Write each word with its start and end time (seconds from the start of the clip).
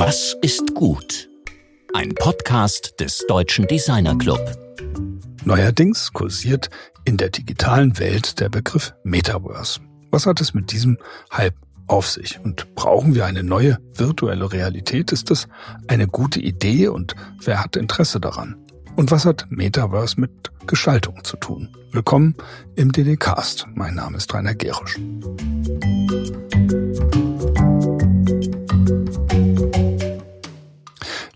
Was 0.00 0.36
ist 0.42 0.76
gut? 0.76 1.28
Ein 1.92 2.14
Podcast 2.14 3.00
des 3.00 3.26
Deutschen 3.26 3.66
Designer 3.66 4.16
Club. 4.16 4.38
Neuerdings 5.44 6.12
kursiert 6.12 6.70
in 7.04 7.16
der 7.16 7.30
digitalen 7.30 7.98
Welt 7.98 8.38
der 8.38 8.48
Begriff 8.48 8.94
Metaverse. 9.02 9.80
Was 10.12 10.24
hat 10.26 10.40
es 10.40 10.54
mit 10.54 10.70
diesem 10.70 10.98
Hype 11.32 11.56
auf 11.88 12.08
sich? 12.08 12.38
Und 12.38 12.76
brauchen 12.76 13.16
wir 13.16 13.26
eine 13.26 13.42
neue 13.42 13.78
virtuelle 13.92 14.52
Realität? 14.52 15.10
Ist 15.10 15.32
das 15.32 15.48
eine 15.88 16.06
gute 16.06 16.38
Idee 16.38 16.86
und 16.86 17.16
wer 17.42 17.64
hat 17.64 17.74
Interesse 17.74 18.20
daran? 18.20 18.54
Und 18.94 19.10
was 19.10 19.24
hat 19.24 19.46
Metaverse 19.50 20.20
mit 20.20 20.52
Gestaltung 20.68 21.24
zu 21.24 21.36
tun? 21.38 21.76
Willkommen 21.90 22.36
im 22.76 22.92
DDcast. 22.92 23.66
Mein 23.74 23.96
Name 23.96 24.18
ist 24.18 24.32
Rainer 24.32 24.54
Gerisch. 24.54 24.96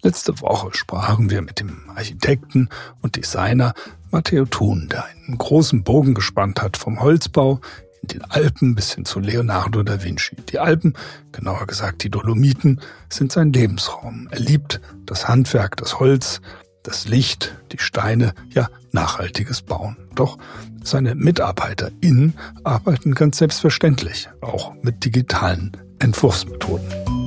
Letzte 0.05 0.41
Woche 0.41 0.71
sprachen 0.73 1.31
wir 1.31 1.43
mit 1.43 1.61
dem 1.61 1.89
Architekten 1.95 2.69
und 3.03 3.15
Designer 3.15 3.73
Matteo 4.11 4.45
Thun, 4.47 4.89
der 4.91 5.05
einen 5.05 5.39
großen 5.39 5.85
Bogen 5.85 6.15
gespannt 6.15 6.61
hat 6.61 6.77
vom 6.77 7.01
Holzbau 7.01 7.61
in 8.03 8.09
den 8.09 8.25
Alpen 8.25 8.75
bis 8.75 8.95
hin 8.95 9.05
zu 9.05 9.21
Leonardo 9.21 9.85
da 9.85 10.03
Vinci. 10.03 10.35
Die 10.49 10.59
Alpen, 10.59 10.95
genauer 11.31 11.69
gesagt 11.69 12.03
die 12.03 12.11
Dolomiten, 12.11 12.81
sind 13.09 13.31
sein 13.31 13.53
Lebensraum. 13.53 14.27
Er 14.33 14.41
liebt 14.41 14.81
das 15.07 15.29
Handwerk, 15.29 15.77
das 15.77 16.01
Holz, 16.01 16.41
das 16.83 17.07
Licht, 17.07 17.55
die 17.71 17.79
Steine, 17.79 18.35
ja 18.51 18.69
nachhaltiges 18.91 19.63
Bauen. 19.63 19.97
Doch 20.17 20.37
seine 20.83 21.15
MitarbeiterInnen 21.15 22.35
arbeiten 22.65 23.15
ganz 23.15 23.39
selbstverständlich 23.39 24.29
auch 24.41 24.75
mit 24.83 25.05
digitalen 25.05 25.77
Entwurfsmethoden. 26.01 27.22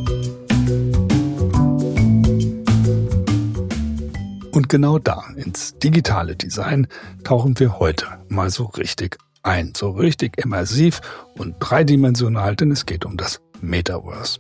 Und 4.56 4.70
genau 4.70 5.00
da, 5.00 5.22
ins 5.36 5.78
digitale 5.80 6.38
Design, 6.38 6.88
tauchen 7.26 7.60
wir 7.60 7.78
heute 7.78 8.06
mal 8.30 8.50
so 8.50 8.64
richtig 8.64 9.18
ein. 9.44 9.74
So 9.76 9.90
richtig 9.90 10.38
immersiv 10.38 11.02
und 11.38 11.58
dreidimensional, 11.60 12.56
denn 12.56 12.72
es 12.72 12.86
geht 12.86 13.04
um 13.04 13.18
das 13.18 13.42
Metaverse. 13.60 14.40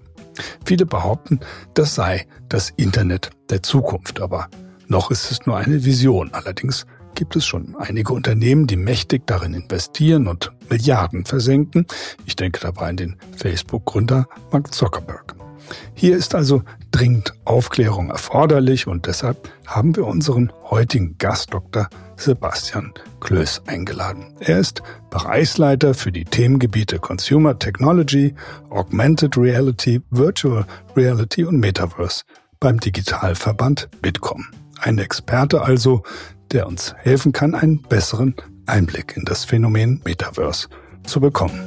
Viele 0.64 0.86
behaupten, 0.86 1.42
das 1.74 1.96
sei 1.96 2.28
das 2.48 2.70
Internet 2.78 3.32
der 3.50 3.62
Zukunft, 3.62 4.22
aber 4.22 4.48
noch 4.88 5.12
ist 5.12 5.32
es 5.32 5.46
nur 5.46 5.58
eine 5.58 5.84
Vision. 5.84 6.30
Allerdings 6.32 6.86
gibt 7.14 7.36
es 7.36 7.46
schon 7.46 7.76
einige 7.78 8.14
Unternehmen, 8.14 8.68
die 8.68 8.78
mächtig 8.78 9.28
darin 9.28 9.54
investieren 9.54 10.30
und 10.30 10.54
Milliarden 10.70 11.26
versenken. 11.26 11.88
Ich 12.26 12.38
denke 12.38 12.62
dabei 12.62 12.88
an 12.88 12.96
den 12.96 13.18
Facebook-Gründer 13.36 14.28
Mark 14.50 14.74
Zuckerberg. 14.74 15.36
Hier 15.94 16.16
ist 16.16 16.36
also 16.36 16.64
dringend 16.92 17.34
Aufklärung 17.46 18.10
erforderlich 18.10 18.88
und 18.88 19.06
deshalb 19.06 19.50
haben 19.66 19.96
wir 19.96 20.06
unseren 20.06 20.52
heutigen 20.70 21.18
Gast 21.18 21.54
Dr. 21.54 21.90
Sebastian 22.18 22.94
Klöß 23.20 23.64
eingeladen. 23.68 24.36
Er 24.40 24.60
ist 24.60 24.82
Bereichsleiter 25.10 25.94
für 25.94 26.12
die 26.12 26.26
Themengebiete 26.26 27.00
Consumer 27.00 27.58
Technology, 27.58 28.34
Augmented 28.70 29.38
Reality, 29.38 30.02
Virtual 30.12 30.66
Reality 30.96 31.44
und 31.44 31.60
Metaverse 31.60 32.24
beim 32.60 32.80
Digitalverband 32.80 33.90
Bitkom. 34.02 34.46
Ein 34.80 34.98
Experte 34.98 35.62
also, 35.62 36.04
der 36.52 36.68
uns 36.68 36.94
helfen 36.98 37.32
kann, 37.32 37.56
einen 37.56 37.82
besseren 37.82 38.36
Einblick 38.66 39.18
in 39.18 39.26
das 39.26 39.46
Phänomen 39.46 40.02
Metaverse 40.06 40.68
zu 41.06 41.20
bekommen. 41.20 41.60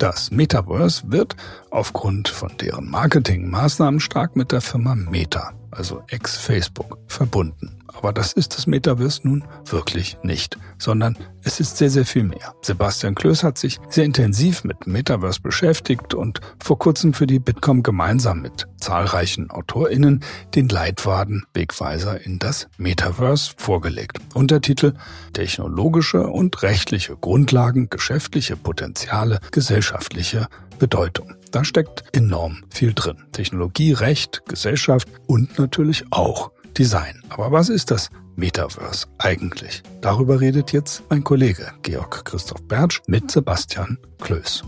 Das 0.00 0.30
Metaverse 0.30 1.02
wird 1.12 1.36
aufgrund 1.70 2.28
von 2.28 2.56
deren 2.58 2.88
Marketingmaßnahmen 2.88 4.00
stark 4.00 4.34
mit 4.34 4.50
der 4.50 4.62
Firma 4.62 4.94
Meta, 4.94 5.52
also 5.70 6.02
ex-Facebook, 6.08 6.98
verbunden. 7.06 7.76
Aber 7.92 8.12
das 8.12 8.32
ist 8.32 8.56
das 8.56 8.66
Metaverse 8.66 9.20
nun 9.24 9.44
wirklich 9.64 10.16
nicht, 10.22 10.58
sondern 10.78 11.18
es 11.42 11.60
ist 11.60 11.76
sehr, 11.76 11.90
sehr 11.90 12.04
viel 12.04 12.22
mehr. 12.22 12.54
Sebastian 12.62 13.14
Klöß 13.14 13.42
hat 13.42 13.58
sich 13.58 13.78
sehr 13.88 14.04
intensiv 14.04 14.64
mit 14.64 14.86
Metaverse 14.86 15.40
beschäftigt 15.40 16.14
und 16.14 16.40
vor 16.62 16.78
kurzem 16.78 17.12
für 17.12 17.26
die 17.26 17.38
Bitkom 17.38 17.82
gemeinsam 17.82 18.42
mit 18.42 18.68
zahlreichen 18.78 19.50
AutorInnen 19.50 20.22
den 20.54 20.68
Leitfaden 20.68 21.44
Wegweiser 21.52 22.24
in 22.24 22.38
das 22.38 22.68
Metaverse 22.78 23.52
vorgelegt. 23.56 24.18
Untertitel 24.34 24.94
Technologische 25.32 26.26
und 26.26 26.62
rechtliche 26.62 27.16
Grundlagen, 27.16 27.90
geschäftliche 27.90 28.56
Potenziale, 28.56 29.40
gesellschaftliche 29.50 30.48
Bedeutung. 30.80 31.34
Da 31.52 31.62
steckt 31.62 32.04
enorm 32.16 32.64
viel 32.70 32.94
drin. 32.94 33.18
Technologie, 33.32 33.92
Recht, 33.92 34.42
Gesellschaft 34.46 35.06
und 35.26 35.58
natürlich 35.58 36.04
auch 36.10 36.50
Design. 36.76 37.22
Aber 37.28 37.52
was 37.52 37.68
ist 37.68 37.90
das 37.90 38.10
Metaverse 38.34 39.06
eigentlich? 39.18 39.82
Darüber 40.00 40.40
redet 40.40 40.72
jetzt 40.72 41.04
mein 41.10 41.22
Kollege 41.22 41.70
Georg 41.82 42.24
Christoph 42.24 42.66
Bertsch 42.66 43.02
mit 43.06 43.30
Sebastian 43.30 43.98
Klöß. 44.20 44.62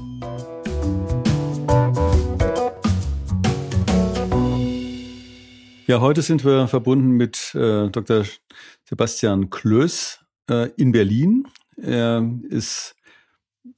Ja, 5.86 6.00
heute 6.00 6.20
sind 6.20 6.44
wir 6.44 6.68
verbunden 6.68 7.12
mit 7.12 7.54
äh, 7.54 7.88
Dr. 7.88 8.24
Sebastian 8.84 9.48
Klöß 9.48 10.20
äh, 10.50 10.68
in 10.76 10.92
Berlin. 10.92 11.48
Er 11.76 12.28
ist 12.50 12.96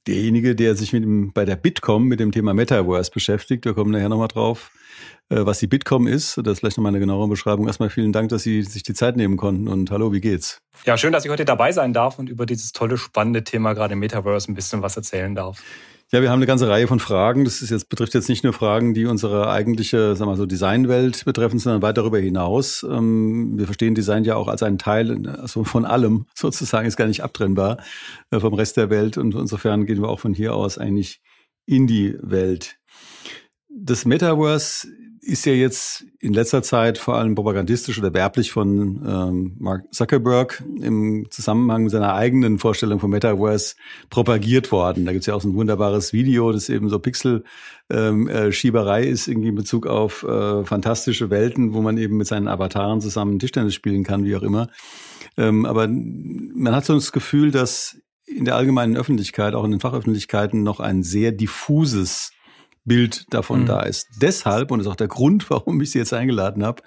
derjenige, 0.07 0.55
der 0.55 0.75
sich 0.75 0.93
mit 0.93 1.03
dem, 1.03 1.33
bei 1.33 1.45
der 1.45 1.55
Bitkom 1.55 2.05
mit 2.05 2.19
dem 2.19 2.31
Thema 2.31 2.53
Metaverse 2.53 3.11
beschäftigt. 3.11 3.65
Wir 3.65 3.73
kommen 3.73 3.91
nachher 3.91 4.09
nochmal 4.09 4.27
drauf. 4.27 4.71
Äh, 5.29 5.43
was 5.45 5.57
die 5.57 5.67
Bitkom 5.67 6.05
ist. 6.05 6.37
Das 6.37 6.53
ist 6.53 6.59
vielleicht 6.59 6.77
nochmal 6.77 6.91
eine 6.91 6.99
genauere 6.99 7.27
Beschreibung. 7.27 7.65
Erstmal 7.65 7.89
vielen 7.89 8.11
Dank, 8.11 8.29
dass 8.29 8.43
Sie 8.43 8.61
sich 8.61 8.83
die 8.83 8.93
Zeit 8.93 9.15
nehmen 9.15 9.37
konnten 9.37 9.67
und 9.67 9.89
hallo, 9.89 10.13
wie 10.13 10.21
geht's? 10.21 10.61
Ja, 10.85 10.97
schön, 10.97 11.11
dass 11.11 11.25
ich 11.25 11.31
heute 11.31 11.45
dabei 11.45 11.71
sein 11.71 11.93
darf 11.93 12.19
und 12.19 12.29
über 12.29 12.45
dieses 12.45 12.73
tolle, 12.73 12.97
spannende 12.97 13.43
Thema 13.43 13.73
gerade 13.73 13.95
Metaverse 13.95 14.51
ein 14.51 14.55
bisschen 14.55 14.83
was 14.83 14.95
erzählen 14.95 15.33
darf. 15.33 15.63
Ja, 16.15 16.21
wir 16.21 16.29
haben 16.29 16.39
eine 16.39 16.45
ganze 16.45 16.69
Reihe 16.69 16.87
von 16.87 17.01
Fragen. 17.01 17.43
Das 17.43 17.61
ist 17.61 17.71
jetzt, 17.71 17.89
betrifft 17.89 18.13
jetzt 18.13 18.29
nicht 18.29 18.45
nur 18.45 18.53
Fragen, 18.53 18.93
die 18.93 19.05
unsere 19.05 19.49
eigentliche, 19.49 20.15
sagen 20.15 20.31
wir 20.31 20.37
so, 20.37 20.45
Designwelt 20.45 21.25
betreffen, 21.25 21.59
sondern 21.59 21.81
weit 21.81 21.97
darüber 21.97 22.19
hinaus. 22.19 22.83
Ähm, 22.89 23.57
wir 23.57 23.65
verstehen 23.65 23.95
Design 23.95 24.23
ja 24.23 24.37
auch 24.37 24.47
als 24.47 24.63
einen 24.63 24.77
Teil 24.77 25.27
also 25.27 25.65
von 25.65 25.83
allem, 25.83 26.25
sozusagen, 26.33 26.87
ist 26.87 26.95
gar 26.95 27.07
nicht 27.07 27.21
abtrennbar 27.21 27.79
äh, 28.31 28.39
vom 28.39 28.53
Rest 28.53 28.77
der 28.77 28.89
Welt. 28.89 29.17
Und 29.17 29.35
insofern 29.35 29.85
gehen 29.85 30.01
wir 30.01 30.07
auch 30.07 30.21
von 30.21 30.33
hier 30.33 30.55
aus 30.55 30.77
eigentlich 30.77 31.19
in 31.65 31.85
die 31.85 32.15
Welt. 32.21 32.77
Das 33.67 34.05
Metaverse 34.05 34.87
ist 35.25 35.45
ja 35.45 35.53
jetzt 35.53 36.05
in 36.19 36.33
letzter 36.33 36.61
Zeit 36.61 36.99
vor 36.99 37.15
allem 37.15 37.33
propagandistisch 37.33 37.97
oder 37.97 38.13
werblich 38.13 38.51
von 38.51 39.01
ähm, 39.05 39.55
Mark 39.57 39.91
Zuckerberg 39.91 40.63
im 40.81 41.25
Zusammenhang 41.31 41.83
mit 41.83 41.91
seiner 41.91 42.13
eigenen 42.13 42.59
Vorstellung 42.59 42.99
von 42.99 43.09
Metaverse 43.09 43.75
propagiert 44.11 44.71
worden. 44.71 45.05
Da 45.05 45.13
gibt's 45.13 45.25
ja 45.25 45.33
auch 45.33 45.41
so 45.41 45.49
ein 45.49 45.55
wunderbares 45.55 46.13
Video, 46.13 46.51
das 46.51 46.69
eben 46.69 46.89
so 46.89 46.99
Pixel-Schieberei 46.99 49.01
ähm, 49.01 49.07
äh, 49.07 49.09
ist, 49.09 49.27
irgendwie 49.27 49.49
in 49.49 49.55
Bezug 49.55 49.87
auf 49.87 50.23
äh, 50.23 50.63
fantastische 50.63 51.31
Welten, 51.31 51.73
wo 51.73 51.81
man 51.81 51.97
eben 51.97 52.17
mit 52.17 52.27
seinen 52.27 52.47
Avataren 52.47 53.01
zusammen 53.01 53.39
Tischtennis 53.39 53.73
spielen 53.73 54.03
kann, 54.03 54.25
wie 54.25 54.35
auch 54.35 54.43
immer. 54.43 54.69
Ähm, 55.37 55.65
aber 55.65 55.87
man 55.87 56.75
hat 56.75 56.85
so 56.85 56.93
das 56.93 57.11
Gefühl, 57.11 57.49
dass 57.49 57.97
in 58.27 58.45
der 58.45 58.55
allgemeinen 58.55 58.95
Öffentlichkeit, 58.95 59.55
auch 59.55 59.63
in 59.63 59.71
den 59.71 59.79
Fachöffentlichkeiten, 59.79 60.61
noch 60.61 60.79
ein 60.79 61.01
sehr 61.01 61.31
diffuses 61.31 62.31
Bild 62.85 63.25
davon 63.33 63.61
mhm. 63.61 63.65
da 63.65 63.81
ist. 63.81 64.07
Deshalb, 64.21 64.71
und 64.71 64.79
das 64.79 64.87
ist 64.87 64.91
auch 64.91 64.95
der 64.95 65.07
Grund, 65.07 65.49
warum 65.49 65.81
ich 65.81 65.91
Sie 65.91 65.99
jetzt 65.99 66.13
eingeladen 66.13 66.63
habe, 66.63 66.83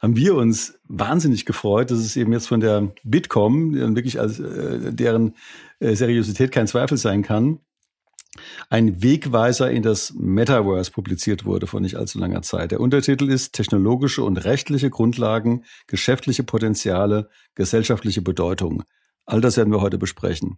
haben 0.00 0.16
wir 0.16 0.36
uns 0.36 0.78
wahnsinnig 0.86 1.44
gefreut, 1.44 1.90
dass 1.90 1.98
es 1.98 2.16
eben 2.16 2.32
jetzt 2.32 2.46
von 2.46 2.60
der 2.60 2.92
Bitkom, 3.02 3.74
wirklich 3.96 4.20
als 4.20 4.38
äh, 4.38 4.92
deren 4.92 5.34
äh, 5.80 5.96
Seriosität 5.96 6.52
kein 6.52 6.68
Zweifel 6.68 6.96
sein 6.96 7.22
kann, 7.22 7.58
ein 8.70 9.02
Wegweiser 9.02 9.70
in 9.70 9.82
das 9.82 10.14
Metaverse 10.14 10.92
publiziert 10.92 11.44
wurde 11.44 11.66
vor 11.66 11.80
nicht 11.80 11.96
allzu 11.96 12.18
langer 12.18 12.42
Zeit. 12.42 12.70
Der 12.70 12.80
Untertitel 12.80 13.28
ist 13.28 13.52
Technologische 13.52 14.22
und 14.22 14.36
rechtliche 14.44 14.90
Grundlagen, 14.90 15.64
geschäftliche 15.86 16.44
Potenziale, 16.44 17.28
gesellschaftliche 17.54 18.22
Bedeutung. 18.22 18.84
All 19.26 19.40
das 19.40 19.56
werden 19.56 19.72
wir 19.72 19.80
heute 19.80 19.98
besprechen. 19.98 20.56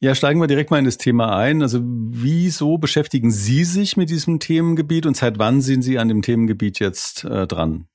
Ja, 0.00 0.14
steigen 0.14 0.40
wir 0.40 0.46
direkt 0.46 0.70
mal 0.70 0.78
in 0.78 0.84
das 0.84 0.96
Thema 0.96 1.36
ein. 1.36 1.60
Also 1.60 1.80
wieso 1.82 2.78
beschäftigen 2.78 3.32
Sie 3.32 3.64
sich 3.64 3.96
mit 3.96 4.10
diesem 4.10 4.38
Themengebiet 4.38 5.06
und 5.06 5.16
seit 5.16 5.38
wann 5.40 5.60
sind 5.60 5.82
Sie 5.82 5.98
an 5.98 6.08
dem 6.08 6.22
Themengebiet 6.22 6.78
jetzt 6.78 7.24
äh, 7.24 7.48
dran? 7.48 7.88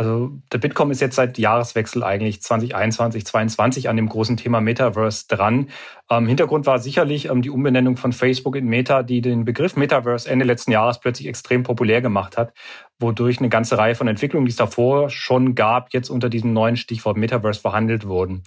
Also 0.00 0.32
der 0.50 0.56
Bitkom 0.56 0.90
ist 0.90 1.02
jetzt 1.02 1.16
seit 1.16 1.36
Jahreswechsel 1.36 2.02
eigentlich 2.02 2.40
2021, 2.40 3.26
2022 3.26 3.90
an 3.90 3.96
dem 3.96 4.08
großen 4.08 4.38
Thema 4.38 4.62
Metaverse 4.62 5.26
dran. 5.28 5.68
Ähm, 6.08 6.26
Hintergrund 6.26 6.64
war 6.64 6.78
sicherlich 6.78 7.28
ähm, 7.28 7.42
die 7.42 7.50
Umbenennung 7.50 7.98
von 7.98 8.14
Facebook 8.14 8.56
in 8.56 8.66
Meta, 8.66 9.02
die 9.02 9.20
den 9.20 9.44
Begriff 9.44 9.76
Metaverse 9.76 10.26
Ende 10.26 10.46
letzten 10.46 10.72
Jahres 10.72 11.00
plötzlich 11.00 11.28
extrem 11.28 11.64
populär 11.64 12.00
gemacht 12.00 12.38
hat, 12.38 12.54
wodurch 12.98 13.40
eine 13.40 13.50
ganze 13.50 13.76
Reihe 13.76 13.94
von 13.94 14.08
Entwicklungen, 14.08 14.46
die 14.46 14.52
es 14.52 14.56
davor 14.56 15.10
schon 15.10 15.54
gab, 15.54 15.92
jetzt 15.92 16.08
unter 16.08 16.30
diesem 16.30 16.54
neuen 16.54 16.76
Stichwort 16.76 17.18
Metaverse 17.18 17.60
verhandelt 17.60 18.06
wurden. 18.06 18.42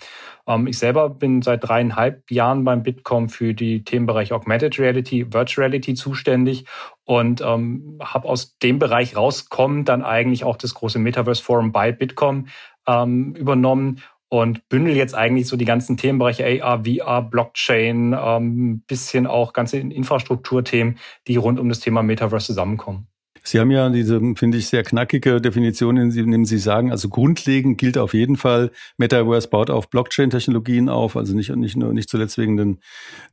Ähm, 0.48 0.66
ich 0.66 0.80
selber 0.80 1.08
bin 1.08 1.44
seit 1.44 1.68
dreieinhalb 1.68 2.32
Jahren 2.32 2.64
beim 2.64 2.82
Bitkom 2.82 3.30
für 3.30 3.54
die 3.54 3.84
Themenbereiche 3.84 4.34
Augmented 4.34 4.80
Reality, 4.80 5.32
Virtual 5.32 5.68
Reality 5.68 5.94
zuständig 5.94 6.66
und 7.06 7.42
ähm, 7.42 8.00
habe 8.02 8.28
aus 8.28 8.58
dem 8.60 8.80
Bereich 8.80 9.16
rauskommen 9.16 9.86
dann 9.86 10.04
eigentlich 10.04 10.44
auch 10.44 10.58
das 10.58 10.74
große 10.74 11.00
Metaverse 11.00 11.44
Forum 11.44 11.72
bei 11.72 11.92
Bitkom 11.92 12.48
ähm, 12.88 13.36
übernommen 13.36 14.02
und 14.30 14.68
bündel 14.68 14.96
jetzt 14.96 15.14
eigentlich 15.14 15.48
so 15.48 15.58
die 15.58 15.66
ganzen 15.66 15.96
Themenbereiche 15.96 16.64
AR, 16.64 16.86
VR, 16.86 17.22
Blockchain, 17.22 18.18
ähm, 18.20 18.82
bisschen 18.88 19.28
auch 19.28 19.54
ganze 19.54 19.78
Infrastrukturthemen, 19.78 20.98
die 21.28 21.36
rund 21.36 21.60
um 21.60 21.70
das 21.70 21.82
Thema 21.82 22.02
Metaverse 22.02 22.48
zusammenkommen. 22.48 23.08
Sie 23.46 23.60
haben 23.60 23.72
ja 23.72 23.90
diese, 23.90 24.22
finde 24.36 24.58
ich, 24.58 24.68
sehr 24.68 24.84
knackige 24.84 25.42
Definition, 25.42 25.98
in 25.98 26.32
dem 26.32 26.46
Sie 26.46 26.58
sagen, 26.58 26.92
also 26.92 27.10
grundlegend 27.10 27.78
gilt 27.78 27.98
auf 27.98 28.14
jeden 28.14 28.38
Fall, 28.38 28.72
Metaverse 28.98 29.50
baut 29.50 29.70
auf 29.70 29.90
Blockchain-Technologien 29.90 30.88
auf, 30.88 31.18
also 31.18 31.36
nicht, 31.36 31.54
nicht 31.54 31.76
nur, 31.76 31.94
nicht 31.94 32.10
zuletzt 32.10 32.38
wegen 32.38 32.56
den, 32.56 32.80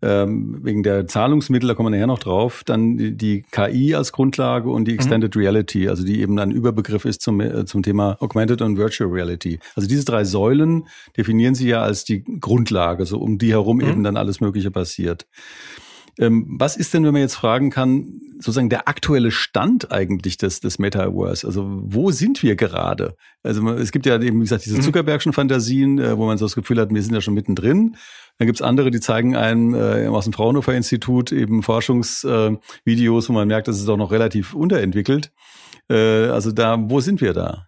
ähm, 0.02 0.58
wegen 0.62 0.82
der 0.82 1.06
Zahlungsmittel, 1.06 1.68
da 1.68 1.74
kommen 1.74 1.92
wir 1.92 1.96
nachher 1.96 2.08
noch 2.08 2.18
drauf, 2.18 2.62
dann 2.64 2.96
die, 2.96 3.16
die 3.16 3.44
KI 3.52 3.94
als 3.94 4.10
Grundlage 4.10 4.68
und 4.68 4.86
die 4.86 4.92
mhm. 4.92 4.98
Extended 4.98 5.36
mhm. 5.36 5.42
Reality, 5.42 5.88
also 5.88 6.04
die 6.04 6.20
eben 6.20 6.38
ein 6.40 6.50
Überbegriff 6.50 7.04
ist 7.04 7.22
zum, 7.22 7.40
äh, 7.40 7.64
zum 7.64 7.84
Thema 7.84 8.16
Augmented 8.20 8.62
und 8.62 8.76
Virtual 8.76 9.08
Reality. 9.10 9.60
Also 9.76 9.88
diese 9.88 10.04
drei 10.04 10.24
Säulen 10.24 10.88
definieren 11.16 11.54
Sie 11.54 11.68
ja 11.68 11.82
als 11.82 12.04
die 12.04 12.24
Grundlage, 12.24 13.06
so 13.06 13.18
um 13.18 13.38
die 13.38 13.52
herum 13.52 13.76
mhm. 13.76 13.88
eben 13.88 14.02
dann 14.02 14.16
alles 14.16 14.40
Mögliche 14.40 14.72
passiert. 14.72 15.26
Ähm, 16.18 16.56
was 16.58 16.76
ist 16.76 16.92
denn, 16.92 17.04
wenn 17.04 17.12
man 17.12 17.22
jetzt 17.22 17.34
fragen 17.34 17.70
kann, 17.70 18.20
sozusagen 18.36 18.70
der 18.70 18.88
aktuelle 18.88 19.30
Stand 19.30 19.92
eigentlich 19.92 20.36
des, 20.36 20.60
des 20.60 20.78
Metaverse? 20.78 21.46
Also 21.46 21.66
wo 21.68 22.10
sind 22.10 22.42
wir 22.42 22.56
gerade? 22.56 23.16
Also 23.42 23.68
es 23.70 23.92
gibt 23.92 24.06
ja 24.06 24.20
eben, 24.20 24.38
wie 24.38 24.44
gesagt, 24.44 24.64
diese 24.64 24.76
mhm. 24.76 24.82
Zuckerbergschen 24.82 25.32
Fantasien, 25.32 25.98
äh, 25.98 26.16
wo 26.16 26.26
man 26.26 26.38
so 26.38 26.44
das 26.44 26.54
Gefühl 26.54 26.80
hat, 26.80 26.92
wir 26.92 27.02
sind 27.02 27.14
ja 27.14 27.20
schon 27.20 27.34
mittendrin. 27.34 27.96
Dann 28.38 28.46
gibt's 28.46 28.62
andere, 28.62 28.90
die 28.90 29.00
zeigen 29.00 29.36
einem 29.36 29.74
äh, 29.74 30.06
aus 30.06 30.24
dem 30.24 30.32
Fraunhofer 30.32 30.74
Institut 30.74 31.30
eben 31.32 31.62
Forschungsvideos, 31.62 33.24
äh, 33.24 33.28
wo 33.28 33.32
man 33.32 33.48
merkt, 33.48 33.68
das 33.68 33.78
ist 33.78 33.88
auch 33.88 33.96
noch 33.96 34.12
relativ 34.12 34.54
unterentwickelt. 34.54 35.30
Äh, 35.90 36.28
also 36.28 36.52
da, 36.52 36.78
wo 36.80 37.00
sind 37.00 37.20
wir 37.20 37.34
da? 37.34 37.66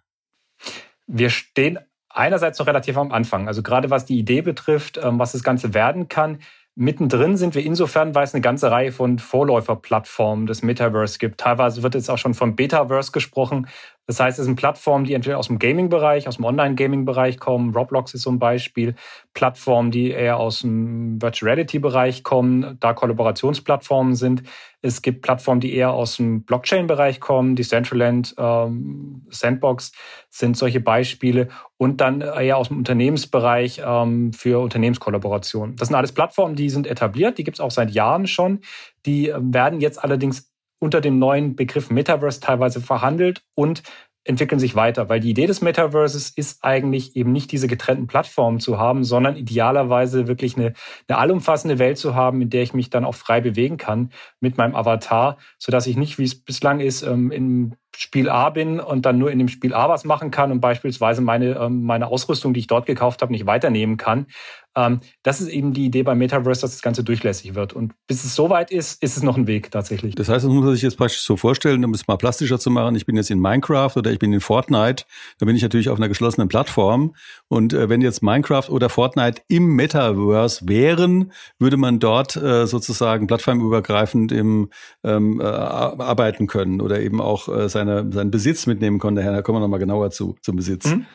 Wir 1.05 1.29
stehen 1.29 1.77
einerseits 2.09 2.59
noch 2.59 2.67
relativ 2.67 2.97
am 2.97 3.11
Anfang. 3.11 3.47
Also 3.47 3.63
gerade 3.63 3.89
was 3.89 4.05
die 4.05 4.17
Idee 4.17 4.41
betrifft, 4.41 4.99
ähm, 5.01 5.19
was 5.19 5.33
das 5.33 5.43
Ganze 5.43 5.73
werden 5.73 6.07
kann, 6.07 6.39
Mittendrin 6.75 7.37
sind 7.37 7.53
wir 7.53 7.63
insofern, 7.63 8.15
weil 8.15 8.23
es 8.23 8.33
eine 8.33 8.41
ganze 8.41 8.71
Reihe 8.71 8.91
von 8.91 9.19
Vorläuferplattformen 9.19 10.47
des 10.47 10.63
Metaverse 10.63 11.19
gibt. 11.19 11.39
Teilweise 11.39 11.83
wird 11.83 11.93
jetzt 11.93 12.09
auch 12.09 12.17
schon 12.17 12.33
vom 12.33 12.55
Betaverse 12.55 13.11
gesprochen. 13.11 13.67
Das 14.05 14.19
heißt, 14.19 14.37
es 14.37 14.45
sind 14.45 14.57
Plattformen, 14.57 15.05
die 15.05 15.13
entweder 15.13 15.37
aus 15.37 15.47
dem 15.47 15.59
Gaming-Bereich, 15.59 16.27
aus 16.27 16.35
dem 16.35 16.45
Online-Gaming-Bereich 16.45 17.39
kommen. 17.39 17.73
Roblox 17.73 18.13
ist 18.13 18.23
so 18.23 18.31
ein 18.31 18.39
Beispiel. 18.39 18.95
Plattformen, 19.33 19.91
die 19.91 20.11
eher 20.11 20.37
aus 20.37 20.59
dem 20.59 21.21
Virtual 21.21 21.51
Reality-Bereich 21.51 22.23
kommen, 22.23 22.77
da 22.81 22.93
Kollaborationsplattformen 22.93 24.15
sind. 24.15 24.43
Es 24.81 25.01
gibt 25.01 25.21
Plattformen, 25.21 25.61
die 25.61 25.73
eher 25.73 25.93
aus 25.93 26.17
dem 26.17 26.43
Blockchain-Bereich 26.43 27.21
kommen. 27.21 27.55
Decentraland, 27.55 28.35
ähm, 28.37 29.25
Sandbox 29.29 29.93
sind 30.29 30.57
solche 30.57 30.81
Beispiele. 30.81 31.47
Und 31.77 32.01
dann 32.01 32.19
eher 32.19 32.57
aus 32.57 32.67
dem 32.67 32.79
Unternehmensbereich 32.79 33.81
ähm, 33.85 34.33
für 34.33 34.61
Unternehmenskollaboration. 34.61 35.77
Das 35.77 35.87
sind 35.87 35.95
alles 35.95 36.11
Plattformen, 36.11 36.57
die 36.57 36.69
sind 36.69 36.87
etabliert. 36.87 37.37
Die 37.37 37.45
gibt 37.45 37.55
es 37.55 37.61
auch 37.61 37.71
seit 37.71 37.91
Jahren 37.91 38.27
schon. 38.27 38.59
Die 39.05 39.29
ähm, 39.29 39.53
werden 39.53 39.79
jetzt 39.79 40.03
allerdings 40.03 40.52
unter 40.83 41.01
dem 41.01 41.17
neuen 41.17 41.55
Begriff 41.55 41.89
Metaverse 41.89 42.41
teilweise 42.41 42.81
verhandelt 42.81 43.41
und 43.55 43.83
entwickeln 44.25 44.59
sich 44.59 44.75
weiter, 44.75 45.09
weil 45.09 45.19
die 45.19 45.29
Idee 45.29 45.47
des 45.47 45.61
Metaverses 45.61 46.29
ist 46.29 46.63
eigentlich 46.63 47.15
eben 47.15 47.31
nicht 47.31 47.51
diese 47.51 47.67
getrennten 47.67 48.07
Plattformen 48.07 48.59
zu 48.59 48.77
haben, 48.77 49.03
sondern 49.03 49.35
idealerweise 49.35 50.27
wirklich 50.27 50.55
eine, 50.57 50.73
eine 51.07 51.17
allumfassende 51.17 51.79
Welt 51.79 51.97
zu 51.97 52.15
haben, 52.15 52.41
in 52.41 52.49
der 52.49 52.63
ich 52.63 52.73
mich 52.73 52.89
dann 52.89 53.05
auch 53.05 53.15
frei 53.15 53.41
bewegen 53.41 53.77
kann 53.77 54.11
mit 54.39 54.57
meinem 54.57 54.75
Avatar, 54.75 55.37
so 55.57 55.71
dass 55.71 55.87
ich 55.87 55.97
nicht, 55.97 56.19
wie 56.19 56.23
es 56.23 56.35
bislang 56.35 56.79
ist, 56.79 57.01
ähm, 57.01 57.31
im 57.31 57.75
Spiel 57.95 58.29
A 58.29 58.49
bin 58.49 58.79
und 58.79 59.05
dann 59.05 59.17
nur 59.17 59.31
in 59.31 59.39
dem 59.39 59.47
Spiel 59.47 59.73
A 59.73 59.89
was 59.89 60.03
machen 60.03 60.31
kann 60.31 60.51
und 60.51 60.59
beispielsweise 60.59 61.21
meine, 61.21 61.55
ähm, 61.55 61.83
meine 61.83 62.07
Ausrüstung, 62.07 62.53
die 62.53 62.61
ich 62.61 62.67
dort 62.67 62.85
gekauft 62.85 63.21
habe, 63.21 63.31
nicht 63.31 63.45
weiternehmen 63.45 63.97
kann, 63.97 64.27
ähm, 64.75 65.01
das 65.21 65.39
ist 65.39 65.49
eben 65.49 65.73
die 65.73 65.85
Idee 65.85 66.03
beim 66.03 66.17
Metaverse, 66.17 66.61
dass 66.61 66.71
das 66.71 66.81
Ganze 66.81 67.03
durchlässig 67.03 67.55
wird. 67.55 67.73
Und 67.73 67.93
bis 68.07 68.23
es 68.23 68.35
soweit 68.35 68.71
ist, 68.71 69.01
ist 69.03 69.17
es 69.17 69.23
noch 69.23 69.37
ein 69.37 69.47
Weg 69.47 69.71
tatsächlich. 69.71 70.15
Das 70.15 70.29
heißt, 70.29 70.45
das 70.45 70.51
muss 70.51 70.63
man 70.63 70.73
sich 70.73 70.81
jetzt 70.81 70.97
praktisch 70.97 71.21
so 71.21 71.37
vorstellen, 71.37 71.85
um 71.85 71.93
es 71.93 72.07
mal 72.07 72.17
plastischer 72.17 72.59
zu 72.59 72.71
machen. 72.71 72.95
Ich 72.95 73.05
bin 73.05 73.15
jetzt 73.15 73.29
in 73.29 73.39
Minecraft 73.39 73.91
oder 73.95 74.11
ich 74.11 74.19
bin 74.19 74.33
in 74.33 74.41
Fortnite. 74.41 75.05
Da 75.37 75.45
bin 75.45 75.55
ich 75.55 75.61
natürlich 75.61 75.89
auf 75.89 75.97
einer 75.97 76.07
geschlossenen 76.07 76.47
Plattform. 76.47 77.15
Und 77.47 77.73
äh, 77.73 77.89
wenn 77.89 78.01
jetzt 78.01 78.23
Minecraft 78.23 78.69
oder 78.69 78.89
Fortnite 78.89 79.41
im 79.47 79.75
Metaverse 79.75 80.67
wären, 80.67 81.31
würde 81.59 81.77
man 81.77 81.99
dort 81.99 82.35
äh, 82.35 82.65
sozusagen 82.65 83.27
plattformübergreifend 83.27 84.31
im, 84.31 84.71
ähm, 85.03 85.39
äh, 85.39 85.43
arbeiten 85.43 86.47
können 86.47 86.81
oder 86.81 86.99
eben 86.99 87.21
auch 87.21 87.47
äh, 87.47 87.69
seine, 87.85 88.11
seinen 88.11 88.31
Besitz 88.31 88.65
mitnehmen 88.67 88.99
können. 88.99 89.15
Daher 89.15 89.31
da 89.31 89.41
kommen 89.41 89.57
wir 89.57 89.61
nochmal 89.61 89.79
genauer 89.79 90.11
zu, 90.11 90.35
zum 90.41 90.55
Besitz. 90.55 90.85
Mhm. 90.85 91.05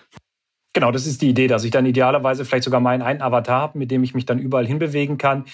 Genau, 0.74 0.92
das 0.92 1.06
ist 1.06 1.22
die 1.22 1.30
Idee, 1.30 1.48
dass 1.48 1.64
ich 1.64 1.70
dann 1.70 1.86
idealerweise 1.86 2.44
vielleicht 2.44 2.64
sogar 2.64 2.80
meinen 2.80 3.02
einen 3.02 3.22
Avatar 3.22 3.60
habe, 3.60 3.78
mit 3.78 3.90
dem 3.90 4.04
ich 4.04 4.14
mich 4.14 4.26
dann 4.26 4.38
überall 4.38 4.66
hinbewegen 4.66 5.18
kann, 5.18 5.46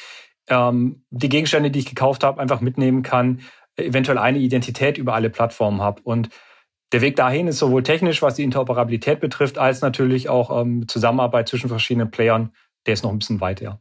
ähm, 0.48 1.04
die 1.10 1.28
Gegenstände, 1.28 1.70
die 1.70 1.78
ich 1.78 1.86
gekauft 1.86 2.24
habe, 2.24 2.40
einfach 2.40 2.60
mitnehmen 2.60 3.02
kann, 3.02 3.40
eventuell 3.76 4.18
eine 4.18 4.38
Identität 4.38 4.98
über 4.98 5.14
alle 5.14 5.30
Plattformen 5.30 5.80
habe. 5.80 6.02
Und 6.02 6.28
der 6.92 7.00
Weg 7.00 7.16
dahin 7.16 7.48
ist 7.48 7.58
sowohl 7.58 7.82
technisch, 7.82 8.22
was 8.22 8.34
die 8.34 8.42
Interoperabilität 8.42 9.20
betrifft, 9.20 9.56
als 9.56 9.80
natürlich 9.80 10.28
auch 10.28 10.60
ähm, 10.60 10.86
Zusammenarbeit 10.88 11.48
zwischen 11.48 11.68
verschiedenen 11.68 12.10
Playern 12.10 12.52
der 12.86 12.94
ist 12.94 13.02
noch 13.02 13.10
ein 13.10 13.18
bisschen 13.18 13.40
weit, 13.40 13.60
ja. 13.60 13.72
Hm. 13.72 13.78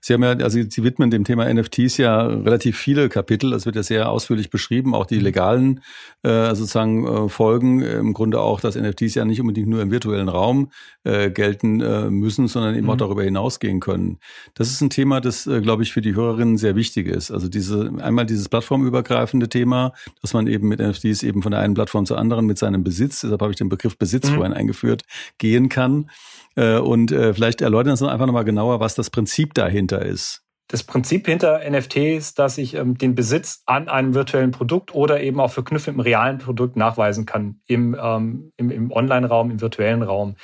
Sie 0.00 0.12
haben 0.12 0.22
ja, 0.22 0.32
also 0.32 0.60
Sie 0.68 0.84
widmen 0.84 1.10
dem 1.10 1.24
Thema 1.24 1.52
NFTs 1.52 1.96
ja 1.96 2.26
relativ 2.26 2.76
viele 2.76 3.08
Kapitel. 3.08 3.50
Das 3.50 3.64
wird 3.64 3.76
ja 3.76 3.82
sehr 3.82 4.10
ausführlich 4.10 4.50
beschrieben, 4.50 4.94
auch 4.94 5.06
die 5.06 5.16
mhm. 5.16 5.22
legalen 5.22 5.80
äh, 6.22 6.54
sozusagen 6.54 7.06
äh, 7.06 7.28
Folgen. 7.28 7.80
Im 7.80 8.12
Grunde 8.12 8.40
auch, 8.40 8.60
dass 8.60 8.76
NFTs 8.76 9.14
ja 9.14 9.24
nicht 9.24 9.40
unbedingt 9.40 9.68
nur 9.68 9.80
im 9.80 9.90
virtuellen 9.90 10.28
Raum 10.28 10.70
äh, 11.04 11.30
gelten 11.30 11.80
äh, 11.80 12.10
müssen, 12.10 12.46
sondern 12.46 12.74
eben 12.74 12.84
mhm. 12.84 12.90
auch 12.90 12.96
darüber 12.96 13.22
hinausgehen 13.22 13.80
können. 13.80 14.18
Das 14.54 14.70
ist 14.70 14.82
ein 14.82 14.90
Thema, 14.90 15.20
das, 15.20 15.46
äh, 15.46 15.62
glaube 15.62 15.82
ich, 15.82 15.92
für 15.92 16.02
die 16.02 16.14
Hörerinnen 16.14 16.58
sehr 16.58 16.76
wichtig 16.76 17.06
ist. 17.06 17.30
Also 17.30 17.48
diese 17.48 17.90
einmal 18.00 18.26
dieses 18.26 18.50
plattformübergreifende 18.50 19.48
Thema, 19.48 19.94
dass 20.20 20.34
man 20.34 20.46
eben 20.46 20.68
mit 20.68 20.80
NFTs 20.80 21.22
eben 21.22 21.42
von 21.42 21.52
der 21.52 21.60
einen 21.60 21.74
Plattform 21.74 22.04
zur 22.04 22.18
anderen 22.18 22.44
mit 22.44 22.58
seinem 22.58 22.84
Besitz, 22.84 23.20
deshalb 23.20 23.40
habe 23.40 23.52
ich 23.52 23.58
den 23.58 23.70
Begriff 23.70 23.96
Besitz 23.96 24.30
mhm. 24.30 24.34
vorhin 24.34 24.52
eingeführt, 24.52 25.04
gehen 25.38 25.70
kann. 25.70 26.10
Äh, 26.54 26.78
und 26.78 27.12
äh, 27.12 27.32
vielleicht 27.32 27.62
erläutern 27.62 27.96
Sie 27.96 28.04
uns 28.04 28.12
einfach 28.12 28.26
nochmal 28.26 28.44
genauer, 28.44 28.80
was 28.80 28.94
das 28.94 29.10
Prinzip 29.10 29.21
dahinter 29.54 30.04
ist. 30.04 30.42
Das 30.68 30.82
Prinzip 30.84 31.26
hinter 31.26 31.60
NFT 31.68 31.96
ist, 31.96 32.38
dass 32.38 32.56
ich 32.56 32.74
ähm, 32.74 32.96
den 32.96 33.14
Besitz 33.14 33.62
an 33.66 33.88
einem 33.88 34.14
virtuellen 34.14 34.52
Produkt 34.52 34.94
oder 34.94 35.20
eben 35.20 35.38
auch 35.38 35.50
verknüpft 35.50 35.86
mit 35.86 35.96
einem 35.96 36.00
realen 36.00 36.38
Produkt 36.38 36.76
nachweisen 36.76 37.26
kann 37.26 37.60
im, 37.66 37.94
ähm, 38.00 38.52
im, 38.56 38.70
im 38.70 38.90
Online-Raum, 38.90 39.50
im 39.50 39.60
virtuellen 39.60 40.02
Raum. 40.02 40.36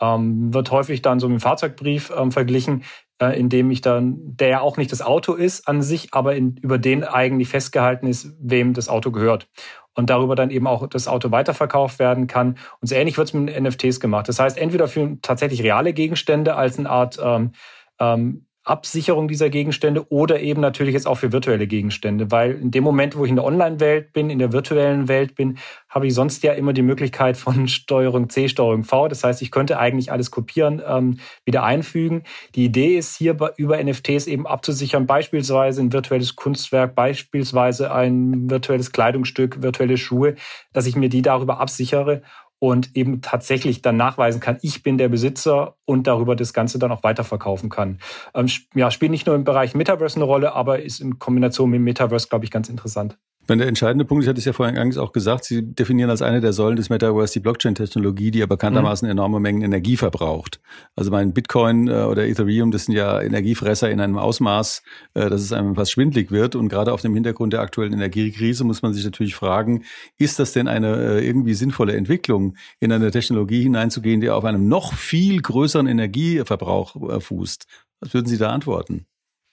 Ähm, 0.00 0.54
wird 0.54 0.70
häufig 0.70 1.02
dann 1.02 1.20
so 1.20 1.28
mit 1.28 1.38
dem 1.38 1.42
Fahrzeugbrief 1.42 2.10
ähm, 2.16 2.32
verglichen, 2.32 2.84
äh, 3.20 3.38
in 3.38 3.50
dem 3.50 3.70
ich 3.70 3.82
dann, 3.82 4.16
der 4.20 4.48
ja 4.48 4.60
auch 4.60 4.78
nicht 4.78 4.90
das 4.90 5.02
Auto 5.02 5.34
ist 5.34 5.68
an 5.68 5.82
sich, 5.82 6.14
aber 6.14 6.34
in, 6.34 6.56
über 6.56 6.78
den 6.78 7.04
eigentlich 7.04 7.48
festgehalten 7.48 8.06
ist, 8.06 8.32
wem 8.40 8.72
das 8.72 8.88
Auto 8.88 9.10
gehört 9.10 9.48
und 9.94 10.10
darüber 10.10 10.34
dann 10.34 10.50
eben 10.50 10.66
auch 10.66 10.88
das 10.88 11.08
Auto 11.08 11.30
weiterverkauft 11.30 11.98
werden 11.98 12.26
kann. 12.26 12.56
Und 12.80 12.88
so 12.88 12.94
ähnlich 12.94 13.16
wird 13.16 13.28
es 13.28 13.34
mit 13.34 13.60
NFTs 13.60 14.00
gemacht. 14.00 14.28
Das 14.28 14.40
heißt, 14.40 14.58
entweder 14.58 14.88
für 14.88 15.18
tatsächlich 15.22 15.62
reale 15.62 15.92
Gegenstände 15.92 16.56
als 16.56 16.78
eine 16.78 16.90
Art 16.90 17.18
ähm, 17.22 17.52
ähm, 17.98 18.46
Absicherung 18.64 19.28
dieser 19.28 19.50
Gegenstände 19.50 20.10
oder 20.10 20.40
eben 20.40 20.62
natürlich 20.62 20.94
jetzt 20.94 21.06
auch 21.06 21.16
für 21.16 21.32
virtuelle 21.32 21.66
Gegenstände, 21.66 22.30
weil 22.30 22.52
in 22.52 22.70
dem 22.70 22.82
Moment, 22.82 23.14
wo 23.14 23.24
ich 23.24 23.30
in 23.30 23.36
der 23.36 23.44
Online-Welt 23.44 24.14
bin, 24.14 24.30
in 24.30 24.38
der 24.38 24.52
virtuellen 24.52 25.06
Welt 25.06 25.34
bin, 25.34 25.58
habe 25.90 26.06
ich 26.06 26.14
sonst 26.14 26.42
ja 26.42 26.54
immer 26.54 26.72
die 26.72 26.82
Möglichkeit 26.82 27.36
von 27.36 27.68
Steuerung 27.68 28.30
C, 28.30 28.48
Steuerung 28.48 28.84
V. 28.84 29.08
Das 29.08 29.22
heißt, 29.22 29.42
ich 29.42 29.50
könnte 29.50 29.78
eigentlich 29.78 30.10
alles 30.10 30.30
kopieren, 30.30 30.82
ähm, 30.86 31.18
wieder 31.44 31.62
einfügen. 31.62 32.22
Die 32.54 32.64
Idee 32.64 32.96
ist 32.96 33.16
hier 33.16 33.36
über 33.58 33.82
NFTs 33.84 34.26
eben 34.26 34.46
abzusichern, 34.46 35.06
beispielsweise 35.06 35.82
ein 35.82 35.92
virtuelles 35.92 36.34
Kunstwerk, 36.34 36.94
beispielsweise 36.94 37.92
ein 37.92 38.48
virtuelles 38.48 38.92
Kleidungsstück, 38.92 39.62
virtuelle 39.62 39.98
Schuhe, 39.98 40.36
dass 40.72 40.86
ich 40.86 40.96
mir 40.96 41.10
die 41.10 41.22
darüber 41.22 41.60
absichere 41.60 42.22
und 42.64 42.96
eben 42.96 43.20
tatsächlich 43.20 43.82
dann 43.82 43.98
nachweisen 43.98 44.40
kann, 44.40 44.56
ich 44.62 44.82
bin 44.82 44.96
der 44.96 45.10
Besitzer 45.10 45.76
und 45.84 46.06
darüber 46.06 46.34
das 46.34 46.54
Ganze 46.54 46.78
dann 46.78 46.92
auch 46.92 47.02
weiterverkaufen 47.02 47.68
kann. 47.68 47.98
Ähm, 48.34 48.46
ja, 48.74 48.90
spielt 48.90 49.10
nicht 49.10 49.26
nur 49.26 49.36
im 49.36 49.44
Bereich 49.44 49.74
Metaverse 49.74 50.16
eine 50.16 50.24
Rolle, 50.24 50.54
aber 50.54 50.80
ist 50.80 51.00
in 51.00 51.18
Kombination 51.18 51.68
mit 51.68 51.82
Metaverse, 51.82 52.28
glaube 52.28 52.46
ich, 52.46 52.50
ganz 52.50 52.70
interessant. 52.70 53.18
Wenn 53.46 53.58
der 53.58 53.68
entscheidende 53.68 54.06
Punkt, 54.06 54.24
ich 54.24 54.28
hatte 54.28 54.38
es 54.38 54.46
ja 54.46 54.54
vorhin 54.54 54.78
eigentlich 54.78 54.98
auch 54.98 55.12
gesagt, 55.12 55.44
Sie 55.44 55.62
definieren 55.62 56.08
als 56.08 56.22
eine 56.22 56.40
der 56.40 56.54
Säulen 56.54 56.76
des 56.76 56.88
Metaverse 56.88 57.34
die 57.34 57.40
Blockchain-Technologie, 57.40 58.30
die 58.30 58.38
ja 58.38 58.46
bekanntermaßen 58.46 59.08
enorme 59.08 59.38
Mengen 59.38 59.60
Energie 59.60 59.98
verbraucht. 59.98 60.60
Also 60.96 61.10
mein 61.10 61.34
Bitcoin 61.34 61.88
äh, 61.88 62.04
oder 62.04 62.26
Ethereum, 62.26 62.70
das 62.70 62.86
sind 62.86 62.94
ja 62.94 63.20
Energiefresser 63.20 63.90
in 63.90 64.00
einem 64.00 64.16
Ausmaß, 64.16 64.82
äh, 65.12 65.28
dass 65.28 65.42
es 65.42 65.52
einem 65.52 65.74
fast 65.74 65.92
schwindlig 65.92 66.30
wird. 66.30 66.56
Und 66.56 66.70
gerade 66.70 66.92
auf 66.92 67.02
dem 67.02 67.12
Hintergrund 67.12 67.52
der 67.52 67.60
aktuellen 67.60 67.92
Energiekrise 67.92 68.64
muss 68.64 68.80
man 68.80 68.94
sich 68.94 69.04
natürlich 69.04 69.34
fragen, 69.34 69.84
ist 70.16 70.38
das 70.38 70.52
denn 70.52 70.66
eine 70.66 70.96
äh, 70.96 71.26
irgendwie 71.26 71.54
sinnvolle 71.54 71.94
Entwicklung, 71.96 72.56
in 72.80 72.92
eine 72.92 73.10
Technologie 73.10 73.62
hineinzugehen, 73.62 74.22
die 74.22 74.30
auf 74.30 74.44
einem 74.44 74.68
noch 74.68 74.94
viel 74.94 75.42
größeren 75.42 75.86
Energieverbrauch 75.86 77.20
fußt? 77.20 77.66
Was 78.00 78.14
würden 78.14 78.26
Sie 78.26 78.38
da 78.38 78.50
antworten? 78.50 79.06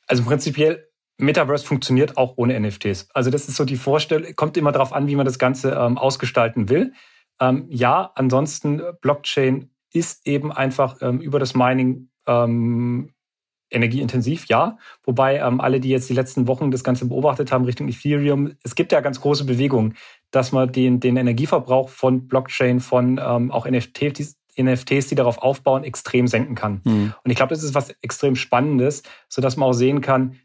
Also 0.07 0.23
prinzipiell 0.23 0.90
Metaverse 1.21 1.65
funktioniert 1.65 2.17
auch 2.17 2.33
ohne 2.37 2.59
NFTs. 2.59 3.09
Also 3.13 3.29
das 3.29 3.47
ist 3.47 3.55
so 3.55 3.65
die 3.65 3.77
Vorstellung, 3.77 4.35
kommt 4.35 4.57
immer 4.57 4.71
darauf 4.71 4.93
an, 4.93 5.07
wie 5.07 5.15
man 5.15 5.25
das 5.25 5.39
Ganze 5.39 5.71
ähm, 5.71 5.97
ausgestalten 5.97 6.69
will. 6.69 6.93
Ähm, 7.39 7.65
ja, 7.69 8.11
ansonsten 8.15 8.79
äh, 8.79 8.93
Blockchain 9.01 9.69
ist 9.93 10.25
eben 10.25 10.51
einfach 10.51 10.97
ähm, 11.01 11.19
über 11.19 11.39
das 11.39 11.53
Mining 11.55 12.09
ähm, 12.27 13.13
energieintensiv, 13.71 14.45
ja. 14.47 14.77
Wobei 15.03 15.37
ähm, 15.37 15.61
alle, 15.61 15.79
die 15.79 15.89
jetzt 15.89 16.09
die 16.09 16.13
letzten 16.13 16.47
Wochen 16.47 16.71
das 16.71 16.83
Ganze 16.83 17.05
beobachtet 17.05 17.51
haben 17.51 17.65
Richtung 17.65 17.87
Ethereum, 17.87 18.53
es 18.63 18.75
gibt 18.75 18.91
ja 18.91 18.99
ganz 18.99 19.21
große 19.21 19.45
Bewegungen, 19.45 19.95
dass 20.29 20.51
man 20.51 20.71
den, 20.71 20.99
den 20.99 21.17
Energieverbrauch 21.17 21.89
von 21.89 22.27
Blockchain, 22.27 22.79
von 22.79 23.19
ähm, 23.23 23.51
auch 23.51 23.65
NFTs, 23.65 24.37
NFTs, 24.59 25.07
die 25.07 25.15
darauf 25.15 25.37
aufbauen, 25.37 25.83
extrem 25.83 26.27
senken 26.27 26.55
kann. 26.55 26.81
Mhm. 26.83 27.13
Und 27.23 27.31
ich 27.31 27.37
glaube, 27.37 27.53
das 27.53 27.63
ist 27.63 27.73
was 27.73 27.91
extrem 28.01 28.35
Spannendes, 28.35 29.03
so 29.29 29.41
dass 29.41 29.57
man 29.57 29.69
auch 29.69 29.73
sehen 29.73 30.01
kann, 30.01 30.37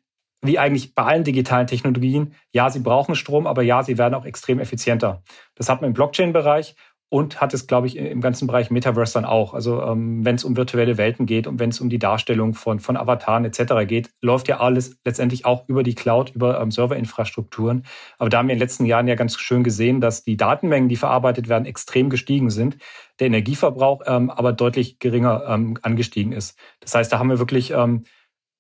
wie 0.43 0.59
eigentlich 0.59 0.95
bei 0.95 1.03
allen 1.03 1.25
digitalen 1.25 1.67
Technologien, 1.67 2.35
ja, 2.53 2.71
sie 2.71 2.81
brauchen 2.81 3.15
Strom, 3.15 3.47
aber 3.47 3.63
ja, 3.63 3.83
sie 3.83 3.99
werden 3.99 4.15
auch 4.15 4.25
extrem 4.25 4.61
effizienter. 4.61 5.23
Das 5.55 5.69
hat 5.69 5.81
man 5.81 5.89
im 5.89 5.95
Blockchain-Bereich 5.95 6.77
und 7.09 7.41
hat 7.41 7.55
es, 7.55 7.67
glaube 7.69 7.87
ich, 7.87 7.97
im 7.97 8.21
ganzen 8.21 8.49
Bereich 8.49 8.71
Metaverse 8.71 9.15
dann 9.15 9.25
auch. 9.25 9.55
Also 9.55 9.81
ähm, 9.83 10.25
wenn 10.25 10.35
es 10.35 10.45
um 10.45 10.57
virtuelle 10.57 10.99
Welten 10.99 11.25
geht 11.25 11.47
und 11.47 11.61
wenn 11.61 11.71
es 11.71 11.81
um 11.81 11.89
die 11.89 12.01
Darstellung 12.01 12.55
von, 12.55 12.81
von 12.81 12.97
Avataren 12.97 13.45
etc. 13.45 13.87
geht, 13.87 14.11
läuft 14.21 14.49
ja 14.49 14.59
alles 14.59 14.99
letztendlich 15.05 15.45
auch 15.45 15.69
über 15.69 15.85
die 15.85 15.95
Cloud, 15.95 16.35
über 16.35 16.61
ähm, 16.61 16.73
Serverinfrastrukturen. 16.73 17.85
Aber 18.19 18.29
da 18.29 18.39
haben 18.39 18.49
wir 18.49 18.55
in 18.55 18.59
den 18.59 18.65
letzten 18.65 18.87
Jahren 18.87 19.07
ja 19.07 19.15
ganz 19.15 19.39
schön 19.39 19.63
gesehen, 19.63 20.01
dass 20.01 20.25
die 20.25 20.37
Datenmengen, 20.37 20.89
die 20.89 20.97
verarbeitet 20.97 21.49
werden, 21.49 21.65
extrem 21.65 22.11
gestiegen 22.11 22.51
sind, 22.51 22.79
der 23.21 23.29
Energieverbrauch 23.29 24.03
ähm, 24.07 24.31
aber 24.31 24.53
deutlich 24.53 24.99
geringer 24.99 25.45
ähm, 25.47 25.79
angestiegen 25.83 26.33
ist. 26.33 26.59
Das 26.81 26.95
heißt, 26.95 27.13
da 27.13 27.21
haben 27.21 27.31
wir 27.31 27.39
wirklich 27.39 27.71
ähm, 27.71 28.03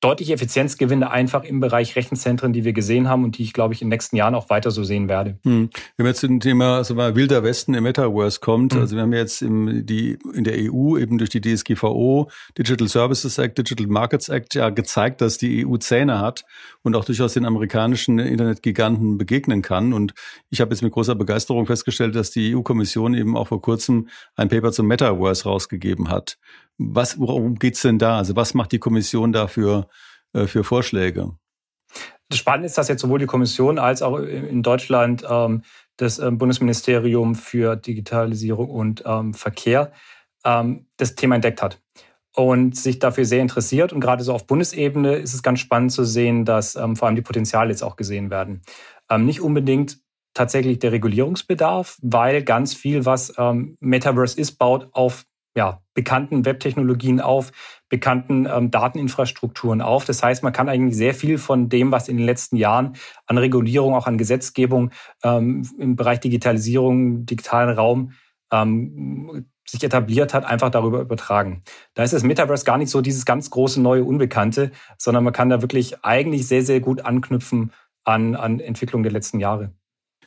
deutliche 0.00 0.34
Effizienzgewinne 0.34 1.10
einfach 1.10 1.42
im 1.44 1.60
Bereich 1.60 1.96
Rechenzentren, 1.96 2.52
die 2.52 2.64
wir 2.64 2.72
gesehen 2.72 3.08
haben 3.08 3.24
und 3.24 3.38
die 3.38 3.42
ich, 3.42 3.52
glaube 3.52 3.72
ich, 3.72 3.80
in 3.80 3.86
den 3.86 3.94
nächsten 3.94 4.16
Jahren 4.16 4.34
auch 4.34 4.50
weiter 4.50 4.70
so 4.70 4.84
sehen 4.84 5.08
werde. 5.08 5.38
Hm. 5.44 5.70
Wenn 5.96 6.04
wir 6.04 6.10
jetzt 6.10 6.20
zu 6.20 6.26
dem 6.26 6.40
Thema 6.40 6.76
also 6.76 6.94
mal 6.94 7.16
Wilder 7.16 7.42
Westen 7.42 7.72
im 7.74 7.84
Metaverse 7.84 8.40
kommt, 8.40 8.74
hm. 8.74 8.80
also 8.80 8.94
wir 8.96 9.02
haben 9.02 9.12
jetzt 9.14 9.40
im, 9.40 9.86
die, 9.86 10.18
in 10.34 10.44
der 10.44 10.54
EU 10.70 10.98
eben 10.98 11.16
durch 11.16 11.30
die 11.30 11.40
DSGVO, 11.40 12.30
Digital 12.58 12.88
Services 12.88 13.38
Act, 13.38 13.56
Digital 13.56 13.86
Markets 13.86 14.28
Act 14.28 14.54
ja 14.54 14.68
gezeigt, 14.68 15.22
dass 15.22 15.38
die 15.38 15.66
EU 15.66 15.76
Zähne 15.78 16.20
hat 16.20 16.44
und 16.82 16.94
auch 16.94 17.04
durchaus 17.04 17.32
den 17.32 17.46
amerikanischen 17.46 18.18
Internetgiganten 18.18 19.16
begegnen 19.16 19.62
kann. 19.62 19.94
Und 19.94 20.12
ich 20.50 20.60
habe 20.60 20.72
jetzt 20.72 20.82
mit 20.82 20.92
großer 20.92 21.14
Begeisterung 21.14 21.66
festgestellt, 21.66 22.14
dass 22.14 22.30
die 22.30 22.54
EU-Kommission 22.54 23.14
eben 23.14 23.36
auch 23.36 23.48
vor 23.48 23.62
kurzem 23.62 24.08
ein 24.36 24.48
Paper 24.48 24.72
zum 24.72 24.86
Metaverse 24.86 25.44
rausgegeben 25.44 26.10
hat. 26.10 26.38
Was, 26.78 27.18
worum 27.18 27.54
geht's 27.56 27.82
denn 27.82 27.98
da? 27.98 28.18
Also 28.18 28.36
was 28.36 28.54
macht 28.54 28.72
die 28.72 28.78
Kommission 28.78 29.32
da 29.32 29.46
für, 29.46 29.88
äh, 30.32 30.46
für 30.46 30.64
Vorschläge? 30.64 31.32
Das 32.28 32.38
Spannende 32.38 32.66
ist, 32.66 32.76
dass 32.76 32.88
jetzt 32.88 33.02
sowohl 33.02 33.20
die 33.20 33.26
Kommission 33.26 33.78
als 33.78 34.02
auch 34.02 34.18
in 34.18 34.62
Deutschland 34.62 35.24
ähm, 35.28 35.62
das 35.96 36.18
ähm, 36.18 36.38
Bundesministerium 36.38 37.34
für 37.34 37.76
Digitalisierung 37.76 38.68
und 38.68 39.04
ähm, 39.06 39.32
Verkehr 39.32 39.92
ähm, 40.44 40.86
das 40.96 41.14
Thema 41.14 41.36
entdeckt 41.36 41.62
hat 41.62 41.80
und 42.34 42.76
sich 42.76 42.98
dafür 42.98 43.24
sehr 43.24 43.40
interessiert. 43.40 43.92
Und 43.92 44.00
gerade 44.00 44.24
so 44.24 44.34
auf 44.34 44.46
Bundesebene 44.46 45.14
ist 45.14 45.34
es 45.34 45.42
ganz 45.42 45.60
spannend 45.60 45.92
zu 45.92 46.04
sehen, 46.04 46.44
dass 46.44 46.74
ähm, 46.74 46.96
vor 46.96 47.06
allem 47.06 47.16
die 47.16 47.22
Potenziale 47.22 47.70
jetzt 47.70 47.82
auch 47.82 47.96
gesehen 47.96 48.30
werden. 48.30 48.62
Nicht 49.18 49.40
unbedingt 49.40 50.00
tatsächlich 50.34 50.80
der 50.80 50.90
Regulierungsbedarf, 50.90 51.96
weil 52.02 52.42
ganz 52.42 52.74
viel, 52.74 53.04
was 53.04 53.32
Metaverse 53.78 54.40
ist, 54.40 54.58
baut 54.58 54.88
auf 54.90 55.26
ja, 55.56 55.80
bekannten 55.96 56.44
Webtechnologien 56.44 57.20
auf, 57.20 57.50
bekannten 57.88 58.46
ähm, 58.46 58.70
Dateninfrastrukturen 58.70 59.80
auf. 59.80 60.04
Das 60.04 60.22
heißt, 60.22 60.44
man 60.44 60.52
kann 60.52 60.68
eigentlich 60.68 60.96
sehr 60.96 61.14
viel 61.14 61.38
von 61.38 61.68
dem, 61.68 61.90
was 61.90 62.08
in 62.08 62.18
den 62.18 62.26
letzten 62.26 62.56
Jahren 62.56 62.96
an 63.26 63.38
Regulierung, 63.38 63.94
auch 63.94 64.06
an 64.06 64.18
Gesetzgebung 64.18 64.90
ähm, 65.24 65.68
im 65.78 65.96
Bereich 65.96 66.20
Digitalisierung, 66.20 67.26
digitalen 67.26 67.76
Raum 67.76 68.12
ähm, 68.52 69.46
sich 69.68 69.82
etabliert 69.82 70.34
hat, 70.34 70.44
einfach 70.44 70.70
darüber 70.70 71.00
übertragen. 71.00 71.62
Da 71.94 72.04
ist 72.04 72.12
das 72.12 72.22
Metaverse 72.22 72.64
gar 72.64 72.78
nicht 72.78 72.90
so 72.90 73.00
dieses 73.00 73.24
ganz 73.24 73.50
große 73.50 73.80
neue 73.80 74.04
Unbekannte, 74.04 74.70
sondern 74.98 75.24
man 75.24 75.32
kann 75.32 75.48
da 75.48 75.62
wirklich 75.62 76.04
eigentlich 76.04 76.46
sehr, 76.46 76.62
sehr 76.62 76.80
gut 76.80 77.00
anknüpfen 77.00 77.72
an, 78.04 78.36
an 78.36 78.60
Entwicklung 78.60 79.02
der 79.02 79.12
letzten 79.12 79.40
Jahre. 79.40 79.72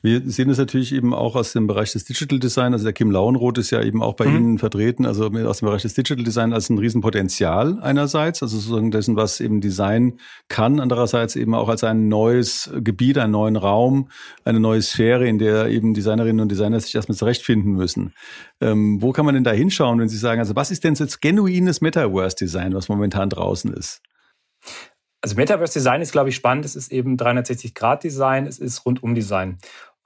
Wir 0.02 0.22
sehen 0.26 0.50
es 0.50 0.58
natürlich 0.58 0.94
eben 0.94 1.14
auch 1.14 1.36
aus 1.36 1.52
dem 1.52 1.68
Bereich 1.68 1.92
des 1.92 2.06
Digital 2.06 2.40
Design. 2.40 2.74
Also 2.74 2.86
der 2.86 2.94
Kim 2.94 3.12
Lauenroth 3.12 3.58
ist 3.58 3.72
ja 3.72 3.82
eben 3.84 4.02
auch 4.02 4.14
bei 4.14 4.26
mhm. 4.26 4.36
Ihnen 4.36 4.58
vertreten, 4.58 5.06
also 5.06 5.26
aus 5.26 5.60
dem 5.60 5.66
Bereich 5.66 5.82
des 5.82 5.94
Digital 5.94 6.24
Design 6.24 6.54
als 6.54 6.70
ein 6.70 6.78
Riesenpotenzial 6.78 7.80
einerseits, 7.82 8.42
also 8.42 8.58
sozusagen 8.58 8.92
dessen, 8.92 9.16
was 9.16 9.40
eben 9.40 9.60
Design 9.60 10.20
kann, 10.48 10.80
andererseits 10.80 11.36
eben 11.36 11.54
auch 11.54 11.68
als 11.68 11.84
ein 11.84 12.08
neues 12.08 12.72
Gebiet, 12.76 13.18
einen 13.18 13.34
neuen 13.34 13.56
Raum, 13.58 14.10
eine 14.46 14.60
neue 14.60 14.82
Sphäre, 14.82 15.28
in 15.28 15.38
der 15.38 15.68
eben 15.68 15.94
Designerinnen 15.94 16.40
und 16.40 16.50
Designer 16.50 16.80
sich 16.80 16.96
erstmal 16.96 17.18
zurechtfinden 17.18 17.74
müssen. 17.74 18.14
Ähm, 18.62 19.02
wo 19.02 19.12
kann 19.12 19.26
man 19.26 19.36
denn 19.36 19.44
da 19.44 19.52
hinschauen, 19.52 20.00
wenn 20.00 20.10
Sie 20.10 20.18
sagen, 20.18 20.40
also 20.40 20.56
was 20.56 20.72
ist 20.72 20.84
denn 20.84 20.94
jetzt 20.94 21.22
genuines 21.22 21.82
Metaverse-Design, 21.82 22.74
was 22.74 22.90
momentan 22.90 23.30
draußen 23.30 23.74
ist? 23.74 24.02
Also 25.22 25.36
Metaverse 25.36 25.74
Design 25.74 26.02
ist, 26.02 26.14
glaube 26.14 26.30
ich, 26.30 26.36
spannend. 26.36 26.66
Es 26.66 26.76
ist 26.76 26.92
eben 26.92 27.18
360-Grad-Design, 27.18 28.48
es 28.48 28.58
ist 28.58 28.86
Rundum-Design. 28.86 29.58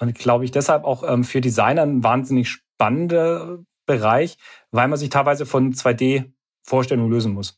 Und 0.03 0.15
glaube 0.15 0.43
ich 0.43 0.51
deshalb 0.51 0.83
auch 0.83 1.09
ähm, 1.09 1.23
für 1.23 1.39
Designer 1.39 1.83
ein 1.83 2.03
wahnsinnig 2.03 2.49
spannender 2.49 3.59
Bereich, 3.85 4.37
weil 4.71 4.89
man 4.89 4.99
sich 4.99 5.09
teilweise 5.09 5.45
von 5.45 5.73
2D-Vorstellungen 5.73 7.09
lösen 7.09 7.33
muss. 7.33 7.57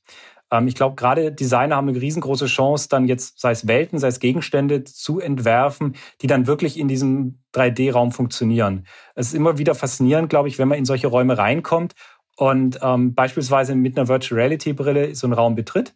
Ähm, 0.52 0.68
ich 0.68 0.76
glaube, 0.76 0.96
gerade 0.96 1.32
Designer 1.32 1.76
haben 1.76 1.90
eine 1.90 2.00
riesengroße 2.00 2.46
Chance, 2.46 2.88
dann 2.88 3.08
jetzt, 3.08 3.40
sei 3.40 3.50
es 3.50 3.68
Welten, 3.68 3.98
sei 3.98 4.10
es 4.10 4.20
Gegenstände 4.20 4.84
zu 4.84 5.20
entwerfen, 5.20 5.96
die 6.22 6.28
dann 6.28 6.46
wirklich 6.46 6.78
in 6.78 6.88
diesem 6.88 7.40
3D-Raum 7.56 8.12
funktionieren. 8.12 8.86
Es 9.16 9.28
ist 9.30 9.34
immer 9.34 9.58
wieder 9.58 9.74
faszinierend, 9.74 10.30
glaube 10.30 10.48
ich, 10.48 10.60
wenn 10.60 10.68
man 10.68 10.78
in 10.78 10.86
solche 10.86 11.08
Räume 11.08 11.40
reinkommt 11.40 11.96
und 12.38 12.78
ähm, 12.84 13.16
beispielsweise 13.16 13.74
mit 13.74 13.98
einer 13.98 14.08
Virtual 14.08 14.40
Reality 14.40 14.74
Brille 14.74 15.16
so 15.16 15.26
einen 15.26 15.34
Raum 15.34 15.56
betritt 15.56 15.96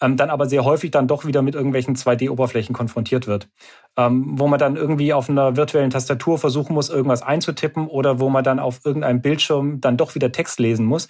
ähm, 0.00 0.16
dann 0.16 0.30
aber 0.30 0.46
sehr 0.46 0.64
häufig 0.64 0.90
dann 0.90 1.08
doch 1.08 1.24
wieder 1.24 1.42
mit 1.42 1.54
irgendwelchen 1.54 1.96
2D-Oberflächen 1.96 2.74
konfrontiert 2.74 3.26
wird, 3.26 3.48
ähm, 3.96 4.38
wo 4.38 4.46
man 4.46 4.58
dann 4.58 4.76
irgendwie 4.76 5.12
auf 5.12 5.30
einer 5.30 5.56
virtuellen 5.56 5.90
Tastatur 5.90 6.38
versuchen 6.38 6.74
muss, 6.74 6.90
irgendwas 6.90 7.22
einzutippen 7.22 7.86
oder 7.86 8.20
wo 8.20 8.28
man 8.28 8.44
dann 8.44 8.58
auf 8.58 8.80
irgendeinem 8.84 9.22
Bildschirm 9.22 9.80
dann 9.80 9.96
doch 9.96 10.14
wieder 10.14 10.32
Text 10.32 10.58
lesen 10.60 10.86
muss. 10.86 11.08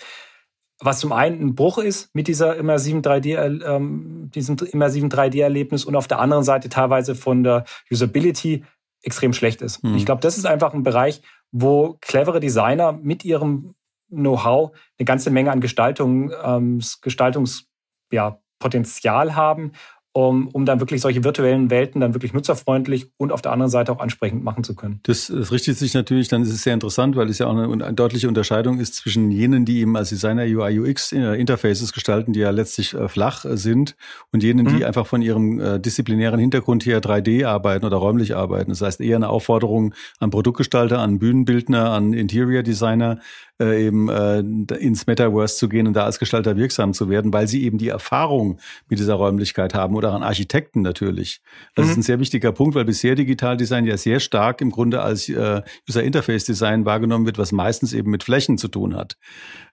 Was 0.78 1.00
zum 1.00 1.12
einen 1.12 1.40
ein 1.40 1.54
Bruch 1.54 1.78
ist 1.78 2.14
mit 2.14 2.28
dieser 2.28 2.56
immersiven 2.56 3.02
3D, 3.02 3.64
ähm, 3.64 4.30
diesem 4.34 4.56
immersiven 4.70 5.08
3D-Erlebnis 5.10 5.84
und 5.84 5.96
auf 5.96 6.06
der 6.06 6.20
anderen 6.20 6.44
Seite 6.44 6.68
teilweise 6.68 7.14
von 7.14 7.42
der 7.42 7.64
Usability 7.90 8.62
extrem 9.02 9.32
schlecht 9.32 9.62
ist. 9.62 9.82
Mhm. 9.82 9.96
Ich 9.96 10.04
glaube, 10.04 10.20
das 10.20 10.36
ist 10.36 10.46
einfach 10.46 10.74
ein 10.74 10.82
Bereich, 10.82 11.22
wo 11.50 11.96
clevere 12.00 12.40
Designer 12.40 12.92
mit 12.92 13.24
ihrem 13.24 13.74
Know-how 14.10 14.76
eine 14.98 15.04
ganze 15.04 15.30
Menge 15.30 15.50
an 15.50 15.60
Gestaltung, 15.60 16.30
ähm, 16.44 16.80
Gestaltungs, 17.00 17.66
ja, 18.12 18.38
Potenzial 18.66 19.36
haben, 19.36 19.70
um, 20.12 20.48
um 20.48 20.64
dann 20.64 20.80
wirklich 20.80 21.02
solche 21.02 21.22
virtuellen 21.22 21.70
Welten 21.70 22.00
dann 22.00 22.14
wirklich 22.14 22.32
nutzerfreundlich 22.32 23.10
und 23.16 23.32
auf 23.32 23.42
der 23.42 23.52
anderen 23.52 23.70
Seite 23.70 23.92
auch 23.92 24.00
ansprechend 24.00 24.42
machen 24.42 24.64
zu 24.64 24.74
können. 24.74 24.98
Das, 25.02 25.26
das 25.26 25.52
richtet 25.52 25.76
sich 25.76 25.94
natürlich, 25.94 26.28
dann 26.28 26.40
ist 26.40 26.48
es 26.48 26.62
sehr 26.62 26.74
interessant, 26.74 27.16
weil 27.16 27.28
es 27.28 27.38
ja 27.38 27.46
auch 27.46 27.54
eine, 27.54 27.70
eine 27.70 27.92
deutliche 27.94 28.26
Unterscheidung 28.26 28.80
ist 28.80 28.94
zwischen 28.94 29.30
jenen, 29.30 29.66
die 29.66 29.80
eben 29.80 29.94
als 29.94 30.08
Designer 30.08 30.44
UI 30.44 30.80
UX 30.80 31.12
äh, 31.12 31.34
Interfaces 31.34 31.92
gestalten, 31.92 32.32
die 32.32 32.40
ja 32.40 32.48
letztlich 32.48 32.94
äh, 32.94 33.08
flach 33.08 33.44
äh, 33.44 33.58
sind, 33.58 33.94
und 34.32 34.42
jenen, 34.42 34.64
mhm. 34.64 34.78
die 34.78 34.84
einfach 34.86 35.06
von 35.06 35.20
ihrem 35.20 35.60
äh, 35.60 35.78
disziplinären 35.78 36.40
Hintergrund 36.40 36.86
her 36.86 37.00
3D 37.00 37.46
arbeiten 37.46 37.84
oder 37.84 37.98
räumlich 37.98 38.34
arbeiten. 38.34 38.70
Das 38.70 38.80
heißt 38.80 39.02
eher 39.02 39.16
eine 39.16 39.28
Aufforderung 39.28 39.94
an 40.18 40.30
Produktgestalter, 40.30 40.98
an 40.98 41.18
Bühnenbildner, 41.18 41.90
an 41.90 42.14
Interior 42.14 42.62
Designer, 42.62 43.20
äh, 43.60 43.86
eben 43.86 44.08
äh, 44.08 44.40
ins 44.74 45.06
Metaverse 45.06 45.56
zu 45.56 45.68
gehen 45.68 45.86
und 45.86 45.94
da 45.94 46.04
als 46.04 46.18
Gestalter 46.18 46.56
wirksam 46.56 46.92
zu 46.92 47.08
werden, 47.08 47.32
weil 47.32 47.48
sie 47.48 47.64
eben 47.64 47.78
die 47.78 47.88
Erfahrung 47.88 48.58
mit 48.88 48.98
dieser 48.98 49.14
Räumlichkeit 49.14 49.74
haben 49.74 49.94
oder 49.94 50.12
an 50.12 50.22
Architekten 50.22 50.82
natürlich. 50.82 51.40
Das 51.74 51.86
mhm. 51.86 51.90
ist 51.90 51.96
ein 51.98 52.02
sehr 52.02 52.20
wichtiger 52.20 52.52
Punkt, 52.52 52.74
weil 52.74 52.84
bisher 52.84 53.14
Digitaldesign 53.14 53.86
ja 53.86 53.96
sehr 53.96 54.20
stark 54.20 54.60
im 54.60 54.70
Grunde 54.70 55.02
als 55.02 55.28
äh, 55.28 55.62
User 55.88 56.02
Interface 56.02 56.44
Design 56.44 56.84
wahrgenommen 56.84 57.26
wird, 57.26 57.38
was 57.38 57.52
meistens 57.52 57.92
eben 57.92 58.10
mit 58.10 58.24
Flächen 58.24 58.58
zu 58.58 58.68
tun 58.68 58.94
hat 58.94 59.16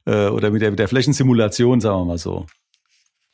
äh, 0.06 0.28
oder 0.28 0.52
mit 0.52 0.62
der, 0.62 0.72
mit 0.72 0.80
der 0.80 0.88
Flächensimulation, 0.88 1.82
sagen 1.82 2.00
wir 2.00 2.06
mal 2.06 2.18
so. 2.18 2.46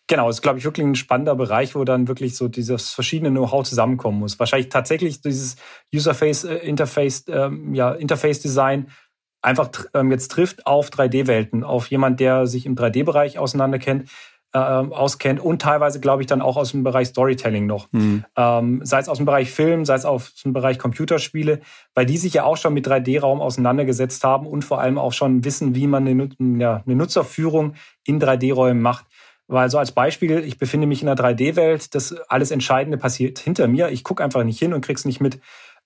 Genau, 0.10 0.28
ist, 0.28 0.42
glaube 0.42 0.58
ich, 0.58 0.66
wirklich 0.66 0.88
ein 0.88 0.96
spannender 0.96 1.36
Bereich, 1.36 1.76
wo 1.76 1.84
dann 1.84 2.08
wirklich 2.08 2.36
so 2.36 2.48
dieses 2.48 2.90
verschiedene 2.90 3.30
Know-how 3.30 3.64
zusammenkommen 3.64 4.18
muss. 4.18 4.40
Wahrscheinlich 4.40 4.70
tatsächlich 4.70 5.22
dieses 5.22 5.56
User-Face, 5.94 6.46
äh, 6.46 6.56
Interface, 6.56 7.26
ähm, 7.28 7.76
ja, 7.76 7.92
Interface-Design 7.92 8.88
einfach 9.42 9.70
ähm, 9.94 10.12
jetzt 10.12 10.30
trifft 10.30 10.66
auf 10.66 10.90
3D-Welten, 10.90 11.64
auf 11.64 11.88
jemand, 11.88 12.20
der 12.20 12.48
sich 12.48 12.66
im 12.66 12.76
3D-Bereich 12.76 13.40
auseinanderkennt, 13.40 14.10
äh, 14.52 14.58
auskennt 14.58 15.40
und 15.40 15.62
teilweise, 15.62 16.00
glaube 16.00 16.24
ich, 16.24 16.28
dann 16.28 16.42
auch 16.42 16.58
aus 16.58 16.72
dem 16.72 16.84
Bereich 16.84 17.10
Storytelling 17.10 17.68
noch. 17.68 17.88
Mhm. 17.92 18.26
Ähm, 18.36 18.82
sei 18.84 19.00
es 19.00 19.08
aus 19.08 19.18
dem 19.18 19.26
Bereich 19.26 19.52
Film, 19.52 19.86
sei 19.86 19.96
es 19.96 20.06
aus 20.06 20.34
dem 20.36 20.54
Bereich 20.54 20.80
Computerspiele, 20.80 21.60
weil 21.94 22.06
die 22.06 22.18
sich 22.18 22.34
ja 22.34 22.44
auch 22.46 22.58
schon 22.58 22.74
mit 22.74 22.88
3D-Raum 22.88 23.42
auseinandergesetzt 23.42 24.24
haben 24.24 24.48
und 24.48 24.66
vor 24.66 24.82
allem 24.82 24.98
auch 24.98 25.14
schon 25.14 25.46
wissen, 25.46 25.76
wie 25.76 25.88
man 25.88 26.08
eine, 26.08 26.30
ja, 26.58 26.82
eine 26.86 26.96
Nutzerführung 26.96 27.76
in 28.06 28.20
3D-Räumen 28.20 28.82
macht. 28.82 29.06
Weil 29.48 29.70
so 29.72 29.80
als 29.80 29.92
Beispiel, 29.92 30.40
ich 30.40 30.60
befinde 30.60 30.86
mich 30.86 31.02
in 31.02 31.10
einer 31.10 31.20
3D-Welt, 31.20 31.96
das 31.96 32.14
alles 32.28 32.52
Entscheidende 32.52 33.00
passiert 33.00 33.40
hinter 33.40 33.68
mir. 33.68 33.90
Ich 33.90 34.04
gucke 34.04 34.24
einfach 34.24 34.44
nicht 34.44 34.60
hin 34.60 34.74
und 34.74 34.82
krieg's 34.82 35.06
nicht 35.06 35.22
mit. 35.22 35.40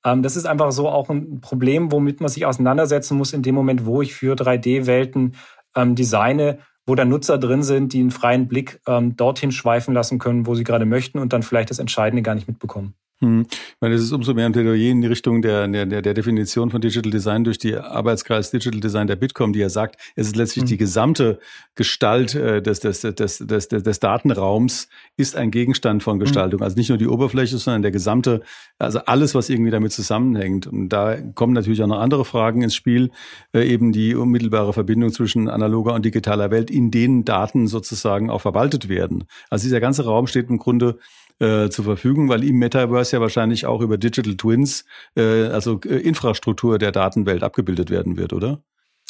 Ähm, 0.06 0.24
das 0.24 0.36
ist 0.36 0.46
einfach 0.46 0.72
so 0.72 0.90
auch 0.90 1.10
ein 1.10 1.42
Problem, 1.42 1.92
womit 1.92 2.20
man 2.22 2.30
sich 2.30 2.46
auseinandersetzen 2.46 3.18
muss 3.18 3.34
in 3.34 3.42
dem 3.42 3.56
Moment, 3.56 3.86
wo 3.86 4.02
ich 4.02 4.14
für 4.14 4.36
3D-Welten 4.36 5.36
ähm, 5.76 5.96
designe, 5.96 6.60
wo 6.86 6.96
da 6.96 7.06
Nutzer 7.06 7.38
drin 7.38 7.64
sind, 7.64 7.94
die 7.94 8.00
einen 8.00 8.12
freien 8.12 8.48
Blick 8.48 8.82
ähm, 8.88 9.16
dorthin 9.16 9.52
schweifen 9.52 9.94
lassen 9.94 10.20
können, 10.20 10.46
wo 10.46 10.56
sie 10.56 10.64
gerade 10.64 10.86
möchten 10.86 11.20
und 11.20 11.34
dann 11.34 11.44
vielleicht 11.44 11.70
das 11.70 11.80
Entscheidende 11.80 12.22
gar 12.22 12.36
nicht 12.36 12.48
mitbekommen. 12.48 12.96
Hm. 13.24 13.46
Ich 13.50 13.78
meine, 13.80 13.96
es 13.96 14.02
ist 14.02 14.12
umso 14.12 14.34
mehr 14.34 14.46
ein 14.46 14.52
Plädoyer 14.52 14.92
in 14.92 15.02
die 15.02 15.08
Richtung 15.08 15.42
der, 15.42 15.68
der, 15.68 16.02
der 16.02 16.14
Definition 16.14 16.70
von 16.70 16.82
Digital 16.82 17.10
Design 17.10 17.46
durch 17.46 17.58
die 17.58 17.76
Arbeitskreis 17.76 18.52
Digital 18.52 18.82
Design 18.82 19.08
der 19.08 19.16
Bitkom, 19.16 19.54
die 19.54 19.60
ja 19.60 19.70
sagt, 19.70 19.96
es 20.16 20.28
ist 20.28 20.36
letztlich 20.36 20.64
hm. 20.64 20.70
die 20.70 20.78
gesamte 20.78 21.40
Gestalt 21.76 22.36
äh, 22.36 22.62
des, 22.62 22.82
des, 22.82 23.02
des, 23.02 23.16
des, 23.16 23.38
des, 23.40 23.68
des 23.70 24.00
Datenraums 24.00 24.90
ist 25.16 25.38
ein 25.38 25.52
Gegenstand 25.52 26.04
von 26.04 26.16
hm. 26.16 26.20
Gestaltung. 26.20 26.62
Also 26.62 26.76
nicht 26.76 26.90
nur 26.90 26.98
die 26.98 27.08
Oberfläche, 27.08 27.58
sondern 27.58 27.82
der 27.82 27.92
gesamte, 27.92 28.42
also 28.78 29.00
alles, 29.00 29.34
was 29.36 29.50
irgendwie 29.50 29.72
damit 29.72 29.94
zusammenhängt. 29.94 30.68
Und 30.68 30.90
da 30.90 31.16
kommen 31.16 31.54
natürlich 31.54 31.82
auch 31.82 31.88
noch 31.88 32.00
andere 32.00 32.26
Fragen 32.26 32.62
ins 32.62 32.76
Spiel, 32.76 33.10
äh, 33.54 33.66
eben 33.66 33.94
die 33.94 34.16
unmittelbare 34.16 34.74
Verbindung 34.74 35.14
zwischen 35.14 35.48
analoger 35.48 35.94
und 35.94 36.04
digitaler 36.04 36.52
Welt, 36.52 36.70
in 36.70 36.92
denen 36.92 37.24
Daten 37.24 37.68
sozusagen 37.68 38.30
auch 38.30 38.42
verwaltet 38.42 38.90
werden. 38.90 39.24
Also 39.50 39.64
dieser 39.64 39.80
ganze 39.80 40.04
Raum 40.04 40.28
steht 40.28 40.50
im 40.50 40.58
Grunde 40.58 41.00
äh, 41.40 41.70
zur 41.70 41.86
Verfügung, 41.86 42.30
weil 42.30 42.44
im 42.44 42.58
Metaverse 42.58 43.16
ja 43.16 43.22
wahrscheinlich 43.22 43.66
auch 43.66 43.82
über 43.82 43.98
Digital 43.98 44.36
Twins, 44.36 44.86
äh, 45.16 45.46
also 45.48 45.80
äh, 45.82 45.98
Infrastruktur 45.98 46.78
der 46.78 46.92
Datenwelt 46.92 47.44
abgebildet 47.44 47.90
werden 47.90 48.18
wird, 48.18 48.34
oder? 48.34 48.62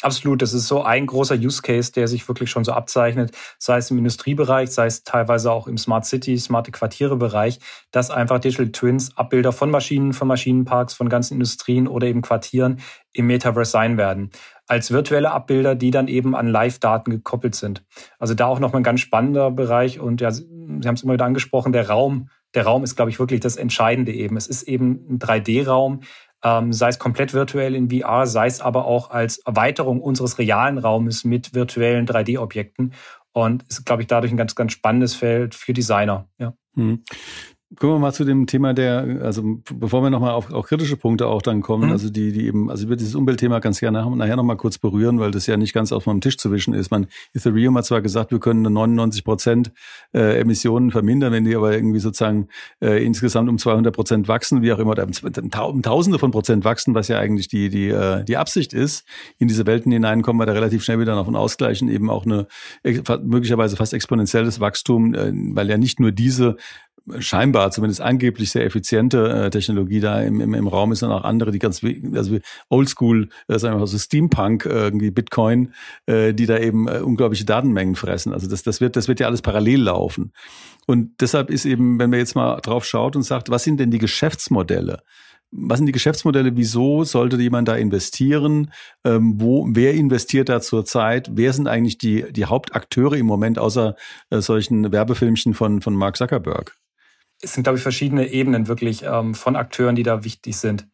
Absolut, 0.04 0.42
das 0.42 0.52
ist 0.52 0.68
so 0.68 0.82
ein 0.82 1.06
großer 1.06 1.34
Use 1.34 1.62
Case, 1.62 1.90
der 1.90 2.08
sich 2.08 2.28
wirklich 2.28 2.50
schon 2.50 2.62
so 2.62 2.72
abzeichnet, 2.72 3.34
sei 3.58 3.78
es 3.78 3.90
im 3.90 3.96
Industriebereich, 3.96 4.70
sei 4.70 4.84
es 4.84 5.02
teilweise 5.02 5.50
auch 5.50 5.66
im 5.66 5.78
Smart 5.78 6.04
City, 6.04 6.36
smarte 6.36 6.72
Quartiere 6.72 7.16
Bereich, 7.16 7.58
dass 7.90 8.10
einfach 8.10 8.38
Digital 8.38 8.70
Twins 8.70 9.16
Abbilder 9.16 9.50
von 9.50 9.70
Maschinen, 9.70 10.12
von 10.12 10.28
Maschinenparks, 10.28 10.92
von 10.92 11.08
ganzen 11.08 11.32
Industrien 11.32 11.88
oder 11.88 12.06
eben 12.06 12.20
Quartieren 12.20 12.80
im 13.14 13.28
Metaverse 13.28 13.70
sein 13.70 13.96
werden. 13.96 14.30
Als 14.66 14.90
virtuelle 14.90 15.30
Abbilder, 15.30 15.74
die 15.74 15.90
dann 15.90 16.08
eben 16.08 16.36
an 16.36 16.48
Live-Daten 16.48 17.10
gekoppelt 17.10 17.54
sind. 17.54 17.82
Also 18.18 18.34
da 18.34 18.44
auch 18.44 18.58
nochmal 18.58 18.82
ein 18.82 18.84
ganz 18.84 19.00
spannender 19.00 19.50
Bereich 19.50 20.00
und 20.00 20.20
ja, 20.20 20.30
Sie 20.30 20.44
haben 20.84 20.96
es 20.96 21.02
immer 21.02 21.14
wieder 21.14 21.24
angesprochen, 21.24 21.72
der 21.72 21.88
Raum, 21.88 22.28
der 22.54 22.64
Raum 22.64 22.84
ist, 22.84 22.94
glaube 22.94 23.10
ich, 23.10 23.18
wirklich 23.18 23.40
das 23.40 23.56
Entscheidende 23.56 24.12
eben. 24.12 24.36
Es 24.36 24.48
ist 24.48 24.64
eben 24.64 25.06
ein 25.08 25.18
3D-Raum, 25.18 26.00
ähm, 26.00 26.02
sei 26.70 26.88
es 26.88 26.98
komplett 26.98 27.32
virtuell 27.32 27.74
in 27.74 27.90
VR, 27.90 28.26
sei 28.26 28.46
es 28.46 28.60
aber 28.60 28.84
auch 28.84 29.10
als 29.10 29.38
Erweiterung 29.38 30.00
unseres 30.00 30.38
realen 30.38 30.78
Raumes 30.78 31.24
mit 31.24 31.54
virtuellen 31.54 32.06
3D-Objekten. 32.06 32.92
Und 33.32 33.64
ist, 33.64 33.84
glaube 33.84 34.02
ich, 34.02 34.08
dadurch 34.08 34.32
ein 34.32 34.36
ganz, 34.36 34.54
ganz 34.54 34.72
spannendes 34.72 35.14
Feld 35.14 35.54
für 35.54 35.72
Designer. 35.72 36.28
Ja. 36.38 36.54
Hm. 36.76 37.02
Kommen 37.78 37.94
wir 37.94 37.98
mal 37.98 38.12
zu 38.12 38.24
dem 38.24 38.46
Thema 38.46 38.74
der, 38.74 39.20
also 39.22 39.58
bevor 39.72 40.02
wir 40.02 40.10
nochmal 40.10 40.32
auf, 40.32 40.52
auf 40.52 40.66
kritische 40.66 40.96
Punkte 40.96 41.26
auch 41.26 41.42
dann 41.42 41.60
kommen, 41.60 41.86
mhm. 41.86 41.92
also 41.92 42.10
die, 42.10 42.32
die 42.32 42.46
eben, 42.46 42.70
also 42.70 42.84
ich 42.84 42.88
würde 42.88 42.98
dieses 42.98 43.14
Umweltthema 43.14 43.58
ganz 43.58 43.80
gerne 43.80 44.04
nachher 44.16 44.36
nochmal 44.36 44.56
kurz 44.56 44.78
berühren, 44.78 45.18
weil 45.18 45.30
das 45.30 45.46
ja 45.46 45.56
nicht 45.56 45.72
ganz 45.72 45.92
auf 45.92 46.06
meinem 46.06 46.20
Tisch 46.20 46.36
zu 46.36 46.52
wischen 46.52 46.74
ist. 46.74 46.90
Man, 46.90 47.06
Ethereum 47.34 47.76
hat 47.76 47.86
zwar 47.86 48.02
gesagt, 48.02 48.30
wir 48.32 48.38
können 48.38 48.62
99 48.62 49.24
Prozent 49.24 49.72
äh, 50.12 50.40
Emissionen 50.40 50.90
vermindern, 50.90 51.32
wenn 51.32 51.44
die 51.44 51.56
aber 51.56 51.72
irgendwie 51.72 52.00
sozusagen 52.00 52.48
äh, 52.80 53.04
insgesamt 53.04 53.48
um 53.48 53.58
200 53.58 53.94
Prozent 53.94 54.28
wachsen, 54.28 54.62
wie 54.62 54.72
auch 54.72 54.78
immer, 54.78 54.94
um 55.66 55.82
Tausende 55.82 56.18
von 56.18 56.30
Prozent 56.30 56.64
wachsen, 56.64 56.94
was 56.94 57.08
ja 57.08 57.18
eigentlich 57.18 57.48
die, 57.48 57.70
die, 57.70 57.88
äh, 57.88 58.24
die 58.24 58.36
Absicht 58.36 58.72
ist. 58.72 59.04
In 59.38 59.48
diese 59.48 59.66
Welten 59.66 59.90
hinein 59.90 60.22
kommen 60.22 60.38
wir 60.38 60.46
da 60.46 60.52
relativ 60.52 60.84
schnell 60.84 61.00
wieder 61.00 61.16
auf 61.16 61.26
einen 61.26 61.36
Ausgleichen, 61.36 61.88
eben 61.88 62.10
auch 62.10 62.24
eine 62.24 62.46
möglicherweise 63.22 63.76
fast 63.76 63.94
exponentielles 63.94 64.60
Wachstum, 64.60 65.14
äh, 65.14 65.32
weil 65.32 65.68
ja 65.70 65.78
nicht 65.78 66.00
nur 66.00 66.12
diese 66.12 66.56
scheinbar 67.18 67.70
zumindest 67.70 68.00
angeblich 68.00 68.50
sehr 68.50 68.64
effiziente 68.64 69.28
äh, 69.28 69.50
Technologie 69.50 70.00
da 70.00 70.22
im, 70.22 70.40
im, 70.40 70.54
im 70.54 70.68
Raum 70.68 70.92
ist 70.92 71.02
und 71.02 71.10
auch 71.10 71.24
andere, 71.24 71.50
die 71.50 71.58
ganz 71.58 71.82
also 72.14 72.38
Oldschool, 72.70 73.28
äh, 73.48 73.58
sagen 73.58 73.74
wir 73.74 73.80
mal 73.80 73.86
so 73.86 73.98
Steampunk, 73.98 74.64
äh, 74.64 74.84
irgendwie 74.84 75.10
Bitcoin, 75.10 75.74
äh, 76.06 76.32
die 76.32 76.46
da 76.46 76.58
eben 76.58 76.88
äh, 76.88 77.00
unglaubliche 77.00 77.44
Datenmengen 77.44 77.94
fressen. 77.94 78.32
Also 78.32 78.48
das, 78.48 78.62
das 78.62 78.80
wird, 78.80 78.96
das 78.96 79.08
wird 79.08 79.20
ja 79.20 79.26
alles 79.26 79.42
parallel 79.42 79.82
laufen. 79.82 80.32
Und 80.86 81.20
deshalb 81.20 81.50
ist 81.50 81.66
eben, 81.66 81.98
wenn 81.98 82.10
man 82.10 82.18
jetzt 82.18 82.34
mal 82.34 82.60
drauf 82.60 82.84
schaut 82.84 83.16
und 83.16 83.22
sagt, 83.22 83.50
was 83.50 83.64
sind 83.64 83.80
denn 83.80 83.90
die 83.90 83.98
Geschäftsmodelle? 83.98 85.02
Was 85.50 85.78
sind 85.78 85.86
die 85.86 85.92
Geschäftsmodelle? 85.92 86.56
Wieso 86.56 87.04
sollte 87.04 87.40
jemand 87.40 87.68
da 87.68 87.76
investieren? 87.76 88.72
Ähm, 89.04 89.34
wo, 89.36 89.68
wer 89.70 89.94
investiert 89.94 90.48
da 90.48 90.60
zurzeit? 90.60 91.30
Wer 91.32 91.52
sind 91.52 91.68
eigentlich 91.68 91.98
die, 91.98 92.24
die 92.32 92.46
Hauptakteure 92.46 93.16
im 93.16 93.26
Moment 93.26 93.58
außer 93.58 93.94
äh, 94.30 94.40
solchen 94.40 94.90
Werbefilmchen 94.90 95.54
von, 95.54 95.80
von 95.80 95.94
Mark 95.94 96.16
Zuckerberg? 96.16 96.74
Es 97.44 97.54
sind, 97.54 97.62
glaube 97.62 97.78
ich, 97.78 97.82
verschiedene 97.82 98.28
Ebenen 98.28 98.66
wirklich 98.68 99.02
ähm, 99.04 99.34
von 99.34 99.56
Akteuren, 99.56 99.94
die 99.94 100.02
da 100.02 100.24
wichtig 100.24 100.56
sind. 100.56 100.88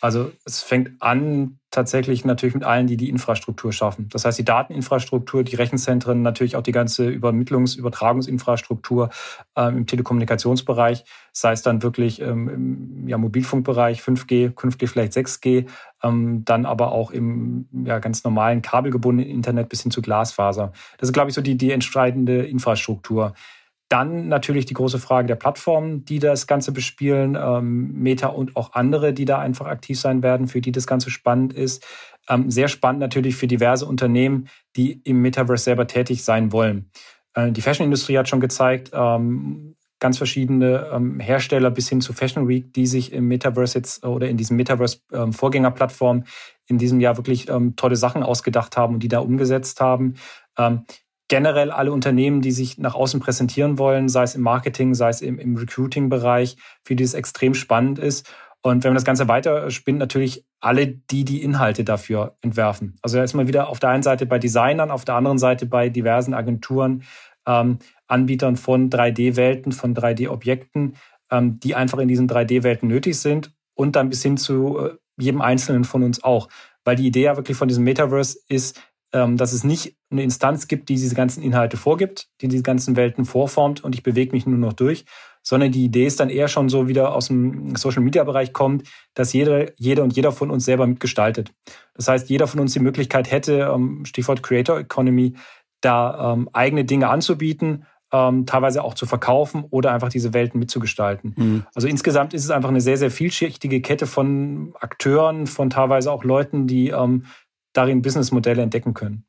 Also 0.00 0.32
es 0.46 0.62
fängt 0.62 0.92
an 1.00 1.58
tatsächlich 1.70 2.24
natürlich 2.24 2.54
mit 2.54 2.64
allen, 2.64 2.86
die 2.86 2.96
die 2.96 3.10
Infrastruktur 3.10 3.72
schaffen. 3.72 4.08
Das 4.10 4.24
heißt, 4.24 4.38
die 4.38 4.44
Dateninfrastruktur, 4.44 5.44
die 5.44 5.56
Rechenzentren, 5.56 6.22
natürlich 6.22 6.56
auch 6.56 6.62
die 6.62 6.72
ganze 6.72 7.08
Übermittlungs-, 7.08 7.76
Übertragungsinfrastruktur 7.76 9.10
ähm, 9.56 9.76
im 9.78 9.86
Telekommunikationsbereich, 9.86 11.04
sei 11.32 11.52
es 11.52 11.62
dann 11.62 11.82
wirklich 11.82 12.20
ähm, 12.22 12.48
im 12.48 13.08
ja, 13.08 13.18
Mobilfunkbereich 13.18 14.00
5G, 14.00 14.52
künftig 14.52 14.88
vielleicht 14.90 15.12
6G, 15.12 15.66
ähm, 16.02 16.44
dann 16.46 16.64
aber 16.64 16.92
auch 16.92 17.10
im 17.10 17.68
ja, 17.84 17.98
ganz 17.98 18.24
normalen 18.24 18.62
kabelgebundenen 18.62 19.30
Internet 19.30 19.68
bis 19.68 19.82
hin 19.82 19.90
zu 19.90 20.00
Glasfaser. 20.00 20.72
Das 20.96 21.10
ist, 21.10 21.12
glaube 21.12 21.28
ich, 21.28 21.34
so 21.34 21.42
die, 21.42 21.58
die 21.58 21.72
entscheidende 21.72 22.46
Infrastruktur. 22.46 23.34
Dann 23.90 24.28
natürlich 24.28 24.66
die 24.66 24.74
große 24.74 25.00
Frage 25.00 25.26
der 25.26 25.34
Plattformen, 25.34 26.04
die 26.04 26.20
das 26.20 26.46
Ganze 26.46 26.70
bespielen, 26.70 27.36
ähm, 27.36 27.92
Meta 27.92 28.28
und 28.28 28.56
auch 28.56 28.72
andere, 28.72 29.12
die 29.12 29.24
da 29.24 29.40
einfach 29.40 29.66
aktiv 29.66 29.98
sein 29.98 30.22
werden, 30.22 30.46
für 30.46 30.60
die 30.60 30.70
das 30.70 30.86
Ganze 30.86 31.10
spannend 31.10 31.52
ist. 31.52 31.84
Ähm, 32.28 32.52
sehr 32.52 32.68
spannend 32.68 33.00
natürlich 33.00 33.34
für 33.34 33.48
diverse 33.48 33.86
Unternehmen, 33.86 34.48
die 34.76 34.92
im 34.92 35.20
Metaverse 35.20 35.64
selber 35.64 35.88
tätig 35.88 36.22
sein 36.22 36.52
wollen. 36.52 36.88
Äh, 37.34 37.50
die 37.50 37.62
Fashion-Industrie 37.62 38.16
hat 38.16 38.28
schon 38.28 38.40
gezeigt, 38.40 38.92
ähm, 38.94 39.74
ganz 39.98 40.18
verschiedene 40.18 40.88
ähm, 40.92 41.18
Hersteller 41.18 41.72
bis 41.72 41.88
hin 41.88 42.00
zu 42.00 42.12
Fashion 42.12 42.46
Week, 42.46 42.72
die 42.72 42.86
sich 42.86 43.12
im 43.12 43.26
Metaverse 43.26 43.78
jetzt 43.78 44.04
oder 44.04 44.28
in 44.28 44.36
diesem 44.36 44.56
Metaverse-Vorgängerplattform 44.56 46.18
ähm, 46.18 46.24
in 46.68 46.78
diesem 46.78 47.00
Jahr 47.00 47.16
wirklich 47.16 47.48
ähm, 47.48 47.74
tolle 47.74 47.96
Sachen 47.96 48.22
ausgedacht 48.22 48.76
haben 48.76 48.94
und 48.94 49.02
die 49.02 49.08
da 49.08 49.18
umgesetzt 49.18 49.80
haben. 49.80 50.14
Generell 51.30 51.70
alle 51.70 51.92
Unternehmen, 51.92 52.40
die 52.40 52.50
sich 52.50 52.76
nach 52.76 52.96
außen 52.96 53.20
präsentieren 53.20 53.78
wollen, 53.78 54.08
sei 54.08 54.24
es 54.24 54.34
im 54.34 54.42
Marketing, 54.42 54.94
sei 54.94 55.10
es 55.10 55.22
im, 55.22 55.38
im 55.38 55.56
Recruiting-Bereich, 55.56 56.56
für 56.82 56.96
die 56.96 57.04
es 57.04 57.14
extrem 57.14 57.54
spannend 57.54 58.00
ist. 58.00 58.28
Und 58.62 58.82
wenn 58.82 58.90
man 58.90 58.96
das 58.96 59.04
Ganze 59.04 59.28
weiter 59.28 59.70
spinnt, 59.70 60.00
natürlich 60.00 60.44
alle, 60.58 60.88
die 60.88 61.24
die 61.24 61.40
Inhalte 61.40 61.84
dafür 61.84 62.36
entwerfen. 62.40 62.96
Also 63.00 63.16
da 63.16 63.22
ist 63.22 63.34
man 63.34 63.46
wieder 63.46 63.68
auf 63.68 63.78
der 63.78 63.90
einen 63.90 64.02
Seite 64.02 64.26
bei 64.26 64.40
Designern, 64.40 64.90
auf 64.90 65.04
der 65.04 65.14
anderen 65.14 65.38
Seite 65.38 65.66
bei 65.66 65.88
diversen 65.88 66.34
Agenturen, 66.34 67.04
ähm, 67.46 67.78
Anbietern 68.08 68.56
von 68.56 68.90
3D-Welten, 68.90 69.70
von 69.70 69.94
3D-Objekten, 69.94 70.96
ähm, 71.30 71.60
die 71.60 71.76
einfach 71.76 71.98
in 71.98 72.08
diesen 72.08 72.28
3D-Welten 72.28 72.88
nötig 72.88 73.20
sind 73.20 73.52
und 73.74 73.94
dann 73.94 74.10
bis 74.10 74.24
hin 74.24 74.36
zu 74.36 74.80
äh, 74.80 74.96
jedem 75.16 75.42
Einzelnen 75.42 75.84
von 75.84 76.02
uns 76.02 76.24
auch. 76.24 76.48
Weil 76.82 76.96
die 76.96 77.06
Idee 77.06 77.22
ja 77.22 77.36
wirklich 77.36 77.56
von 77.56 77.68
diesem 77.68 77.84
Metaverse 77.84 78.40
ist, 78.48 78.82
dass 79.12 79.52
es 79.52 79.64
nicht 79.64 79.96
eine 80.10 80.22
Instanz 80.22 80.68
gibt, 80.68 80.88
die 80.88 80.94
diese 80.94 81.16
ganzen 81.16 81.42
Inhalte 81.42 81.76
vorgibt, 81.76 82.28
die 82.40 82.48
diese 82.48 82.62
ganzen 82.62 82.94
Welten 82.94 83.24
vorformt 83.24 83.82
und 83.82 83.94
ich 83.94 84.04
bewege 84.04 84.32
mich 84.32 84.46
nur 84.46 84.58
noch 84.58 84.72
durch, 84.72 85.04
sondern 85.42 85.72
die 85.72 85.84
Idee 85.84 86.06
ist 86.06 86.20
dann 86.20 86.30
eher 86.30 86.48
schon 86.48 86.68
so 86.68 86.88
wieder 86.88 87.14
aus 87.14 87.28
dem 87.28 87.74
Social-Media-Bereich 87.76 88.52
kommt, 88.52 88.88
dass 89.14 89.32
jeder, 89.32 89.78
jeder 89.78 90.02
und 90.02 90.14
jeder 90.14 90.32
von 90.32 90.50
uns 90.50 90.64
selber 90.64 90.86
mitgestaltet. 90.86 91.52
Das 91.94 92.08
heißt, 92.08 92.28
jeder 92.28 92.46
von 92.46 92.60
uns 92.60 92.72
die 92.72 92.80
Möglichkeit 92.80 93.30
hätte, 93.30 93.70
ähm, 93.74 94.04
Stichwort 94.04 94.42
Creator 94.42 94.78
Economy, 94.78 95.34
da 95.80 96.34
ähm, 96.34 96.50
eigene 96.52 96.84
Dinge 96.84 97.08
anzubieten, 97.08 97.86
ähm, 98.12 98.44
teilweise 98.44 98.82
auch 98.84 98.94
zu 98.94 99.06
verkaufen 99.06 99.64
oder 99.70 99.92
einfach 99.92 100.08
diese 100.08 100.34
Welten 100.34 100.58
mitzugestalten. 100.58 101.34
Mhm. 101.36 101.66
Also 101.74 101.88
insgesamt 101.88 102.34
ist 102.34 102.44
es 102.44 102.50
einfach 102.50 102.68
eine 102.68 102.80
sehr, 102.80 102.96
sehr 102.96 103.10
vielschichtige 103.10 103.80
Kette 103.80 104.06
von 104.06 104.74
Akteuren, 104.78 105.46
von 105.46 105.70
teilweise 105.70 106.10
auch 106.12 106.24
Leuten, 106.24 106.66
die 106.66 106.88
ähm, 106.88 107.24
darin 107.72 108.02
Businessmodelle 108.02 108.62
entdecken 108.62 108.94
können. 108.94 109.24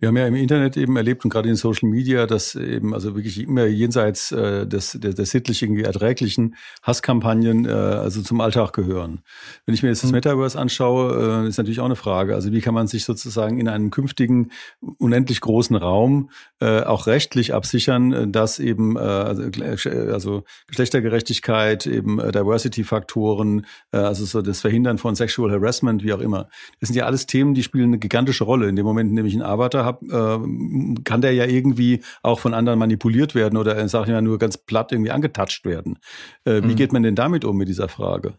Wir 0.00 0.08
haben 0.08 0.16
ja 0.16 0.26
im 0.26 0.34
Internet 0.34 0.76
eben 0.76 0.96
erlebt 0.96 1.24
und 1.24 1.30
gerade 1.30 1.48
in 1.48 1.56
Social 1.56 1.88
Media, 1.88 2.26
dass 2.26 2.54
eben 2.54 2.92
also 2.92 3.14
wirklich 3.14 3.40
immer 3.40 3.66
jenseits 3.66 4.32
äh, 4.32 4.66
des, 4.66 4.92
des, 4.92 5.14
des 5.14 5.30
sittlich 5.30 5.62
irgendwie 5.62 5.82
erträglichen 5.82 6.56
Hasskampagnen 6.82 7.66
äh, 7.66 7.70
also 7.70 8.22
zum 8.22 8.40
Alltag 8.40 8.72
gehören. 8.72 9.20
Wenn 9.64 9.74
ich 9.74 9.82
mir 9.82 9.90
jetzt 9.90 10.02
das 10.02 10.10
mhm. 10.10 10.16
Metaverse 10.16 10.58
anschaue, 10.58 11.44
äh, 11.44 11.48
ist 11.48 11.58
natürlich 11.58 11.80
auch 11.80 11.84
eine 11.84 11.96
Frage. 11.96 12.34
Also 12.34 12.52
wie 12.52 12.60
kann 12.60 12.74
man 12.74 12.86
sich 12.88 13.04
sozusagen 13.04 13.58
in 13.58 13.68
einem 13.68 13.90
künftigen 13.90 14.50
unendlich 14.98 15.40
großen 15.40 15.76
Raum 15.76 16.30
äh, 16.60 16.82
auch 16.82 17.06
rechtlich 17.06 17.54
absichern, 17.54 18.32
dass 18.32 18.58
eben 18.58 18.96
äh, 18.96 19.00
also, 19.00 19.42
also 20.12 20.44
Geschlechtergerechtigkeit, 20.66 21.86
eben 21.86 22.18
äh, 22.18 22.32
Diversity-Faktoren, 22.32 23.66
äh, 23.92 23.98
also 23.98 24.24
so 24.24 24.42
das 24.42 24.60
Verhindern 24.60 24.98
von 24.98 25.14
Sexual 25.14 25.52
Harassment, 25.52 26.02
wie 26.02 26.12
auch 26.12 26.20
immer. 26.20 26.48
Das 26.80 26.88
sind 26.88 26.96
ja 26.96 27.06
alles 27.06 27.26
Themen, 27.26 27.54
die 27.54 27.62
spielen 27.62 27.83
spielen 27.84 27.94
eine 27.94 27.98
gigantische 27.98 28.44
Rolle. 28.44 28.68
In 28.68 28.76
dem 28.76 28.86
Moment, 28.86 29.10
in 29.10 29.16
dem 29.16 29.26
ich 29.26 29.34
einen 29.34 29.42
Arbeiter 29.42 29.84
habe, 29.84 30.06
äh, 30.06 31.02
kann 31.04 31.20
der 31.20 31.32
ja 31.32 31.44
irgendwie 31.44 32.02
auch 32.22 32.40
von 32.40 32.54
anderen 32.54 32.78
manipuliert 32.78 33.34
werden 33.34 33.56
oder, 33.56 33.76
äh, 33.76 33.88
sage 33.88 34.06
ich 34.06 34.12
mal, 34.12 34.22
nur 34.22 34.38
ganz 34.38 34.56
platt 34.56 34.92
irgendwie 34.92 35.10
angetatscht 35.10 35.64
werden. 35.64 35.98
Äh, 36.44 36.60
mhm. 36.60 36.68
Wie 36.68 36.74
geht 36.74 36.92
man 36.92 37.02
denn 37.02 37.14
damit 37.14 37.44
um 37.44 37.56
mit 37.56 37.68
dieser 37.68 37.88
Frage? 37.88 38.34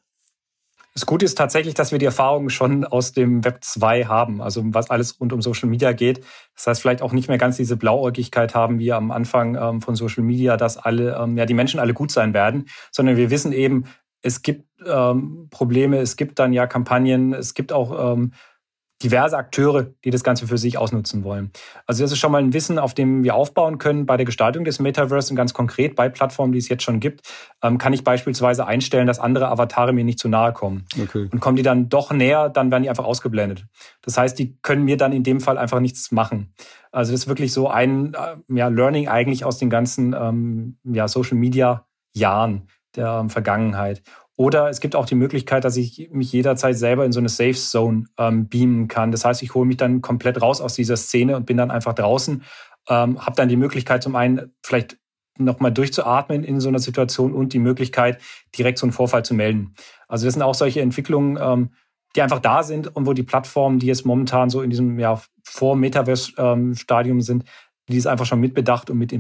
Das 0.93 1.05
Gute 1.05 1.25
ist 1.25 1.37
tatsächlich, 1.37 1.73
dass 1.73 1.91
wir 1.91 1.99
die 1.99 2.05
Erfahrungen 2.05 2.49
schon 2.49 2.85
aus 2.85 3.11
dem 3.11 3.43
Web 3.43 3.65
2 3.65 4.05
haben, 4.05 4.41
also 4.41 4.63
was 4.67 4.89
alles 4.89 5.19
rund 5.19 5.33
um 5.33 5.41
Social 5.41 5.67
Media 5.67 5.91
geht. 5.91 6.21
Das 6.55 6.67
heißt, 6.67 6.81
vielleicht 6.81 7.01
auch 7.01 7.11
nicht 7.11 7.27
mehr 7.27 7.37
ganz 7.37 7.57
diese 7.57 7.75
Blauäugigkeit 7.75 8.55
haben 8.55 8.79
wie 8.79 8.93
am 8.93 9.11
Anfang 9.11 9.55
ähm, 9.55 9.81
von 9.81 9.95
Social 9.97 10.23
Media, 10.23 10.55
dass 10.55 10.77
alle, 10.77 11.17
ähm, 11.21 11.37
ja, 11.37 11.45
die 11.45 11.53
Menschen 11.53 11.81
alle 11.81 11.93
gut 11.93 12.11
sein 12.11 12.33
werden, 12.33 12.69
sondern 12.91 13.17
wir 13.17 13.29
wissen 13.29 13.51
eben, 13.51 13.83
es 14.21 14.41
gibt 14.41 14.63
ähm, 14.87 15.47
Probleme, 15.51 15.97
es 15.97 16.15
gibt 16.15 16.39
dann 16.39 16.53
ja 16.53 16.65
Kampagnen, 16.65 17.33
es 17.33 17.53
gibt 17.53 17.73
auch 17.73 18.13
ähm, 18.13 18.31
diverse 19.03 19.37
Akteure, 19.37 19.87
die 20.03 20.09
das 20.09 20.23
Ganze 20.23 20.47
für 20.47 20.57
sich 20.57 20.77
ausnutzen 20.77 21.23
wollen. 21.23 21.51
Also 21.85 22.03
das 22.03 22.13
ist 22.13 22.17
schon 22.17 22.31
mal 22.31 22.41
ein 22.41 22.53
Wissen, 22.53 22.79
auf 22.79 22.93
dem 22.93 23.23
wir 23.23 23.35
aufbauen 23.35 23.77
können 23.77 24.05
bei 24.05 24.15
der 24.15 24.25
Gestaltung 24.25 24.63
des 24.63 24.79
Metaverse 24.79 25.31
und 25.31 25.35
ganz 25.35 25.53
konkret 25.53 25.95
bei 25.95 26.07
Plattformen, 26.07 26.53
die 26.53 26.59
es 26.59 26.69
jetzt 26.69 26.83
schon 26.83 26.99
gibt, 26.99 27.21
ähm, 27.61 27.77
kann 27.77 27.91
ich 27.91 28.03
beispielsweise 28.03 28.65
einstellen, 28.65 29.05
dass 29.05 29.19
andere 29.19 29.49
Avatare 29.49 29.91
mir 29.91 30.05
nicht 30.05 30.19
zu 30.19 30.29
nahe 30.29 30.53
kommen. 30.53 30.85
Okay. 31.01 31.27
Und 31.31 31.39
kommen 31.41 31.57
die 31.57 31.63
dann 31.63 31.89
doch 31.89 32.11
näher, 32.11 32.49
dann 32.49 32.71
werden 32.71 32.83
die 32.83 32.89
einfach 32.89 33.05
ausgeblendet. 33.05 33.65
Das 34.01 34.17
heißt, 34.17 34.39
die 34.39 34.57
können 34.61 34.85
mir 34.85 34.97
dann 34.97 35.11
in 35.11 35.23
dem 35.23 35.41
Fall 35.41 35.57
einfach 35.57 35.81
nichts 35.81 36.11
machen. 36.11 36.53
Also 36.91 37.11
das 37.11 37.21
ist 37.21 37.27
wirklich 37.27 37.51
so 37.51 37.67
ein 37.67 38.13
äh, 38.13 38.37
ja, 38.55 38.69
Learning 38.69 39.09
eigentlich 39.09 39.43
aus 39.43 39.57
den 39.57 39.69
ganzen 39.69 40.13
ähm, 40.13 40.77
ja, 40.85 41.09
Social 41.09 41.37
Media 41.37 41.85
Jahren 42.13 42.69
der 42.95 43.19
ähm, 43.21 43.29
Vergangenheit. 43.29 44.01
Oder 44.37 44.69
es 44.69 44.81
gibt 44.81 44.95
auch 44.95 45.05
die 45.05 45.15
Möglichkeit, 45.15 45.63
dass 45.63 45.77
ich 45.77 46.09
mich 46.11 46.31
jederzeit 46.31 46.77
selber 46.77 47.05
in 47.05 47.13
so 47.13 47.19
eine 47.19 47.29
Safe 47.29 47.53
Zone 47.53 48.05
ähm, 48.17 48.49
beamen 48.49 48.87
kann. 48.87 49.11
Das 49.11 49.23
heißt, 49.23 49.41
ich 49.41 49.53
hole 49.53 49.65
mich 49.65 49.77
dann 49.77 50.01
komplett 50.01 50.41
raus 50.41 50.59
aus 50.59 50.75
dieser 50.75 50.97
Szene 50.97 51.37
und 51.37 51.45
bin 51.45 51.57
dann 51.57 51.71
einfach 51.71 51.93
draußen. 51.93 52.43
Ähm, 52.89 53.25
habe 53.25 53.35
dann 53.35 53.47
die 53.47 53.55
Möglichkeit, 53.55 54.03
zum 54.03 54.15
einen 54.15 54.53
vielleicht 54.61 54.97
nochmal 55.37 55.71
durchzuatmen 55.71 56.43
in 56.43 56.59
so 56.59 56.69
einer 56.69 56.79
Situation 56.79 57.33
und 57.33 57.53
die 57.53 57.59
Möglichkeit, 57.59 58.21
direkt 58.57 58.77
so 58.77 58.85
einen 58.85 58.93
Vorfall 58.93 59.23
zu 59.23 59.33
melden. 59.33 59.73
Also 60.07 60.25
das 60.25 60.33
sind 60.33 60.43
auch 60.43 60.55
solche 60.55 60.81
Entwicklungen, 60.81 61.37
ähm, 61.41 61.71
die 62.15 62.21
einfach 62.21 62.39
da 62.39 62.63
sind 62.63 62.95
und 62.95 63.05
wo 63.05 63.13
die 63.13 63.23
Plattformen, 63.23 63.79
die 63.79 63.87
jetzt 63.87 64.05
momentan 64.05 64.49
so 64.49 64.61
in 64.61 64.69
diesem 64.69 64.99
ja, 64.99 65.21
Vor-Metaverse-Stadium 65.43 67.17
ähm, 67.17 67.21
sind, 67.21 67.43
die 67.89 67.97
es 67.97 68.07
einfach 68.07 68.25
schon 68.25 68.39
mitbedacht 68.39 68.89
und 68.89 68.97
mit, 68.97 69.13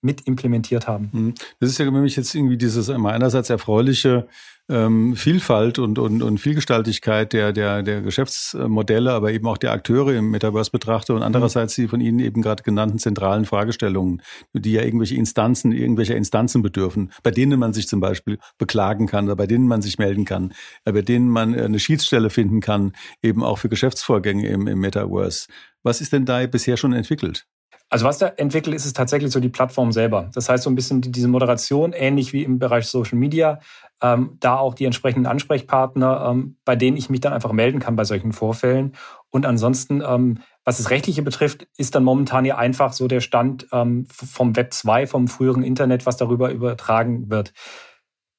mit 0.00 0.20
implementiert 0.22 0.88
haben. 0.88 1.10
Mhm. 1.12 1.34
Das 1.60 1.70
ist 1.70 1.78
ja 1.78 1.84
nämlich 1.90 2.16
jetzt 2.16 2.34
irgendwie 2.34 2.56
dieses 2.56 2.90
einerseits 2.90 3.50
erfreuliche 3.50 4.26
ähm, 4.68 5.16
Vielfalt 5.16 5.78
und, 5.78 5.98
und, 5.98 6.22
und 6.22 6.38
Vielgestaltigkeit 6.38 7.32
der, 7.32 7.52
der, 7.52 7.82
der 7.82 8.00
Geschäftsmodelle, 8.00 9.12
aber 9.12 9.32
eben 9.32 9.46
auch 9.46 9.58
der 9.58 9.72
Akteure 9.72 10.14
im 10.14 10.30
Metaverse 10.30 10.70
betrachte 10.70 11.14
und 11.14 11.22
andererseits 11.22 11.74
die 11.74 11.88
von 11.88 12.00
Ihnen 12.00 12.20
eben 12.20 12.42
gerade 12.42 12.62
genannten 12.62 12.98
zentralen 12.98 13.44
Fragestellungen, 13.44 14.22
die 14.52 14.72
ja 14.72 14.82
irgendwelche 14.82 15.16
Instanzen, 15.16 15.72
irgendwelche 15.72 16.14
Instanzen 16.14 16.62
bedürfen, 16.62 17.12
bei 17.22 17.30
denen 17.30 17.58
man 17.58 17.72
sich 17.72 17.88
zum 17.88 18.00
Beispiel 18.00 18.38
beklagen 18.56 19.06
kann 19.06 19.26
oder 19.26 19.36
bei 19.36 19.46
denen 19.46 19.66
man 19.66 19.82
sich 19.82 19.98
melden 19.98 20.24
kann, 20.24 20.54
bei 20.84 21.02
denen 21.02 21.28
man 21.28 21.54
eine 21.54 21.78
Schiedsstelle 21.78 22.30
finden 22.30 22.60
kann, 22.60 22.92
eben 23.22 23.42
auch 23.42 23.58
für 23.58 23.68
Geschäftsvorgänge 23.68 24.48
im, 24.48 24.66
im 24.68 24.78
Metaverse. 24.78 25.48
Was 25.82 26.00
ist 26.00 26.12
denn 26.12 26.24
da 26.24 26.46
bisher 26.46 26.76
schon 26.76 26.92
entwickelt? 26.92 27.46
Also 27.92 28.06
was 28.06 28.16
da 28.16 28.28
entwickelt 28.28 28.74
ist, 28.74 28.86
ist 28.86 28.96
tatsächlich 28.96 29.30
so 29.30 29.38
die 29.38 29.50
Plattform 29.50 29.92
selber. 29.92 30.30
Das 30.32 30.48
heißt 30.48 30.64
so 30.64 30.70
ein 30.70 30.74
bisschen 30.74 31.02
diese 31.02 31.28
Moderation, 31.28 31.92
ähnlich 31.92 32.32
wie 32.32 32.42
im 32.42 32.58
Bereich 32.58 32.86
Social 32.86 33.18
Media, 33.18 33.60
ähm, 34.00 34.38
da 34.40 34.56
auch 34.56 34.72
die 34.72 34.86
entsprechenden 34.86 35.26
Ansprechpartner, 35.26 36.30
ähm, 36.30 36.56
bei 36.64 36.74
denen 36.74 36.96
ich 36.96 37.10
mich 37.10 37.20
dann 37.20 37.34
einfach 37.34 37.52
melden 37.52 37.80
kann 37.80 37.94
bei 37.94 38.04
solchen 38.04 38.32
Vorfällen. 38.32 38.94
Und 39.28 39.44
ansonsten, 39.44 40.00
ähm, 40.00 40.38
was 40.64 40.78
das 40.78 40.88
Rechtliche 40.88 41.20
betrifft, 41.20 41.68
ist 41.76 41.94
dann 41.94 42.02
momentan 42.02 42.46
ja 42.46 42.56
einfach 42.56 42.94
so 42.94 43.08
der 43.08 43.20
Stand 43.20 43.66
ähm, 43.72 44.06
vom 44.08 44.56
Web 44.56 44.72
2, 44.72 45.06
vom 45.06 45.28
früheren 45.28 45.62
Internet, 45.62 46.06
was 46.06 46.16
darüber 46.16 46.50
übertragen 46.50 47.28
wird. 47.28 47.52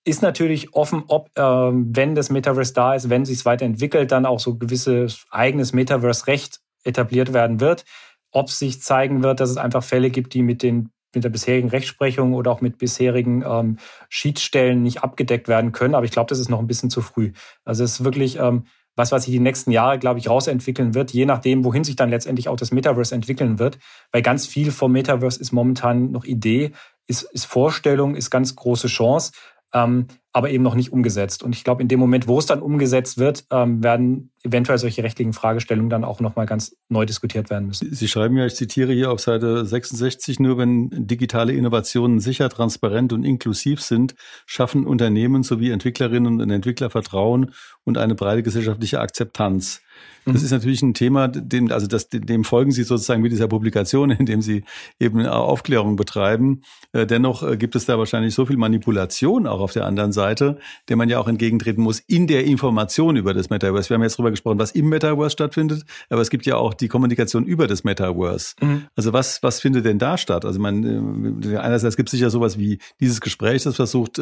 Ist 0.04 0.24
natürlich 0.24 0.74
offen, 0.74 1.04
ob, 1.10 1.30
ähm, 1.38 1.96
wenn 1.96 2.16
das 2.16 2.32
Metaverse 2.32 2.74
da 2.74 2.96
ist, 2.96 3.12
wenn 3.12 3.24
sich 3.24 3.38
es 3.38 3.46
weiterentwickelt, 3.46 4.12
dann 4.12 4.26
auch 4.26 4.40
so 4.40 4.56
gewisses 4.56 5.28
eigenes 5.30 5.74
Metaverse-Recht 5.74 6.60
etabliert 6.84 7.34
werden 7.34 7.60
wird 7.60 7.86
ob 8.34 8.50
sich 8.50 8.82
zeigen 8.82 9.24
wird, 9.24 9.40
dass 9.40 9.50
es 9.50 9.58
einfach 9.58 9.84
Fälle 9.84 10.10
gibt, 10.10 10.34
die 10.34 10.42
mit 10.42 10.62
den 10.64 10.90
mit 11.16 11.24
der 11.24 11.30
bisherigen 11.30 11.70
Rechtsprechung 11.70 12.34
oder 12.34 12.52
auch 12.52 12.62
mit 12.62 12.80
bisherigen 12.80 13.44
ähm, 13.48 13.78
Schiedsstellen 14.10 14.82
nicht 14.82 15.04
abgedeckt 15.04 15.48
werden 15.48 15.72
können. 15.72 15.94
Aber 15.94 16.06
ich 16.06 16.12
glaube, 16.12 16.30
das 16.30 16.40
ist 16.40 16.50
noch 16.50 16.58
ein 16.58 16.66
bisschen 16.66 16.90
zu 16.90 17.02
früh. 17.02 17.34
Also 17.64 17.84
es 17.84 18.00
ist 18.00 18.04
wirklich 18.04 18.40
ähm, 18.40 18.66
was, 18.96 19.12
was 19.12 19.26
sich 19.26 19.32
die 19.32 19.40
nächsten 19.40 19.72
Jahre, 19.72 20.00
glaube 20.00 20.20
ich, 20.20 20.30
rausentwickeln 20.30 20.94
wird, 20.94 21.12
je 21.12 21.26
nachdem, 21.26 21.66
wohin 21.66 21.84
sich 21.84 21.96
dann 21.96 22.10
letztendlich 22.10 22.50
auch 22.50 22.56
das 22.56 22.72
Metaverse 22.72 23.14
entwickeln 23.14 23.60
wird. 23.60 23.80
Weil 24.12 24.22
ganz 24.22 24.46
viel 24.46 24.72
vom 24.72 24.92
Metaverse 24.92 25.40
ist 25.40 25.52
momentan 25.52 26.12
noch 26.12 26.26
Idee, 26.26 26.72
ist, 27.08 27.24
ist 27.24 27.46
Vorstellung, 27.46 28.16
ist 28.16 28.30
ganz 28.30 28.56
große 28.56 28.88
Chance 28.88 29.34
ähm, 29.74 30.08
aber 30.34 30.50
eben 30.50 30.64
noch 30.64 30.74
nicht 30.74 30.92
umgesetzt. 30.92 31.44
Und 31.44 31.56
ich 31.56 31.64
glaube, 31.64 31.84
in 31.84 31.88
dem 31.88 32.00
Moment, 32.00 32.28
wo 32.28 32.40
es 32.40 32.48
dann 32.48 32.62
umgesetzt 32.62 33.20
wird, 33.20 33.46
ähm, 33.52 33.84
werden 33.84 34.32
eventuell 34.44 34.80
solche 34.80 35.04
rechtlichen 35.04 35.32
Fragestellungen 35.32 35.92
dann 35.92 36.04
auch 36.04 36.20
nochmal 36.20 36.48
ganz 36.48 36.76
neu 36.90 37.06
diskutiert 37.06 37.52
werden 37.52 37.68
müssen. 37.68 37.94
Sie 37.94 38.08
schreiben 38.08 38.36
ja, 38.36 38.46
ich 38.48 38.56
zitiere 38.56 38.94
hier 38.94 39.12
auf 39.12 39.20
Seite 39.20 39.64
66, 39.64 40.40
nur 40.40 40.58
wenn 40.58 40.90
digitale 40.92 41.54
Innovationen 41.54 42.20
sicher, 42.20 42.50
transparent 42.50 43.14
und 43.14 43.24
inklusiv 43.24 43.80
sind, 43.82 44.16
schaffen 44.48 44.88
Unternehmen 44.88 45.44
sowie 45.44 45.70
Entwicklerinnen 45.70 46.42
und 46.42 46.50
Entwickler 46.50 46.90
Vertrauen 46.90 47.52
und 47.84 48.00
eine 48.00 48.16
breite 48.16 48.42
gesellschaftliche 48.42 49.00
Akzeptanz. 49.00 49.82
Das 50.26 50.36
mhm. 50.36 50.46
ist 50.46 50.52
natürlich 50.52 50.82
ein 50.82 50.94
Thema, 50.94 51.28
dem, 51.28 51.72
also 51.72 51.88
das, 51.88 52.10
dem 52.10 52.44
folgen 52.44 52.72
Sie 52.72 52.84
sozusagen 52.84 53.22
mit 53.22 53.32
dieser 53.32 53.48
Publikation, 53.48 54.10
indem 54.12 54.42
Sie 54.42 54.64
eben 55.00 55.26
Aufklärung 55.26 55.96
betreiben. 55.96 56.62
Äh, 56.94 57.06
dennoch 57.06 57.44
äh, 57.44 57.58
gibt 57.58 57.76
es 57.76 57.86
da 57.86 57.98
wahrscheinlich 57.98 58.34
so 58.34 58.46
viel 58.46 58.58
Manipulation 58.58 59.48
auch 59.48 59.60
auf 59.60 59.74
der 59.74 59.86
anderen 59.86 60.12
Seite, 60.12 60.58
der 60.88 60.96
man 60.96 61.10
ja 61.10 61.20
auch 61.20 61.28
entgegentreten 61.28 61.82
muss 61.82 62.00
in 62.00 62.28
der 62.28 62.46
Information 62.46 63.16
über 63.16 63.34
das 63.34 63.50
Metaverse. 63.50 63.90
Wir 63.90 63.96
haben 63.96 64.04
jetzt 64.04 64.16
darüber 64.16 64.32
gesprochen, 64.32 64.60
was 64.60 64.72
im 64.72 64.88
Metaverse 64.90 65.32
stattfindet, 65.32 65.84
aber 66.10 66.22
es 66.22 66.30
gibt 66.30 66.46
ja 66.46 66.56
auch 66.56 66.74
die 66.74 66.88
Kommunikation 66.88 67.46
über 67.46 67.68
das 67.68 67.84
Metaverse. 67.84 68.56
Mhm. 68.62 68.86
Also 68.96 69.12
was, 69.14 69.44
was 69.44 69.60
findet 69.60 69.86
denn 69.86 70.00
da 70.00 70.18
statt? 70.18 70.46
Also 70.46 70.60
man, 70.60 71.44
äh, 71.44 71.58
einerseits 71.58 71.98
gibt 71.98 72.10
es 72.10 72.12
sicher 72.12 72.30
sowas 72.30 72.58
wie 72.58 72.80
dieses 73.00 73.20
Gespräch, 73.20 73.64
das 73.64 73.76
versucht, 73.76 74.22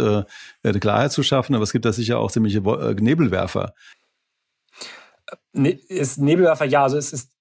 Klarheit 0.79 1.11
zu 1.11 1.23
schaffen, 1.23 1.55
aber 1.55 1.63
es 1.63 1.71
gibt 1.71 1.85
da 1.85 1.93
sicher 1.93 2.19
auch 2.19 2.31
ziemliche 2.31 2.61
Nebelwerfer. 2.99 3.73
Ne, 5.53 5.71
ist 5.71 6.17
Nebelwerfer, 6.17 6.65
ja, 6.65 6.83
also 6.83 6.97
es 6.97 7.13
ist, 7.13 7.31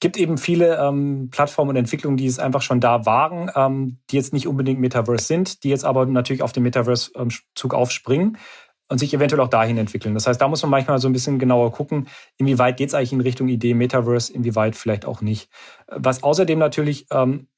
gibt 0.00 0.16
eben 0.16 0.38
viele 0.38 0.76
ähm, 0.76 1.28
Plattformen 1.30 1.70
und 1.70 1.76
Entwicklungen, 1.76 2.16
die 2.16 2.26
es 2.26 2.38
einfach 2.38 2.62
schon 2.62 2.80
da 2.80 3.06
waren, 3.06 3.50
ähm, 3.54 3.98
die 4.10 4.16
jetzt 4.16 4.32
nicht 4.32 4.46
unbedingt 4.46 4.80
Metaverse 4.80 5.24
sind, 5.24 5.64
die 5.64 5.70
jetzt 5.70 5.84
aber 5.84 6.06
natürlich 6.06 6.42
auf 6.42 6.52
den 6.52 6.62
Metaverse-Zug 6.64 7.72
ähm, 7.72 7.78
aufspringen 7.78 8.38
und 8.88 8.98
sich 8.98 9.12
eventuell 9.14 9.40
auch 9.40 9.48
dahin 9.48 9.78
entwickeln. 9.78 10.14
Das 10.14 10.26
heißt, 10.26 10.40
da 10.40 10.48
muss 10.48 10.62
man 10.62 10.70
manchmal 10.70 10.98
so 10.98 11.08
ein 11.08 11.12
bisschen 11.12 11.38
genauer 11.38 11.72
gucken, 11.72 12.08
inwieweit 12.36 12.76
geht 12.76 12.88
es 12.88 12.94
eigentlich 12.94 13.12
in 13.12 13.20
Richtung 13.20 13.48
Idee 13.48 13.74
Metaverse, 13.74 14.32
inwieweit 14.32 14.76
vielleicht 14.76 15.06
auch 15.06 15.22
nicht. 15.22 15.50
Was 15.88 16.22
außerdem 16.22 16.58
natürlich 16.58 17.06
ähm, 17.10 17.48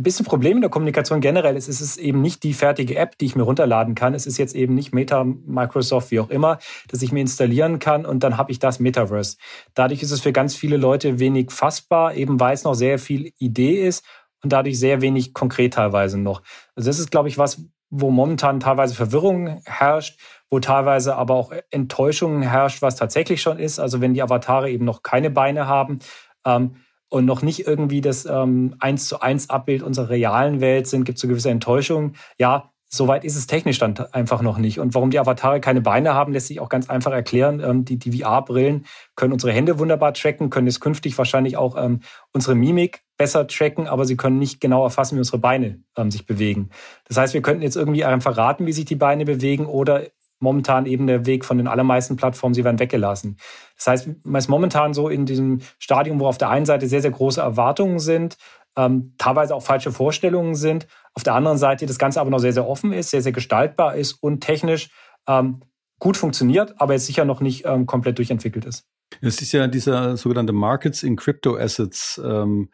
ein 0.00 0.02
bisschen 0.02 0.24
Problem 0.24 0.56
in 0.56 0.60
der 0.62 0.70
Kommunikation 0.70 1.20
generell 1.20 1.56
ist, 1.56 1.68
es 1.68 1.80
ist 1.80 1.98
eben 1.98 2.22
nicht 2.22 2.42
die 2.42 2.54
fertige 2.54 2.96
App, 2.96 3.18
die 3.18 3.26
ich 3.26 3.36
mir 3.36 3.42
runterladen 3.42 3.94
kann. 3.94 4.14
Es 4.14 4.26
ist 4.26 4.38
jetzt 4.38 4.54
eben 4.54 4.74
nicht 4.74 4.94
Meta, 4.94 5.24
Microsoft, 5.24 6.10
wie 6.10 6.20
auch 6.20 6.30
immer, 6.30 6.58
dass 6.88 7.02
ich 7.02 7.12
mir 7.12 7.20
installieren 7.20 7.78
kann 7.78 8.06
und 8.06 8.24
dann 8.24 8.38
habe 8.38 8.50
ich 8.50 8.58
das 8.58 8.80
Metaverse. 8.80 9.36
Dadurch 9.74 10.02
ist 10.02 10.10
es 10.10 10.22
für 10.22 10.32
ganz 10.32 10.54
viele 10.54 10.78
Leute 10.78 11.18
wenig 11.18 11.50
fassbar, 11.50 12.14
eben 12.14 12.40
weil 12.40 12.54
es 12.54 12.64
noch 12.64 12.74
sehr 12.74 12.98
viel 12.98 13.32
Idee 13.38 13.86
ist 13.86 14.04
und 14.42 14.52
dadurch 14.52 14.78
sehr 14.78 15.02
wenig 15.02 15.34
konkret 15.34 15.74
teilweise 15.74 16.18
noch. 16.18 16.42
Also 16.74 16.88
das 16.88 16.98
ist, 16.98 17.10
glaube 17.10 17.28
ich, 17.28 17.36
was, 17.36 17.62
wo 17.90 18.10
momentan 18.10 18.58
teilweise 18.58 18.94
Verwirrung 18.94 19.60
herrscht, 19.66 20.18
wo 20.48 20.60
teilweise 20.60 21.14
aber 21.16 21.34
auch 21.34 21.52
Enttäuschung 21.70 22.40
herrscht, 22.40 22.80
was 22.80 22.96
tatsächlich 22.96 23.42
schon 23.42 23.58
ist. 23.58 23.78
Also 23.78 24.00
wenn 24.00 24.14
die 24.14 24.22
Avatare 24.22 24.70
eben 24.70 24.86
noch 24.86 25.02
keine 25.02 25.30
Beine 25.30 25.66
haben, 25.66 25.98
ähm, 26.46 26.76
und 27.10 27.26
noch 27.26 27.42
nicht 27.42 27.66
irgendwie 27.66 28.00
das 28.00 28.24
ähm, 28.24 28.76
zu 28.96 29.20
eins 29.20 29.50
Abbild 29.50 29.82
unserer 29.82 30.08
realen 30.08 30.60
Welt 30.60 30.86
sind, 30.86 31.04
gibt 31.04 31.18
es 31.18 31.22
so 31.22 31.28
gewisse 31.28 31.50
Enttäuschungen. 31.50 32.16
Ja, 32.38 32.70
Soweit 32.92 33.24
ist 33.24 33.36
es 33.36 33.46
technisch 33.46 33.78
dann 33.78 33.96
einfach 34.10 34.42
noch 34.42 34.58
nicht. 34.58 34.80
Und 34.80 34.96
warum 34.96 35.10
die 35.10 35.20
Avatare 35.20 35.60
keine 35.60 35.80
Beine 35.80 36.12
haben, 36.12 36.32
lässt 36.32 36.48
sich 36.48 36.58
auch 36.58 36.68
ganz 36.68 36.90
einfach 36.90 37.12
erklären. 37.12 37.60
Ähm, 37.60 37.84
die 37.84 37.98
die 37.98 38.20
VR-Brillen 38.20 38.84
können 39.14 39.32
unsere 39.32 39.52
Hände 39.52 39.78
wunderbar 39.78 40.12
tracken, 40.12 40.50
können 40.50 40.66
es 40.66 40.80
künftig 40.80 41.16
wahrscheinlich 41.16 41.56
auch 41.56 41.76
ähm, 41.76 42.00
unsere 42.32 42.56
Mimik 42.56 43.04
besser 43.16 43.46
tracken, 43.46 43.86
aber 43.86 44.06
sie 44.06 44.16
können 44.16 44.40
nicht 44.40 44.60
genau 44.60 44.82
erfassen, 44.82 45.14
wie 45.14 45.20
unsere 45.20 45.38
Beine 45.38 45.84
ähm, 45.96 46.10
sich 46.10 46.26
bewegen. 46.26 46.70
Das 47.06 47.16
heißt, 47.16 47.32
wir 47.32 47.42
könnten 47.42 47.62
jetzt 47.62 47.76
irgendwie 47.76 48.04
einfach 48.04 48.36
raten, 48.36 48.66
wie 48.66 48.72
sich 48.72 48.86
die 48.86 48.96
Beine 48.96 49.24
bewegen 49.24 49.66
oder 49.66 50.02
momentan 50.40 50.86
eben 50.86 51.06
der 51.06 51.26
Weg 51.26 51.44
von 51.44 51.58
den 51.58 51.68
allermeisten 51.68 52.16
Plattformen, 52.16 52.54
sie 52.54 52.64
werden 52.64 52.78
weggelassen. 52.78 53.36
Das 53.76 53.86
heißt, 53.86 54.08
man 54.24 54.38
ist 54.38 54.48
momentan 54.48 54.94
so 54.94 55.08
in 55.08 55.26
diesem 55.26 55.60
Stadium, 55.78 56.18
wo 56.18 56.26
auf 56.26 56.38
der 56.38 56.50
einen 56.50 56.66
Seite 56.66 56.88
sehr, 56.88 57.02
sehr 57.02 57.10
große 57.10 57.40
Erwartungen 57.40 57.98
sind, 57.98 58.36
ähm, 58.76 59.14
teilweise 59.18 59.54
auch 59.54 59.62
falsche 59.62 59.92
Vorstellungen 59.92 60.54
sind. 60.54 60.86
Auf 61.14 61.22
der 61.22 61.34
anderen 61.34 61.58
Seite 61.58 61.86
das 61.86 61.98
Ganze 61.98 62.20
aber 62.20 62.30
noch 62.30 62.38
sehr, 62.38 62.52
sehr 62.52 62.66
offen 62.66 62.92
ist, 62.92 63.10
sehr, 63.10 63.22
sehr 63.22 63.32
gestaltbar 63.32 63.94
ist 63.96 64.14
und 64.14 64.40
technisch 64.40 64.90
ähm, 65.28 65.60
gut 65.98 66.16
funktioniert, 66.16 66.80
aber 66.80 66.94
jetzt 66.94 67.06
sicher 67.06 67.24
noch 67.24 67.40
nicht 67.40 67.64
ähm, 67.66 67.86
komplett 67.86 68.18
durchentwickelt 68.18 68.64
ist. 68.64 68.86
Es 69.20 69.42
ist 69.42 69.52
ja 69.52 69.66
dieser 69.66 70.16
sogenannte 70.16 70.52
Markets 70.52 71.02
in 71.02 71.16
Crypto 71.16 71.56
Assets. 71.56 72.20
Ähm 72.24 72.70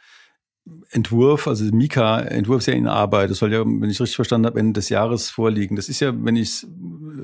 Entwurf, 0.91 1.47
also 1.47 1.65
Mika-Entwurf 1.65 2.59
ist 2.59 2.67
ja 2.67 2.75
in 2.75 2.89
Arbeit. 2.89 3.31
Das 3.31 3.39
soll 3.39 3.53
ja, 3.53 3.61
wenn 3.61 3.91
ich 3.91 4.01
richtig 4.01 4.17
verstanden 4.17 4.47
habe, 4.47 4.59
Ende 4.59 4.75
des 4.75 4.89
Jahres 4.89 5.31
vorliegen. 5.31 5.77
Das 5.77 5.89
ist 5.89 6.01
ja, 6.01 6.13
wenn 6.17 6.37
ich 6.37 6.49
es 6.49 6.67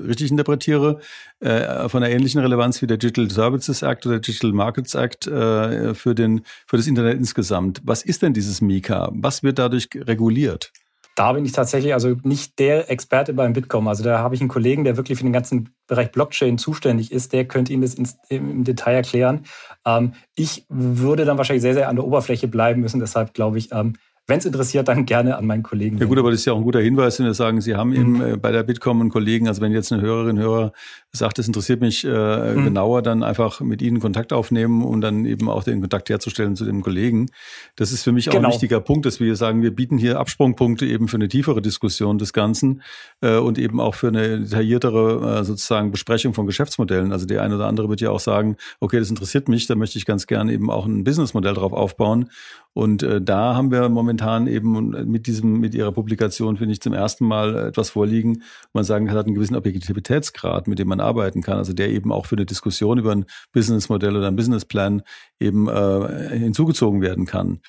richtig 0.07 0.31
interpretiere, 0.31 0.99
äh, 1.39 1.89
von 1.89 2.03
einer 2.03 2.13
ähnlichen 2.13 2.39
Relevanz 2.39 2.81
wie 2.81 2.87
der 2.87 2.97
Digital 2.97 3.29
Services 3.29 3.81
Act 3.81 4.05
oder 4.05 4.19
Digital 4.19 4.53
Markets 4.53 4.95
Act 4.95 5.27
äh, 5.27 5.93
für, 5.93 6.15
den, 6.15 6.41
für 6.65 6.77
das 6.77 6.87
Internet 6.87 7.17
insgesamt. 7.17 7.81
Was 7.83 8.03
ist 8.03 8.21
denn 8.21 8.33
dieses 8.33 8.61
Mika? 8.61 9.11
Was 9.13 9.43
wird 9.43 9.59
dadurch 9.59 9.89
reguliert? 9.95 10.71
Da 11.15 11.33
bin 11.33 11.45
ich 11.45 11.51
tatsächlich 11.51 11.93
also 11.93 12.15
nicht 12.23 12.57
der 12.59 12.89
Experte 12.89 13.33
beim 13.33 13.53
Bitkom. 13.53 13.87
Also 13.87 14.03
da 14.03 14.19
habe 14.19 14.35
ich 14.35 14.41
einen 14.41 14.49
Kollegen, 14.49 14.83
der 14.83 14.97
wirklich 14.97 15.17
für 15.17 15.23
den 15.23 15.33
ganzen 15.33 15.69
Bereich 15.87 16.11
Blockchain 16.11 16.57
zuständig 16.57 17.11
ist. 17.11 17.33
Der 17.33 17.45
könnte 17.45 17.71
Ihnen 17.71 17.83
das 17.83 17.95
im 18.29 18.63
Detail 18.63 18.95
erklären. 18.95 19.45
Ähm, 19.85 20.13
ich 20.35 20.65
würde 20.69 21.25
dann 21.25 21.37
wahrscheinlich 21.37 21.61
sehr, 21.61 21.75
sehr 21.75 21.89
an 21.89 21.95
der 21.95 22.05
Oberfläche 22.05 22.47
bleiben 22.47 22.81
müssen. 22.81 22.99
Deshalb 22.99 23.33
glaube 23.33 23.59
ich, 23.59 23.71
ähm, 23.71 23.93
wenn 24.25 24.39
es 24.39 24.45
interessiert, 24.45 24.87
dann 24.87 25.05
gerne 25.05 25.37
an 25.37 25.45
meinen 25.45 25.63
Kollegen. 25.63 25.97
Ja 25.97 26.05
gut, 26.05 26.17
aber 26.17 26.31
das 26.31 26.39
ist 26.39 26.45
ja 26.45 26.53
auch 26.53 26.57
ein 26.57 26.63
guter 26.63 26.79
Hinweis, 26.79 27.19
wenn 27.19 27.25
wir 27.25 27.33
sagen, 27.33 27.59
Sie 27.59 27.75
haben 27.75 27.93
eben 27.93 28.13
mhm. 28.13 28.21
äh, 28.21 28.37
bei 28.37 28.51
der 28.51 28.63
Bitkom 28.63 29.01
einen 29.01 29.09
Kollegen, 29.09 29.49
also 29.49 29.61
wenn 29.61 29.73
jetzt 29.73 29.91
eine 29.91 30.01
Hörerin, 30.01 30.39
Hörer 30.39 30.71
sagt, 31.15 31.37
es 31.37 31.47
interessiert 31.47 31.79
mich 31.79 32.03
äh, 32.03 32.07
mhm. 32.09 32.65
genauer, 32.65 33.03
dann 33.03 33.21
einfach 33.21 33.61
mit 33.61 33.83
Ihnen 33.83 33.99
Kontakt 33.99 34.33
aufnehmen 34.33 34.83
und 34.83 35.01
dann 35.01 35.25
eben 35.25 35.47
auch 35.47 35.63
den 35.63 35.79
Kontakt 35.79 36.09
herzustellen 36.09 36.55
zu 36.55 36.65
dem 36.65 36.81
Kollegen. 36.81 37.29
Das 37.75 37.91
ist 37.91 38.03
für 38.03 38.11
mich 38.11 38.29
auch 38.29 38.33
genau. 38.33 38.47
ein 38.47 38.53
wichtiger 38.53 38.79
Punkt, 38.79 39.05
dass 39.05 39.19
wir 39.19 39.35
sagen, 39.35 39.61
wir 39.61 39.75
bieten 39.75 39.99
hier 39.99 40.19
Absprungpunkte 40.19 40.87
eben 40.87 41.07
für 41.07 41.17
eine 41.17 41.27
tiefere 41.27 41.61
Diskussion 41.61 42.17
des 42.17 42.33
Ganzen 42.33 42.81
äh, 43.21 43.37
und 43.37 43.59
eben 43.59 43.79
auch 43.79 43.93
für 43.93 44.07
eine 44.07 44.39
detailliertere 44.39 45.39
äh, 45.39 45.43
sozusagen 45.43 45.91
Besprechung 45.91 46.33
von 46.33 46.47
Geschäftsmodellen. 46.47 47.11
Also 47.11 47.27
der 47.27 47.43
eine 47.43 47.55
oder 47.57 47.67
andere 47.67 47.89
wird 47.89 48.01
ja 48.01 48.09
auch 48.09 48.19
sagen, 48.19 48.57
okay, 48.79 48.97
das 48.97 49.09
interessiert 49.09 49.47
mich, 49.47 49.67
da 49.67 49.75
möchte 49.75 49.99
ich 49.99 50.05
ganz 50.05 50.25
gerne 50.25 50.51
eben 50.51 50.71
auch 50.71 50.87
ein 50.87 51.03
Businessmodell 51.03 51.53
drauf 51.53 51.73
aufbauen. 51.73 52.29
Und 52.73 53.03
äh, 53.03 53.21
da 53.21 53.55
haben 53.55 53.71
wir 53.71 53.87
momentan 53.89 54.47
eben 54.47 54.89
mit 55.09 55.27
diesem, 55.27 55.59
mit 55.59 55.75
ihrer 55.75 55.91
Publikation, 55.91 56.57
finde 56.57 56.73
ich, 56.73 56.81
zum 56.81 56.93
ersten 56.93 57.25
Mal 57.25 57.55
etwas 57.67 57.91
vorliegen, 57.91 58.41
man 58.73 58.83
sagen 58.83 59.11
hat 59.11 59.27
einen 59.27 59.35
gewissen 59.35 59.55
Objektivitätsgrad, 59.55 60.67
mit 60.67 60.79
dem 60.79 60.87
man 60.87 60.99
arbeiten 61.03 61.41
kann, 61.41 61.57
also 61.57 61.73
der 61.73 61.89
eben 61.89 62.11
auch 62.11 62.25
für 62.25 62.35
eine 62.35 62.45
Diskussion 62.45 62.97
über 62.97 63.11
ein 63.11 63.25
Businessmodell 63.51 64.15
oder 64.15 64.27
ein 64.27 64.35
Businessplan 64.35 65.03
eben 65.39 65.67
äh, 65.67 66.37
hinzugezogen 66.37 67.01
werden 67.01 67.25
kann. 67.25 67.59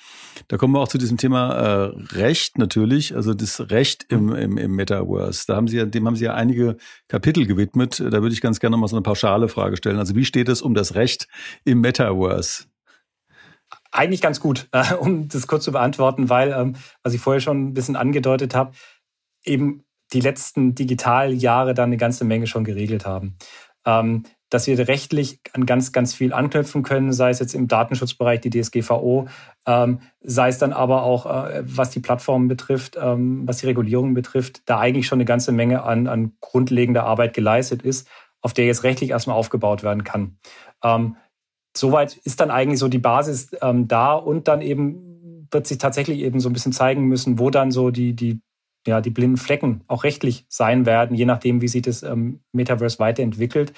Da 0.49 0.57
kommen 0.57 0.75
wir 0.75 0.81
auch 0.81 0.89
zu 0.89 0.99
diesem 0.99 1.17
Thema 1.17 1.53
äh, 1.53 1.93
Recht 2.17 2.59
natürlich, 2.59 3.15
also 3.15 3.35
das 3.35 3.71
Recht 3.71 4.07
im, 4.09 4.35
im, 4.35 4.59
im 4.59 4.75
Metaverse. 4.75 5.45
Da 5.47 5.57
haben 5.57 5.69
Sie 5.69 5.77
ja, 5.77 5.85
dem 5.85 6.07
haben 6.07 6.17
Sie 6.17 6.25
ja 6.25 6.35
einige 6.35 6.77
Kapitel 7.09 7.47
gewidmet. 7.47 8.01
Da 8.01 8.23
würde 8.23 8.33
ich 8.33 8.41
ganz 8.41 8.61
gerne 8.61 8.77
mal 8.77 8.89
so 8.89 8.97
eine 8.97 9.03
pauschale 9.03 9.49
Frage 9.49 9.77
stellen. 9.77 9.99
Also 9.99 10.15
wie 10.15 10.25
steht 10.25 10.49
es 10.49 10.63
um 10.63 10.75
das 10.75 10.95
Recht 10.95 11.29
im 11.65 11.81
Metaverse? 11.81 12.65
Eigentlich 13.91 14.21
ganz 14.21 14.41
gut, 14.41 14.69
äh, 14.73 14.95
um 14.95 15.29
das 15.29 15.47
kurz 15.47 15.65
zu 15.65 15.73
beantworten, 15.73 16.29
weil, 16.29 16.53
ähm, 16.53 16.75
was 17.03 17.15
ich 17.15 17.21
vorher 17.21 17.41
schon 17.41 17.69
ein 17.69 17.75
bisschen 17.75 17.97
angedeutet 17.97 18.55
habe, 18.55 18.73
eben 19.45 19.84
die 20.13 20.21
letzten 20.21 20.75
Digitaljahre 20.75 21.75
dann 21.75 21.89
eine 21.89 21.97
ganze 21.97 22.25
Menge 22.25 22.47
schon 22.47 22.65
geregelt 22.65 23.07
haben. 23.07 23.37
Ähm, 23.87 24.25
dass 24.55 24.69
wir 24.69 24.79
rechtlich 24.87 25.41
an 25.53 25.67
ganz, 25.67 25.91
ganz 25.91 26.15
viel 26.15 26.33
anknüpfen 26.33 26.85
können, 26.85 27.13
sei 27.13 27.31
es 27.31 27.41
jetzt 27.41 27.55
im 27.55 27.67
Datenschutzbereich 27.67 28.41
die 28.41 28.51
DSGVO, 28.51 29.27
ähm, 29.67 29.99
sei 30.21 30.49
es 30.49 30.59
dann 30.59 30.73
aber 30.73 31.03
auch, 31.03 31.27
äh, 31.27 31.65
was 31.65 31.91
die 31.91 31.99
Plattformen 31.99 32.47
betrifft, 32.47 32.97
ähm, 33.01 33.49
was 33.49 33.59
die 33.59 33.67
Regulierung 33.67 34.15
betrifft, 34.15 34.63
da 34.67 34.79
eigentlich 34.79 35.09
schon 35.09 35.17
eine 35.17 35.25
ganze 35.25 35.51
Menge 35.51 35.83
an, 35.83 36.07
an 36.07 36.35
grundlegender 36.41 37.05
Arbeit 37.05 37.35
geleistet 37.35 37.83
ist, 37.83 38.07
auf 38.43 38.53
der 38.53 38.67
jetzt 38.67 38.85
rechtlich 38.85 39.11
erstmal 39.11 39.37
aufgebaut 39.37 39.83
werden 39.83 40.05
kann. 40.05 40.39
Ähm, 40.85 41.17
soweit 41.77 42.17
ist 42.19 42.39
dann 42.39 42.53
eigentlich 42.53 42.79
so 42.79 42.87
die 42.87 42.99
Basis 42.99 43.57
ähm, 43.61 43.89
da 43.89 44.13
und 44.15 44.47
dann 44.47 44.61
eben 44.61 45.49
wird 45.51 45.67
sich 45.67 45.79
tatsächlich 45.79 46.21
eben 46.21 46.39
so 46.39 46.49
ein 46.49 46.53
bisschen 46.53 46.73
zeigen 46.73 47.07
müssen, 47.07 47.39
wo 47.41 47.51
dann 47.51 47.73
so 47.73 47.91
die, 47.91 48.15
die, 48.15 48.41
ja, 48.87 49.01
die 49.01 49.11
blinden 49.11 49.37
Flecken 49.37 49.83
auch 49.87 50.05
rechtlich 50.05 50.45
sein 50.49 50.87
werden, 50.87 51.17
je 51.17 51.25
nachdem, 51.25 51.61
wie 51.61 51.69
sich 51.69 51.83
das 51.83 52.03
ähm, 52.03 52.41
Metaverse 52.53 52.99
weiterentwickelt, 52.99 53.73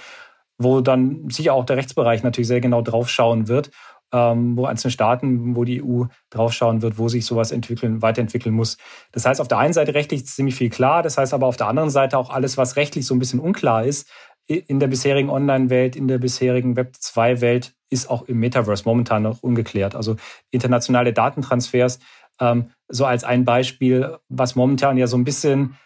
wo 0.59 0.81
dann 0.81 1.29
sicher 1.31 1.55
auch 1.55 1.64
der 1.64 1.77
Rechtsbereich 1.77 2.23
natürlich 2.23 2.49
sehr 2.49 2.61
genau 2.61 2.83
draufschauen 2.83 3.49
wird, 3.49 3.71
ähm, 4.12 4.57
wo 4.57 4.66
einzelne 4.66 4.90
Staaten, 4.90 5.57
wo 5.57 5.64
die 5.64 5.83
EU 5.83 6.05
draufschauen 6.31 6.83
wird, 6.83 6.99
wo 6.99 7.09
sich 7.09 7.27
sowas 7.27 7.51
entwickeln, 7.51 8.03
weiterentwickeln 8.03 8.55
muss. 8.55 8.79
Das 9.12 9.27
heißt, 9.27 9.40
auf 9.40 9.49
der 9.49 9.59
einen 9.59 9.73
Seite 9.73 9.95
rechtlich 9.95 10.27
ziemlich 10.27 10.55
viel 10.55 10.71
klar, 10.71 11.03
das 11.03 11.19
heißt 11.19 11.35
aber 11.35 11.47
auf 11.47 11.57
der 11.57 11.69
anderen 11.69 11.90
Seite 11.90 12.19
auch 12.19 12.31
alles, 12.31 12.57
was 12.57 12.77
rechtlich 12.77 13.07
so 13.07 13.14
ein 13.14 13.19
bisschen 13.19 13.40
unklar 13.40 13.85
ist, 13.85 14.09
in 14.49 14.79
der 14.79 14.87
bisherigen 14.87 15.29
Online-Welt, 15.29 15.97
in 15.97 16.07
der 16.07 16.19
bisherigen 16.19 16.77
Web2-Welt 16.77 17.75
ist 17.90 18.09
auch 18.09 18.23
im 18.23 18.38
Metaverse 18.38 18.85
momentan 18.87 19.23
noch 19.23 19.42
ungeklärt. 19.42 19.97
Also 19.97 20.16
internationale 20.51 21.12
Datentransfers, 21.12 21.99
ähm, 22.40 22.70
so 22.88 23.05
als 23.05 23.25
ein 23.25 23.44
Beispiel, 23.44 24.18
was 24.29 24.55
momentan 24.55 24.96
ja 24.96 25.07
so 25.07 25.16
ein 25.16 25.25
bisschen 25.25 25.77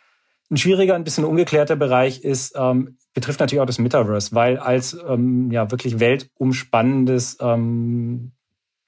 ein 0.50 0.56
schwieriger, 0.56 0.94
ein 0.94 1.04
bisschen 1.04 1.24
ungeklärter 1.24 1.76
Bereich 1.76 2.24
ist, 2.24 2.54
ähm, 2.56 2.96
betrifft 3.14 3.40
natürlich 3.40 3.60
auch 3.60 3.66
das 3.66 3.78
Metaverse, 3.78 4.34
weil 4.34 4.58
als 4.58 4.96
ähm, 5.08 5.50
ja 5.50 5.70
wirklich 5.70 6.00
weltumspannendes 6.00 7.38
ähm, 7.40 8.32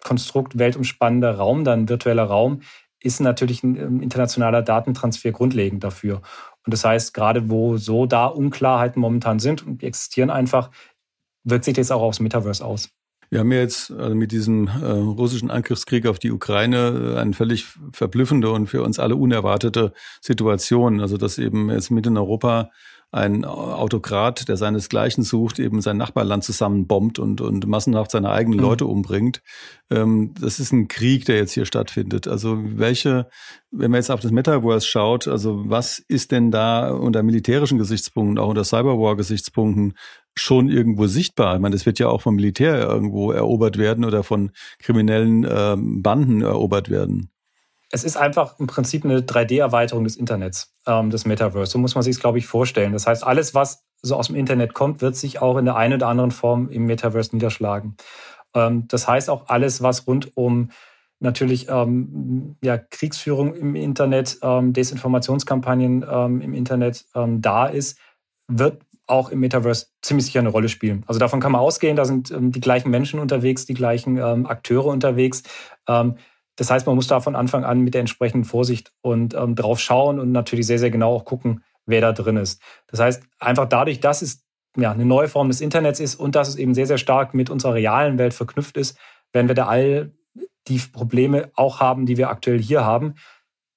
Konstrukt, 0.03 0.59
weltumspannender 0.59 1.37
Raum, 1.37 1.65
dann 1.65 1.89
virtueller 1.89 2.25
Raum, 2.25 2.63
ist 3.01 3.21
natürlich 3.21 3.63
ein, 3.63 3.77
ein 3.77 4.01
internationaler 4.01 4.63
Datentransfer 4.63 5.33
grundlegend 5.33 5.85
dafür. 5.85 6.23
Und 6.65 6.73
das 6.73 6.85
heißt, 6.85 7.15
gerade 7.15 7.51
wo 7.51 7.77
so 7.77 8.07
da 8.07 8.27
Unklarheiten 8.27 9.01
momentan 9.01 9.39
sind 9.39 9.67
und 9.67 9.83
die 9.83 9.87
existieren 9.87 10.31
einfach, 10.31 10.71
wirkt 11.45 11.65
sich 11.65 11.75
das 11.75 11.91
auch 11.91 12.03
aufs 12.03 12.21
Metaverse 12.21 12.65
aus. 12.65 12.91
Wir 13.33 13.41
haben 13.41 13.51
ja 13.51 13.61
jetzt 13.61 13.91
also 13.91 14.15
mit 14.15 14.31
diesem 14.31 14.69
äh, 14.69 14.85
russischen 14.91 15.51
Angriffskrieg 15.51 16.07
auf 16.07 16.19
die 16.19 16.31
Ukraine 16.31 17.15
äh, 17.15 17.19
eine 17.19 17.33
völlig 17.33 17.65
verblüffende 17.91 18.51
und 18.51 18.67
für 18.67 18.83
uns 18.83 18.99
alle 18.99 19.17
unerwartete 19.17 19.95
Situation. 20.21 21.01
Also 21.01 21.17
dass 21.17 21.39
eben 21.39 21.71
jetzt 21.71 21.91
mit 21.91 22.07
in 22.07 22.19
Europa 22.19 22.69
ein 23.11 23.47
Autokrat, 23.47 24.49
der 24.49 24.59
seinesgleichen 24.59 25.25
sucht, 25.25 25.59
eben 25.59 25.81
sein 25.81 25.97
Nachbarland 25.97 26.45
zusammenbombt 26.45 27.19
und, 27.19 27.41
und 27.41 27.67
massenhaft 27.67 28.11
seine 28.11 28.31
eigenen 28.31 28.59
mhm. 28.59 28.65
Leute 28.65 28.87
umbringt. 28.87 29.43
Ähm, 29.91 30.35
das 30.39 30.61
ist 30.61 30.73
ein 30.73 30.89
Krieg, 30.89 31.25
der 31.25 31.37
jetzt 31.37 31.53
hier 31.53 31.65
stattfindet. 31.65 32.29
Also 32.29 32.59
welche, 32.63 33.29
wenn 33.71 33.91
man 33.91 33.99
jetzt 33.99 34.11
auf 34.11 34.21
das 34.21 34.31
Metaverse 34.31 34.87
schaut, 34.87 35.27
also 35.27 35.63
was 35.71 35.99
ist 35.99 36.33
denn 36.33 36.51
da 36.51 36.91
unter 36.91 37.23
militärischen 37.23 37.79
Gesichtspunkten, 37.79 38.39
auch 38.39 38.49
unter 38.49 38.65
Cyberwar-Gesichtspunkten 38.65 39.95
schon 40.35 40.69
irgendwo 40.69 41.07
sichtbar? 41.07 41.57
Ich 41.57 41.61
meine, 41.61 41.75
das 41.75 41.87
wird 41.87 41.99
ja 41.99 42.09
auch 42.09 42.23
vom 42.23 42.37
Militär 42.37 42.81
irgendwo 42.81 43.33
erobert 43.33 43.79
werden 43.79 44.05
oder 44.05 44.23
von 44.23 44.51
kriminellen 44.79 45.47
ähm, 45.49 46.03
Banden 46.03 46.43
erobert 46.43 46.91
werden 46.91 47.33
es 47.95 48.05
ist 48.05 48.17
einfach 48.17 48.59
im 48.59 48.67
Prinzip 48.67 49.05
eine 49.05 49.21
3D-Erweiterung 49.21 50.05
des 50.05 50.17
Internets, 50.17 50.75
ähm, 50.87 51.11
des 51.11 51.27
Metaverse. 51.27 51.71
So 51.71 51.79
muss 51.79 51.95
man 51.95 52.03
sich 52.03 52.17
es, 52.17 52.21
glaube 52.21 52.39
ich, 52.39 52.47
vorstellen. 52.47 52.95
Das 52.95 53.07
heißt, 53.07 53.23
alles, 53.23 53.55
was 53.55 53.85
so 54.01 54.17
aus 54.17 54.29
dem 54.29 54.37
Internet 54.37 54.73
kommt, 54.73 55.03
wird 55.03 55.15
sich 55.15 55.43
auch 55.43 55.59
in 55.59 55.67
der 55.67 55.77
einen 55.77 55.95
oder 55.95 56.09
anderen 56.09 56.31
Form 56.31 56.71
im 56.71 56.87
Metaverse 56.87 57.37
niederschlagen. 57.37 57.97
Ähm, 58.55 58.89
das 58.89 59.07
heißt 59.07 59.29
auch 59.29 59.49
alles, 59.49 59.83
was 59.83 60.07
rund 60.07 60.35
um 60.37 60.71
natürlich 61.21 61.69
ähm, 61.69 62.57
ja, 62.65 62.79
Kriegsführung 62.79 63.55
im 63.55 63.77
Internet, 63.77 64.39
ähm, 64.43 64.73
Desinformationskampagnen 64.73 66.05
ähm, 66.11 66.41
im 66.41 66.55
Internet 66.55 67.05
ähm, 67.15 67.43
da 67.43 67.67
ist, 67.67 67.99
wird 68.49 68.81
auch 69.07 69.31
im 69.31 69.41
Metaverse 69.41 69.87
ziemlich 70.01 70.27
sicher 70.27 70.41
eine 70.41 70.49
Rolle 70.49 70.69
spielen. 70.69 71.05
Also 71.07 71.19
davon 71.19 71.41
kann 71.41 71.53
man 71.53 71.61
ausgehen, 71.61 71.97
da 71.97 72.05
sind 72.05 72.31
ähm, 72.31 72.53
die 72.53 72.61
gleichen 72.61 72.91
Menschen 72.91 73.21
unterwegs, 73.21 73.67
die 73.67 73.75
gleichen 73.75 74.17
ähm, 74.17 74.47
Akteure 74.47 74.87
unterwegs. 74.87 75.43
Ähm, 75.89 76.17
das 76.57 76.71
heißt, 76.71 76.87
man 76.87 76.95
muss 76.95 77.07
da 77.07 77.21
von 77.21 77.35
Anfang 77.35 77.65
an 77.65 77.81
mit 77.81 77.95
der 77.95 78.01
entsprechenden 78.01 78.45
Vorsicht 78.45 78.93
und 79.01 79.35
ähm, 79.35 79.55
drauf 79.55 79.81
schauen 79.81 80.21
und 80.21 80.33
natürlich 80.33 80.67
sehr, 80.67 80.79
sehr 80.79 80.91
genau 80.91 81.15
auch 81.15 81.25
gucken, 81.25 81.65
wer 81.87 82.01
da 82.01 82.13
drin 82.13 82.37
ist. 82.37 82.61
Das 82.87 83.01
heißt, 83.01 83.23
einfach 83.39 83.69
dadurch, 83.69 84.01
dass 84.01 84.23
es 84.23 84.45
ja, 84.77 84.93
eine 84.93 85.05
neue 85.05 85.29
Form 85.29 85.49
des 85.49 85.61
Internets 85.61 86.01
ist 86.01 86.15
und 86.15 86.35
dass 86.35 86.49
es 86.49 86.57
eben 86.57 86.75
sehr, 86.75 86.87
sehr 86.87 86.99
stark 86.99 87.35
mit 87.35 87.51
unserer 87.51 87.75
realen 87.75 88.19
Welt 88.19 88.35
verknüpft 88.35 88.77
ist, 88.77 88.97
werden 89.33 89.49
wir 89.49 89.55
da 89.55 89.67
all 89.67 90.13
die 90.69 90.79
Probleme 90.79 91.51
auch 91.55 91.81
haben, 91.81 92.07
die 92.07 92.17
wir 92.17 92.31
aktuell 92.31 92.61
hier 92.61 92.85
haben. 92.85 93.15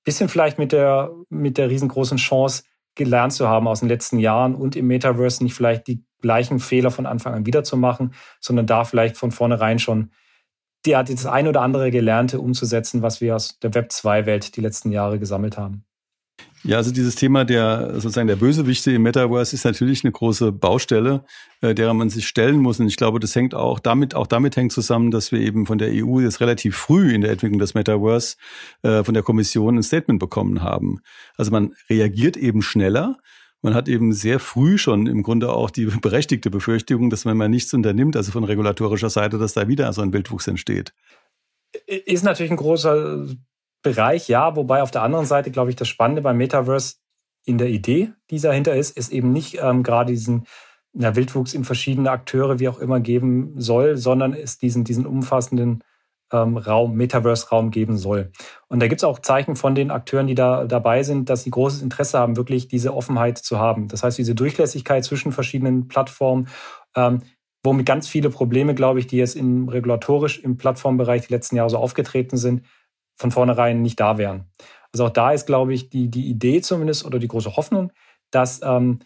Bisschen 0.03 0.29
vielleicht 0.29 0.59
mit 0.59 0.71
der, 0.71 1.11
mit 1.29 1.57
der 1.57 1.69
riesengroßen 1.69 2.17
Chance, 2.17 2.63
gelernt 2.95 3.33
zu 3.33 3.47
haben 3.47 3.67
aus 3.67 3.81
den 3.81 3.89
letzten 3.89 4.19
Jahren 4.19 4.55
und 4.55 4.75
im 4.75 4.87
Metaverse 4.87 5.43
nicht 5.43 5.53
vielleicht 5.53 5.87
die 5.87 6.03
gleichen 6.21 6.59
Fehler 6.59 6.91
von 6.91 7.05
Anfang 7.05 7.33
an 7.33 7.45
wiederzumachen, 7.45 8.13
sondern 8.39 8.65
da 8.65 8.83
vielleicht 8.83 9.17
von 9.17 9.31
vornherein 9.31 9.79
schon 9.79 10.11
die, 10.85 10.91
das 10.91 11.25
ein 11.25 11.47
oder 11.47 11.61
andere 11.61 11.91
Gelernte 11.91 12.39
umzusetzen, 12.39 13.01
was 13.01 13.21
wir 13.21 13.35
aus 13.35 13.59
der 13.59 13.73
Web 13.73 13.89
2-Welt 13.91 14.55
die 14.55 14.61
letzten 14.61 14.91
Jahre 14.91 15.19
gesammelt 15.19 15.57
haben. 15.57 15.84
Ja, 16.65 16.77
also 16.77 16.91
dieses 16.91 17.13
Thema 17.13 17.45
der 17.45 17.91
sozusagen 17.93 18.27
der 18.27 18.37
Bösewichte 18.37 18.91
im 18.91 19.03
Metaverse 19.03 19.55
ist 19.55 19.65
natürlich 19.65 20.03
eine 20.03 20.11
große 20.11 20.51
Baustelle, 20.51 21.23
äh, 21.61 21.75
derer 21.75 21.93
man 21.93 22.09
sich 22.09 22.27
stellen 22.27 22.57
muss. 22.57 22.79
Und 22.79 22.87
ich 22.87 22.97
glaube, 22.97 23.19
das 23.19 23.35
hängt 23.35 23.53
auch 23.53 23.77
damit, 23.77 24.15
auch 24.15 24.25
damit 24.25 24.57
hängt 24.57 24.71
zusammen, 24.71 25.11
dass 25.11 25.31
wir 25.31 25.39
eben 25.41 25.67
von 25.67 25.77
der 25.77 25.89
EU 25.91 26.21
jetzt 26.21 26.41
relativ 26.41 26.75
früh 26.75 27.13
in 27.13 27.21
der 27.21 27.29
Entwicklung 27.29 27.59
des 27.59 27.75
Metaverse 27.75 28.37
äh, 28.81 29.03
von 29.03 29.13
der 29.13 29.21
Kommission 29.21 29.77
ein 29.77 29.83
Statement 29.83 30.19
bekommen 30.19 30.63
haben. 30.63 31.01
Also 31.37 31.51
man 31.51 31.75
reagiert 31.87 32.35
eben 32.35 32.63
schneller. 32.63 33.19
Man 33.61 33.75
hat 33.75 33.87
eben 33.87 34.11
sehr 34.11 34.39
früh 34.39 34.79
schon 34.79 35.05
im 35.05 35.21
Grunde 35.21 35.53
auch 35.53 35.69
die 35.69 35.85
berechtigte 36.01 36.49
Befürchtung, 36.49 37.11
dass 37.11 37.27
wenn 37.27 37.37
man 37.37 37.51
nichts 37.51 37.75
unternimmt, 37.75 38.15
also 38.15 38.31
von 38.31 38.43
regulatorischer 38.43 39.11
Seite, 39.11 39.37
dass 39.37 39.53
da 39.53 39.67
wieder 39.67 39.93
so 39.93 40.01
ein 40.01 40.13
Wildwuchs 40.13 40.47
entsteht. 40.47 40.95
Ist 41.85 42.23
natürlich 42.23 42.51
ein 42.51 42.57
großer 42.57 43.27
Bereich, 43.85 44.27
ja, 44.27 44.55
wobei 44.55 44.81
auf 44.81 44.89
der 44.89 45.03
anderen 45.03 45.27
Seite, 45.27 45.51
glaube 45.51 45.69
ich, 45.69 45.75
das 45.75 45.87
Spannende 45.87 46.23
beim 46.23 46.37
Metaverse 46.37 46.95
in 47.45 47.59
der 47.59 47.69
Idee, 47.69 48.11
die 48.31 48.39
dahinter 48.39 48.75
ist, 48.75 48.97
ist 48.97 49.11
eben 49.11 49.31
nicht 49.31 49.59
ähm, 49.61 49.83
gerade 49.83 50.11
diesen 50.11 50.47
ja, 50.93 51.15
Wildwuchs 51.15 51.53
in 51.53 51.63
verschiedene 51.63 52.09
Akteure, 52.09 52.57
wie 52.59 52.67
auch 52.67 52.79
immer, 52.79 52.99
geben 52.99 53.53
soll, 53.57 53.95
sondern 53.95 54.33
es 54.33 54.57
diesen, 54.57 54.85
diesen 54.85 55.05
umfassenden 55.05 55.83
ähm, 56.31 56.57
Raum, 56.57 56.95
Metaverse-Raum 56.95 57.69
geben 57.69 57.99
soll. 57.99 58.31
Und 58.69 58.81
da 58.81 58.87
gibt 58.87 59.01
es 59.01 59.03
auch 59.03 59.19
Zeichen 59.19 59.55
von 59.55 59.75
den 59.75 59.91
Akteuren, 59.91 60.25
die 60.25 60.33
da 60.33 60.65
dabei 60.65 61.03
sind, 61.03 61.29
dass 61.29 61.43
sie 61.43 61.51
großes 61.51 61.83
Interesse 61.83 62.17
haben, 62.17 62.37
wirklich 62.37 62.67
diese 62.67 62.95
Offenheit 62.95 63.37
zu 63.37 63.59
haben. 63.59 63.87
Das 63.87 64.01
heißt, 64.01 64.17
diese 64.17 64.33
Durchlässigkeit 64.33 65.05
zwischen 65.05 65.31
verschiedenen 65.31 65.87
Plattformen, 65.87 66.47
ähm, 66.95 67.21
womit 67.63 67.85
ganz 67.85 68.07
viele 68.07 68.31
Probleme, 68.31 68.73
glaube 68.73 68.99
ich, 68.99 69.05
die 69.05 69.17
jetzt 69.17 69.35
in, 69.35 69.69
regulatorisch 69.69 70.39
im 70.39 70.57
Plattformbereich 70.57 71.27
die 71.27 71.33
letzten 71.33 71.55
Jahre 71.55 71.69
so 71.69 71.77
aufgetreten 71.77 72.37
sind, 72.37 72.63
von 73.15 73.31
vornherein 73.31 73.81
nicht 73.81 73.99
da 73.99 74.17
wären. 74.17 74.45
Also 74.93 75.05
auch 75.05 75.09
da 75.09 75.31
ist, 75.31 75.45
glaube 75.45 75.73
ich, 75.73 75.89
die, 75.89 76.09
die 76.09 76.27
Idee 76.29 76.61
zumindest 76.61 77.05
oder 77.05 77.19
die 77.19 77.27
große 77.27 77.55
Hoffnung, 77.55 77.91
dass 78.31 78.61
ähm, 78.63 78.99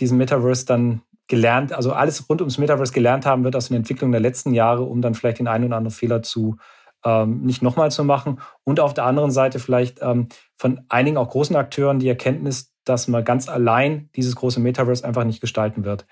diesen 0.00 0.18
Metaverse 0.18 0.66
dann 0.66 1.02
gelernt, 1.28 1.72
also 1.72 1.92
alles 1.92 2.28
rund 2.28 2.40
ums 2.40 2.58
Metaverse 2.58 2.92
gelernt 2.92 3.26
haben 3.26 3.44
wird 3.44 3.56
aus 3.56 3.68
den 3.68 3.76
Entwicklungen 3.76 4.12
der 4.12 4.20
letzten 4.20 4.52
Jahre, 4.54 4.82
um 4.82 5.00
dann 5.02 5.14
vielleicht 5.14 5.38
den 5.38 5.48
einen 5.48 5.64
oder 5.64 5.76
anderen 5.76 5.94
Fehler 5.94 6.22
zu 6.22 6.56
ähm, 7.04 7.42
nicht 7.42 7.62
nochmal 7.62 7.90
zu 7.90 8.04
machen. 8.04 8.40
Und 8.64 8.80
auf 8.80 8.94
der 8.94 9.04
anderen 9.04 9.30
Seite 9.30 9.58
vielleicht 9.58 10.00
ähm, 10.02 10.28
von 10.56 10.82
einigen 10.88 11.16
auch 11.16 11.30
großen 11.30 11.56
Akteuren 11.56 11.98
die 11.98 12.08
Erkenntnis, 12.08 12.72
dass 12.84 13.08
man 13.08 13.24
ganz 13.24 13.48
allein 13.48 14.10
dieses 14.14 14.36
große 14.36 14.60
Metaverse 14.60 15.04
einfach 15.04 15.24
nicht 15.24 15.40
gestalten 15.40 15.84
wird. 15.84 16.06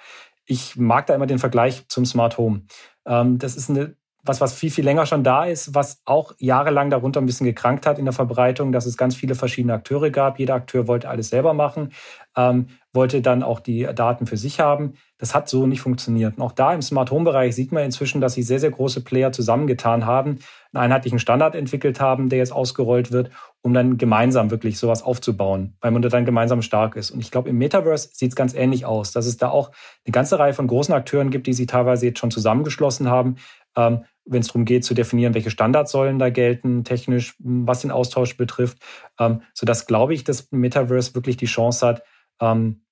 Ich 0.45 0.77
mag 0.77 1.07
da 1.07 1.15
immer 1.15 1.27
den 1.27 1.39
Vergleich 1.39 1.87
zum 1.89 2.05
Smart 2.05 2.39
Home. 2.39 2.63
Ähm, 3.07 3.39
das 3.39 3.57
ist 3.57 3.71
eine 3.71 3.97
was, 4.23 4.41
was 4.41 4.55
viel, 4.55 4.71
viel 4.71 4.85
länger 4.85 5.07
schon 5.07 5.25
da 5.25 5.45
ist, 5.45 5.75
was 5.75 6.03
auch 6.05 6.33
jahrelang 6.39 6.91
darunter 6.91 7.21
ein 7.21 7.27
bisschen 7.27 7.47
gekrankt 7.47 7.87
hat 7.87 7.99
in 7.99 8.05
der 8.05 8.13
Verbreitung, 8.13 8.73
dass 8.73 8.87
es 8.87 8.97
ganz 8.97 9.15
viele 9.17 9.35
verschiedene 9.35 9.75
Akteure 9.75 10.11
gab. 10.11 10.39
Jeder 10.39 10.55
Akteur 10.55 10.87
wollte 10.87 11.09
alles 11.09 11.31
selber 11.31 11.55
machen, 11.55 11.93
ähm, 12.37 12.67
wollte 12.93 13.23
dann 13.23 13.43
auch 13.43 13.61
die 13.61 13.89
Daten 13.95 14.27
für 14.27 14.37
sich 14.37 14.61
haben. 14.61 14.95
Das 15.19 15.35
hat 15.35 15.49
so 15.49 15.67
nicht 15.67 15.81
funktioniert. 15.81 16.37
Und 16.37 16.43
auch 16.43 16.53
da 16.53 16.75
im 16.75 16.83
Smart 16.83 17.11
Home 17.11 17.25
Bereich 17.25 17.55
sieht 17.55 17.73
man 17.73 17.85
inzwischen, 17.85 18.21
dass 18.21 18.35
sich 18.35 18.47
sehr, 18.47 18.61
sehr 18.61 18.71
große 18.71 19.03
Player 19.03 19.33
zusammengetan 19.33 20.07
haben, 20.07 20.39
einen 20.73 20.85
einheitlichen 20.85 21.19
Standard 21.19 21.55
entwickelt 21.55 22.01
haben, 22.01 22.29
der 22.29 22.39
jetzt 22.39 22.53
ausgerollt 22.53 23.13
wird, 23.13 23.31
um 23.63 23.75
dann 23.75 23.99
gemeinsam 23.99 24.51
wirklich 24.51 24.79
sowas 24.79 25.03
aufzubauen, 25.03 25.77
weil 25.81 25.91
man 25.91 26.03
da 26.03 26.09
dann 26.09 26.25
gemeinsam 26.25 26.63
stark 26.63 26.97
ist. 26.97 27.11
Und 27.11 27.21
ich 27.21 27.31
glaube, 27.31 27.51
im 27.51 27.59
Metaverse 27.59 28.11
sieht 28.13 28.31
es 28.31 28.37
ganz 28.37 28.55
ähnlich 28.55 28.87
aus, 28.87 29.13
dass 29.13 29.27
es 29.27 29.37
da 29.37 29.51
auch 29.51 29.71
eine 30.07 30.13
ganze 30.13 30.39
Reihe 30.39 30.55
von 30.55 30.67
großen 30.67 30.95
Akteuren 30.95 31.31
gibt, 31.31 31.47
die 31.47 31.53
sich 31.53 31.67
teilweise 31.67 32.07
jetzt 32.07 32.19
schon 32.19 32.31
zusammengeschlossen 32.31 33.11
haben, 33.11 33.37
ähm, 33.77 34.05
wenn 34.25 34.41
es 34.41 34.49
darum 34.49 34.65
geht 34.65 34.85
zu 34.85 34.95
definieren, 34.95 35.35
welche 35.35 35.51
Standards 35.51 35.93
sollen 35.93 36.19
da 36.19 36.31
gelten, 36.31 36.85
technisch, 36.85 37.35
was 37.39 37.81
den 37.81 37.91
Austausch 37.91 38.37
betrifft, 38.37 38.79
ähm, 39.19 39.43
sodass, 39.55 39.87
glaube 39.87 40.15
ich, 40.15 40.25
das 40.25 40.51
Metaverse 40.53 41.15
wirklich 41.15 41.37
die 41.37 41.47
Chance 41.47 41.87
hat, 41.87 42.03
ähm, 42.41 42.83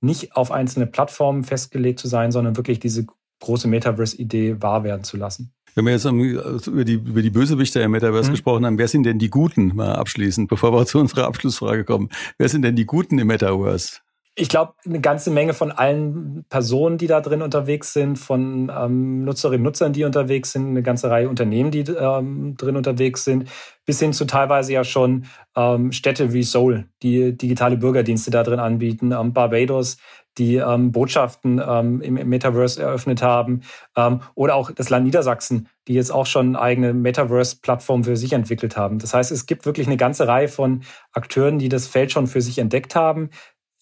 nicht 0.00 0.36
auf 0.36 0.50
einzelne 0.50 0.86
Plattformen 0.86 1.44
festgelegt 1.44 1.98
zu 1.98 2.08
sein, 2.08 2.32
sondern 2.32 2.56
wirklich 2.56 2.80
diese 2.80 3.06
große 3.40 3.68
Metaverse-Idee 3.68 4.62
wahr 4.62 4.84
werden 4.84 5.04
zu 5.04 5.16
lassen. 5.16 5.52
Wenn 5.74 5.84
wir 5.84 5.92
jetzt 5.92 6.04
über 6.66 6.84
die, 6.84 6.94
über 6.94 7.22
die 7.22 7.30
Bösewichter 7.30 7.82
im 7.82 7.92
Metaverse 7.92 8.30
mhm. 8.30 8.32
gesprochen 8.32 8.66
haben, 8.66 8.78
wer 8.78 8.88
sind 8.88 9.04
denn 9.04 9.18
die 9.18 9.30
Guten, 9.30 9.74
mal 9.76 9.94
abschließend, 9.94 10.48
bevor 10.48 10.72
wir 10.72 10.86
zu 10.86 10.98
unserer 10.98 11.26
Abschlussfrage 11.26 11.84
kommen, 11.84 12.08
wer 12.38 12.48
sind 12.48 12.62
denn 12.62 12.76
die 12.76 12.86
Guten 12.86 13.18
im 13.18 13.28
Metaverse? 13.28 13.98
Ich 14.36 14.48
glaube, 14.48 14.74
eine 14.86 15.00
ganze 15.00 15.30
Menge 15.30 15.54
von 15.54 15.72
allen 15.72 16.44
Personen, 16.48 16.98
die 16.98 17.08
da 17.08 17.20
drin 17.20 17.42
unterwegs 17.42 17.92
sind, 17.92 18.16
von 18.16 18.70
ähm, 18.74 19.24
Nutzerinnen 19.24 19.60
und 19.60 19.70
Nutzern, 19.72 19.92
die 19.92 20.04
unterwegs 20.04 20.52
sind, 20.52 20.68
eine 20.68 20.82
ganze 20.82 21.10
Reihe 21.10 21.28
Unternehmen, 21.28 21.70
die 21.70 21.80
ähm, 21.80 22.56
drin 22.56 22.76
unterwegs 22.76 23.24
sind, 23.24 23.48
bis 23.84 23.98
hin 23.98 24.12
zu 24.12 24.26
teilweise 24.26 24.72
ja 24.72 24.84
schon 24.84 25.26
ähm, 25.56 25.90
Städte 25.92 26.32
wie 26.32 26.44
Seoul, 26.44 26.88
die 27.02 27.36
digitale 27.36 27.76
Bürgerdienste 27.76 28.30
da 28.30 28.44
drin 28.44 28.60
anbieten, 28.60 29.12
ähm, 29.12 29.32
Barbados, 29.32 29.98
die 30.38 30.56
ähm, 30.56 30.92
Botschaften 30.92 31.60
ähm, 31.66 32.00
im, 32.00 32.16
im, 32.16 32.28
Metaverse 32.28 32.80
eröffnet 32.80 33.20
haben, 33.20 33.62
oder 34.36 34.54
auch 34.54 34.70
das 34.70 34.88
Land 34.88 35.04
Niedersachsen, 35.04 35.68
die 35.88 35.94
jetzt 35.94 36.12
auch 36.12 36.24
schon 36.24 36.54
eine 36.54 36.60
eigene 36.60 36.94
Metaverse-Plattform 36.94 38.04
für 38.04 38.16
sich 38.16 38.32
entwickelt 38.32 38.76
haben. 38.76 39.00
Das 39.00 39.12
heißt, 39.12 39.32
es 39.32 39.46
gibt 39.46 39.66
wirklich 39.66 39.88
eine 39.88 39.96
ganze 39.96 40.28
Reihe 40.28 40.48
von 40.48 40.82
Akteuren, 41.12 41.58
die 41.58 41.68
das 41.68 41.88
Feld 41.88 42.12
schon 42.12 42.28
für 42.28 42.40
sich 42.40 42.58
entdeckt 42.58 42.94
haben, 42.94 43.30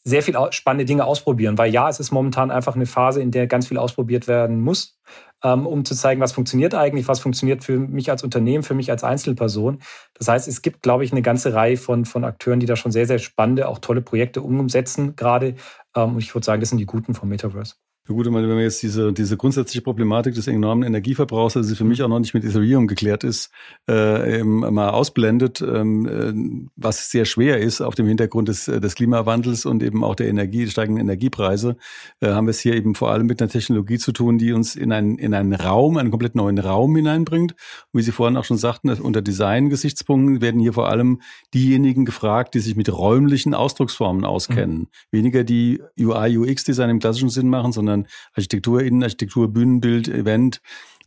sehr 0.09 0.23
viel 0.23 0.37
spannende 0.51 0.85
Dinge 0.85 1.05
ausprobieren, 1.05 1.59
weil 1.59 1.73
ja, 1.73 1.89
es 1.89 2.01
ist 2.01 2.11
momentan 2.11 2.51
einfach 2.51 2.75
eine 2.75 2.87
Phase, 2.87 3.21
in 3.21 3.31
der 3.31 3.47
ganz 3.47 3.69
viel 3.69 3.79
ausprobiert 3.79 4.27
werden 4.27 4.61
muss, 4.61 4.99
ähm, 5.45 5.67
um 5.67 5.85
zu 5.85 5.95
zeigen, 5.95 6.21
was 6.21 6.33
funktioniert 6.33 6.75
eigentlich, 6.75 7.09
was 7.09 7.21
funktioniert 7.21 7.63
für 7.63 7.79
mich 7.79 8.11
als 8.11 8.25
Unternehmen, 8.25 8.63
für 8.63 8.75
mich 8.75 8.91
als 8.91 9.05
Einzelperson. 9.05 9.81
Das 10.15 10.29
heißt, 10.29 10.49
es 10.49 10.63
gibt, 10.63 10.83
glaube 10.83 11.05
ich, 11.05 11.13
eine 11.13 11.23
ganze 11.23 11.55
Reihe 11.55 11.77
von, 11.77 12.05
von 12.05 12.25
Akteuren, 12.25 12.61
die 12.61 12.67
da 12.67 12.77
schon 12.77 12.93
sehr, 12.93 13.07
sehr 13.07 13.19
spannende, 13.19 13.69
auch 13.69 13.79
tolle 13.79 14.01
Projekte 14.01 14.43
umsetzen 14.43 15.15
gerade. 15.17 15.55
Ähm, 15.95 16.15
und 16.15 16.19
ich 16.19 16.35
würde 16.35 16.45
sagen, 16.45 16.61
das 16.61 16.71
sind 16.71 16.79
die 16.79 16.87
Guten 16.87 17.15
vom 17.15 17.29
Metaverse. 17.29 17.75
Ja 18.09 18.15
gut, 18.15 18.25
wenn 18.25 18.33
man 18.33 18.59
jetzt 18.61 18.83
diese, 18.83 19.13
diese 19.13 19.37
grundsätzliche 19.37 19.83
Problematik 19.83 20.35
des 20.35 20.47
enormen 20.47 20.83
Energieverbrauchs, 20.83 21.59
also 21.59 21.75
für 21.75 21.85
mich 21.85 22.03
auch 22.03 22.09
noch 22.09 22.21
nicht 22.21 22.33
mit 22.33 22.43
Ethereum 22.43 22.87
geklärt 22.87 23.23
ist, 23.23 23.51
äh, 23.87 24.43
mal 24.43 24.89
ausblendet, 24.89 25.61
ähm, 25.61 26.07
äh, 26.07 26.71
was 26.75 27.11
sehr 27.11 27.27
schwer 27.27 27.59
ist 27.59 27.83
auf 27.83 27.95
dem 27.95 28.07
Hintergrund 28.07 28.49
des, 28.49 28.65
des 28.65 28.95
Klimawandels 28.95 29.67
und 29.67 29.83
eben 29.83 30.03
auch 30.05 30.15
der 30.15 30.29
Energie, 30.29 30.67
steigenden 30.69 31.05
Energiepreise, 31.05 31.77
äh, 32.21 32.29
haben 32.29 32.47
wir 32.47 32.53
es 32.53 32.61
hier 32.61 32.77
eben 32.77 32.95
vor 32.95 33.11
allem 33.11 33.27
mit 33.27 33.43
einer 33.43 33.51
Technologie 33.51 33.99
zu 33.99 34.13
tun, 34.13 34.39
die 34.39 34.55
uns 34.55 34.75
in 34.75 34.91
einen, 34.91 35.19
in 35.19 35.35
einen 35.35 35.53
Raum, 35.53 35.99
einen 35.99 36.11
komplett 36.11 36.35
neuen 36.35 36.59
Raum 36.59 36.97
hineinbringt. 36.97 37.53
Und 37.93 38.01
wie 38.01 38.03
Sie 38.03 38.13
vorhin 38.13 38.39
auch 38.39 38.45
schon 38.45 38.57
sagten, 38.57 38.89
unter 38.89 39.21
Design-Gesichtspunkten 39.21 40.41
werden 40.41 40.63
hier 40.63 40.73
vor 40.73 40.89
allem 40.89 41.21
diejenigen 41.53 42.07
gefragt, 42.07 42.55
die 42.55 42.61
sich 42.61 42.75
mit 42.75 42.91
räumlichen 42.91 43.53
Ausdrucksformen 43.53 44.25
auskennen. 44.25 44.79
Mhm. 44.79 44.87
Weniger 45.11 45.45
die 45.45 45.83
UI, 46.01 46.39
UX-Design 46.39 46.89
im 46.89 47.01
klassischen 47.01 47.29
Sinn 47.29 47.51
machen, 47.51 47.73
sondern 47.73 47.98
sondern 47.99 48.11
Architektur, 48.35 48.83
Innenarchitektur, 48.83 49.49
Bühnenbild, 49.49 50.09
Event. 50.09 50.61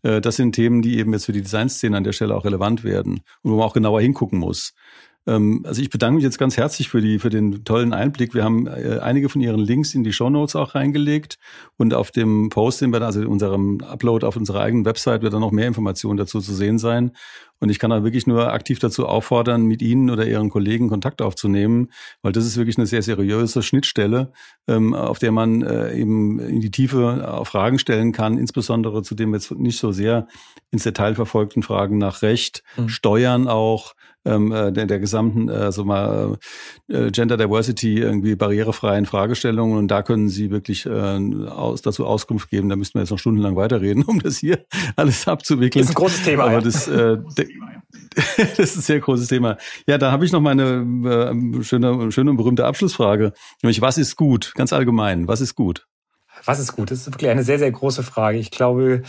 Äh, 0.03 0.21
das 0.21 0.35
sind 0.35 0.53
Themen, 0.53 0.81
die 0.81 0.97
eben 0.97 1.13
jetzt 1.13 1.25
für 1.25 1.33
die 1.33 1.41
Designszene 1.41 1.97
an 1.97 2.03
der 2.03 2.13
Stelle 2.13 2.35
auch 2.35 2.45
relevant 2.45 2.83
werden 2.83 3.21
und 3.41 3.51
wo 3.51 3.57
man 3.57 3.65
auch 3.65 3.73
genauer 3.73 4.01
hingucken 4.01 4.39
muss. 4.39 4.73
Ähm, 5.27 5.63
also 5.67 5.81
ich 5.81 5.89
bedanke 5.89 6.15
mich 6.15 6.23
jetzt 6.23 6.39
ganz 6.39 6.57
herzlich 6.57 6.89
für, 6.89 7.01
die, 7.01 7.19
für 7.19 7.29
den 7.29 7.63
tollen 7.63 7.93
Einblick. 7.93 8.33
Wir 8.33 8.43
haben 8.43 8.67
äh, 8.67 8.99
einige 9.01 9.29
von 9.29 9.41
Ihren 9.41 9.59
Links 9.59 9.93
in 9.93 10.03
die 10.03 10.13
Show 10.13 10.29
Notes 10.29 10.55
auch 10.55 10.73
reingelegt 10.73 11.37
und 11.77 11.93
auf 11.93 12.11
dem 12.11 12.49
Post, 12.49 12.81
den 12.81 12.91
wir, 12.91 13.01
also 13.01 13.21
unserem 13.21 13.81
Upload 13.81 14.25
auf 14.25 14.35
unserer 14.35 14.61
eigenen 14.61 14.85
Website, 14.85 15.21
wird 15.21 15.33
dann 15.33 15.41
noch 15.41 15.51
mehr 15.51 15.67
Informationen 15.67 16.17
dazu 16.17 16.39
zu 16.39 16.53
sehen 16.53 16.79
sein. 16.79 17.11
Und 17.61 17.69
ich 17.69 17.79
kann 17.79 17.91
da 17.91 18.03
wirklich 18.03 18.27
nur 18.27 18.51
aktiv 18.51 18.79
dazu 18.79 19.07
auffordern, 19.07 19.63
mit 19.63 19.81
Ihnen 19.81 20.09
oder 20.09 20.25
Ihren 20.25 20.49
Kollegen 20.49 20.89
Kontakt 20.89 21.21
aufzunehmen, 21.21 21.91
weil 22.23 22.31
das 22.31 22.45
ist 22.45 22.57
wirklich 22.57 22.77
eine 22.77 22.87
sehr 22.87 23.03
seriöse 23.03 23.61
Schnittstelle, 23.61 24.33
ähm, 24.67 24.93
auf 24.93 25.19
der 25.19 25.31
man 25.31 25.61
äh, 25.61 25.93
eben 25.93 26.39
in 26.39 26.59
die 26.59 26.71
Tiefe 26.71 27.31
auch 27.31 27.45
Fragen 27.45 27.79
stellen 27.79 28.11
kann, 28.11 28.37
insbesondere 28.37 29.03
zu 29.03 29.15
dem 29.15 29.33
jetzt 29.33 29.51
nicht 29.51 29.79
so 29.79 29.91
sehr 29.91 30.27
ins 30.71 30.83
Detail 30.83 31.15
verfolgten 31.15 31.61
Fragen 31.61 31.97
nach 31.99 32.23
Recht, 32.23 32.63
mhm. 32.77 32.89
Steuern 32.89 33.47
auch, 33.47 33.93
ähm, 34.25 34.51
äh, 34.51 34.71
der, 34.71 34.85
der 34.85 34.99
gesamten 34.99 35.49
äh, 35.49 35.71
so 35.71 35.83
mal 35.83 36.37
äh, 36.87 37.09
Gender 37.11 37.37
Diversity 37.37 37.97
irgendwie 37.97 38.35
barrierefreien 38.35 39.05
Fragestellungen 39.05 39.77
und 39.77 39.87
da 39.87 40.03
können 40.03 40.29
Sie 40.29 40.51
wirklich 40.51 40.85
äh, 40.85 40.89
aus, 40.89 41.81
dazu 41.81 42.05
Auskunft 42.05 42.49
geben. 42.49 42.69
Da 42.69 42.75
müssten 42.75 42.95
wir 42.95 43.01
jetzt 43.01 43.09
noch 43.09 43.17
stundenlang 43.17 43.55
weiterreden, 43.55 44.03
um 44.07 44.19
das 44.19 44.37
hier 44.37 44.65
alles 44.95 45.27
abzuwickeln. 45.27 45.83
Das 45.83 45.89
ist 45.89 45.97
ein 45.97 46.01
großes 46.01 46.23
Thema. 46.23 46.43
Aber 46.45 46.61
das, 46.61 46.87
äh, 46.87 47.17
das 48.37 48.59
ist 48.59 48.77
ein 48.77 48.81
sehr 48.81 48.99
großes 48.99 49.27
Thema. 49.27 49.57
Ja, 49.87 49.97
da 49.97 50.11
habe 50.11 50.25
ich 50.25 50.31
noch 50.31 50.41
meine 50.41 50.85
äh, 51.05 51.63
schöne, 51.63 52.11
schöne 52.11 52.31
und 52.31 52.37
berühmte 52.37 52.65
Abschlussfrage. 52.65 53.33
Nämlich, 53.61 53.81
was 53.81 53.97
ist 53.97 54.15
gut? 54.15 54.53
Ganz 54.55 54.73
allgemein, 54.73 55.27
was 55.27 55.41
ist 55.41 55.55
gut? 55.55 55.87
Was 56.45 56.59
ist 56.59 56.75
gut? 56.75 56.91
Das 56.91 56.99
ist 56.99 57.13
wirklich 57.13 57.29
eine 57.29 57.43
sehr, 57.43 57.59
sehr 57.59 57.71
große 57.71 58.03
Frage. 58.03 58.37
Ich 58.37 58.51
glaube, 58.51 59.03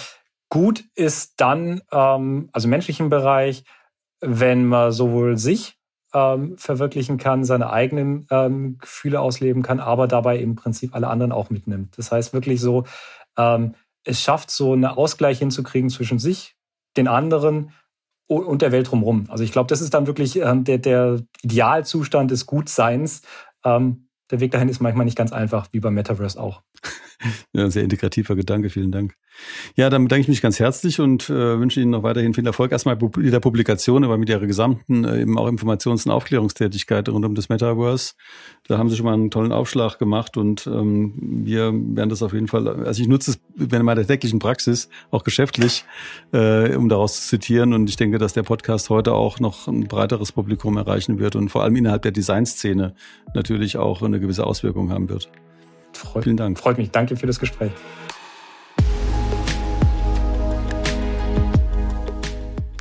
gut 0.49 0.85
ist 0.95 1.35
dann, 1.39 1.81
ähm, 1.91 2.49
also 2.53 2.67
im 2.67 2.71
menschlichen 2.71 3.09
Bereich, 3.09 3.65
wenn 4.21 4.67
man 4.67 4.93
sowohl 4.93 5.37
sich 5.37 5.79
ähm, 6.15 6.57
verwirklichen 6.59 7.19
kann, 7.19 7.45
seine 7.45 7.71
eigenen 7.71 8.27
ähm, 8.31 8.79
Gefühle 8.79 9.21
ausleben 9.21 9.63
kann, 9.63 9.81
aber 9.81 10.07
dabei 10.09 10.39
im 10.39 10.57
Prinzip 10.57 10.95
alle 10.95 11.09
anderen 11.09 11.33
auch 11.33 11.51
mitnimmt. 11.51 11.97
Das 11.97 12.13
heißt 12.13 12.35
wirklich 12.35 12.61
so, 12.61 12.85
ähm, 13.37 13.75
es 14.05 14.21
schafft 14.21 14.51
so 14.51 14.73
einen 14.73 14.85
Ausgleich 14.85 15.39
hinzukriegen 15.39 15.91
zwischen 15.91 16.19
sich, 16.19 16.57
den 16.97 17.09
anderen 17.09 17.73
und 18.37 18.63
der 18.63 18.73
Welt 18.73 18.91
drumherum. 18.91 19.27
Also 19.29 19.45
ich 19.45 19.53
glaube, 19.53 19.69
das 19.69 19.81
ist 19.81 19.95
dann 19.95 20.07
wirklich 20.07 20.37
ähm, 20.37 20.65
der, 20.65 20.79
der 20.79 21.21
Idealzustand 21.43 22.31
des 22.31 22.47
Gutseins. 22.47 23.23
Ähm, 23.65 24.09
der 24.31 24.41
Weg 24.41 24.51
dahin 24.51 24.69
ist 24.69 24.81
manchmal 24.81 25.05
nicht 25.05 25.19
ganz 25.19 25.33
einfach, 25.33 25.69
wie 25.73 25.81
beim 25.81 25.95
Metaverse 25.95 26.41
auch. 26.41 26.63
Ja, 27.55 27.71
sehr 27.71 27.83
integrativer 27.85 28.35
Gedanke, 28.35 28.71
vielen 28.71 28.93
Dank. 28.93 29.15
Ja, 29.77 29.91
dann 29.91 30.05
bedanke 30.05 30.23
ich 30.23 30.29
mich 30.29 30.43
ganz 30.43 30.59
herzlich 30.59 31.01
und 31.01 31.29
äh, 31.31 31.59
wünsche 31.59 31.81
Ihnen 31.81 31.91
noch 31.91 32.03
weiterhin 32.03 32.35
viel 32.35 32.47
Erfolg. 32.47 32.73
Erstmal 32.73 32.97
mit 32.97 33.33
der 33.33 33.41
Publikation, 33.41 34.05
aber 34.05 34.19
mit 34.19 34.29
Ihrer 34.29 34.47
gesamten 34.47 35.05
äh, 35.05 35.23
eben 35.23 35.39
auch 35.39 35.49
Informations- 35.49 36.07
und 36.07 36.13
Aufklärungstätigkeit 36.13 37.09
rund 37.09 37.25
um 37.25 37.35
das 37.35 37.49
Metaverse. 37.49 38.15
Da 38.69 38.79
haben 38.79 38.91
Sie 38.91 38.97
schon 38.97 39.07
mal 39.07 39.15
einen 39.15 39.31
tollen 39.31 39.53
Aufschlag 39.53 39.99
gemacht 39.99 40.37
und 40.37 40.67
ähm, 40.67 41.15
wir 41.45 41.73
werden 41.73 42.11
das 42.11 42.23
auf 42.23 42.33
jeden 42.33 42.49
Fall, 42.49 42.69
also 42.69 43.01
ich 43.01 43.09
nutze 43.09 43.33
es 43.33 43.41
in 43.73 43.85
meiner 43.85 44.07
täglichen 44.07 44.39
Praxis, 44.39 44.89
auch 45.11 45.25
geschäftlich, 45.25 45.85
äh, 46.33 46.75
um 46.75 46.89
daraus 46.89 47.23
zu 47.23 47.29
zitieren. 47.29 47.73
Und 47.73 47.89
ich 47.89 47.97
denke, 47.97 48.19
dass 48.19 48.35
der 48.35 48.43
Podcast 48.43 48.91
heute 48.91 49.13
auch 49.13 49.41
noch 49.41 49.67
ein 49.69 49.89
breiteres 49.89 50.33
Publikum 50.33 50.77
erreichen 50.77 51.19
wird 51.19 51.37
und 51.37 51.49
vor 51.49 51.63
allem 51.63 51.77
innerhalb 51.77 52.03
der 52.03 52.13
Designszene 52.13 52.95
natürlich 53.35 53.77
auch 53.79 54.03
eine 54.03 54.21
gewisse 54.21 54.47
Auswirkung 54.47 54.91
haben 54.91 55.09
wird. 55.09 55.31
Freut, 56.03 56.25
Vielen 56.25 56.37
Dank. 56.37 56.59
Freut 56.59 56.79
mich. 56.79 56.91
Danke 56.91 57.17
für 57.17 57.27
das 57.27 57.39
Gespräch. 57.39 57.73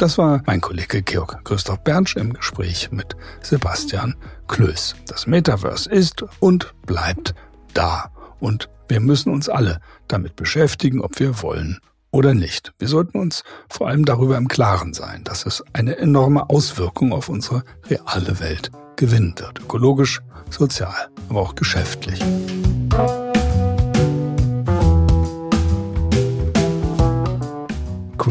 Das 0.02 0.18
war 0.18 0.42
mein 0.48 0.62
Kollege 0.62 1.04
Georg 1.04 1.46
Christoph 1.46 1.84
Bernsch 1.84 2.16
im 2.16 2.34
Gespräch 2.34 2.92
mit 2.92 3.16
Sebastian 3.42 4.16
Klöß. 4.48 4.96
Das 5.06 5.28
Metaverse 5.28 5.92
ist 5.92 6.24
und 6.40 6.74
bleibt 6.88 7.36
da. 7.76 8.12
Und 8.40 8.68
wir 8.88 9.00
müssen 9.00 9.32
uns 9.32 9.48
alle 9.48 9.80
damit 10.08 10.36
beschäftigen, 10.36 11.02
ob 11.02 11.20
wir 11.20 11.44
wollen 11.44 11.80
oder 12.10 12.34
nicht. 12.34 12.74
Wir 12.80 12.88
sollten 12.88 13.20
uns 13.20 13.44
vor 13.70 13.90
allem 13.90 14.04
darüber 14.04 14.38
im 14.38 14.48
Klaren 14.48 14.96
sein, 14.96 15.24
dass 15.24 15.46
es 15.46 15.64
eine 15.72 15.98
enorme 15.98 16.50
Auswirkung 16.50 17.14
auf 17.14 17.30
unsere 17.30 17.64
reale 17.88 18.40
Welt 18.40 18.72
gewinnen 18.96 19.36
wird. 19.38 19.60
Ökologisch, 19.60 20.20
sozial, 20.50 21.10
aber 21.30 21.42
auch 21.42 21.54
geschäftlich. 21.54 22.20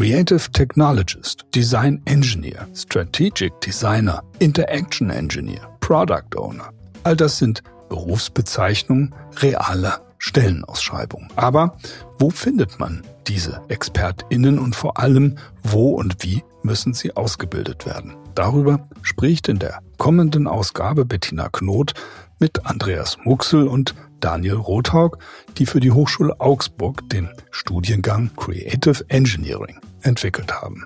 Creative 0.01 0.51
Technologist, 0.51 1.45
Design 1.53 2.01
Engineer, 2.05 2.67
Strategic 2.73 3.61
Designer, 3.61 4.23
Interaction 4.39 5.11
Engineer, 5.11 5.61
Product 5.79 6.35
Owner. 6.35 6.71
All 7.03 7.15
das 7.15 7.37
sind 7.37 7.61
Berufsbezeichnungen 7.87 9.13
realer 9.43 10.01
Stellenausschreibungen. 10.17 11.29
Aber 11.35 11.77
wo 12.17 12.31
findet 12.31 12.79
man 12.79 13.03
diese 13.27 13.61
ExpertInnen 13.67 14.57
und 14.57 14.75
vor 14.75 14.97
allem, 14.97 15.37
wo 15.61 15.91
und 15.91 16.23
wie 16.23 16.41
müssen 16.63 16.95
sie 16.95 17.15
ausgebildet 17.15 17.85
werden? 17.85 18.15
Darüber 18.33 18.89
spricht 19.03 19.49
in 19.49 19.59
der 19.59 19.83
kommenden 19.99 20.47
Ausgabe 20.47 21.05
Bettina 21.05 21.47
Knot 21.49 21.93
mit 22.39 22.65
Andreas 22.65 23.19
Muxel 23.23 23.67
und 23.67 23.93
Daniel 24.19 24.55
Rothaug, 24.55 25.19
die 25.59 25.67
für 25.67 25.79
die 25.79 25.91
Hochschule 25.91 26.39
Augsburg 26.39 27.07
den 27.11 27.29
Studiengang 27.51 28.31
Creative 28.35 29.05
Engineering 29.09 29.79
entwickelt 30.01 30.61
haben. 30.61 30.85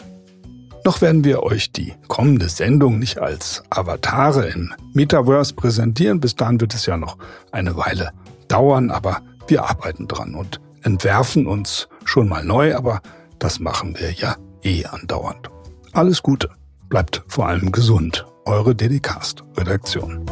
Noch 0.85 1.01
werden 1.01 1.23
wir 1.23 1.41
euch 1.41 1.71
die 1.71 1.93
kommende 2.07 2.47
Sendung 2.47 2.99
nicht 2.99 3.17
als 3.17 3.63
Avatare 3.71 4.47
im 4.49 4.71
Metaverse 4.93 5.55
präsentieren. 5.55 6.19
Bis 6.19 6.35
dahin 6.35 6.61
wird 6.61 6.75
es 6.75 6.85
ja 6.85 6.95
noch 6.95 7.17
eine 7.51 7.75
Weile 7.75 8.11
dauern, 8.47 8.91
aber 8.91 9.21
wir 9.47 9.63
arbeiten 9.63 10.07
dran 10.07 10.35
und 10.35 10.61
entwerfen 10.83 11.47
uns 11.47 11.87
schon 12.03 12.29
mal 12.29 12.45
neu, 12.45 12.75
aber 12.75 13.01
das 13.39 13.59
machen 13.59 13.97
wir 13.97 14.11
ja 14.11 14.35
eh 14.61 14.85
andauernd. 14.85 15.49
Alles 15.93 16.21
Gute, 16.21 16.51
bleibt 16.89 17.23
vor 17.27 17.47
allem 17.47 17.71
gesund. 17.71 18.25
Eure 18.45 18.75
Dedicast 18.75 19.43
Redaktion. 19.57 20.23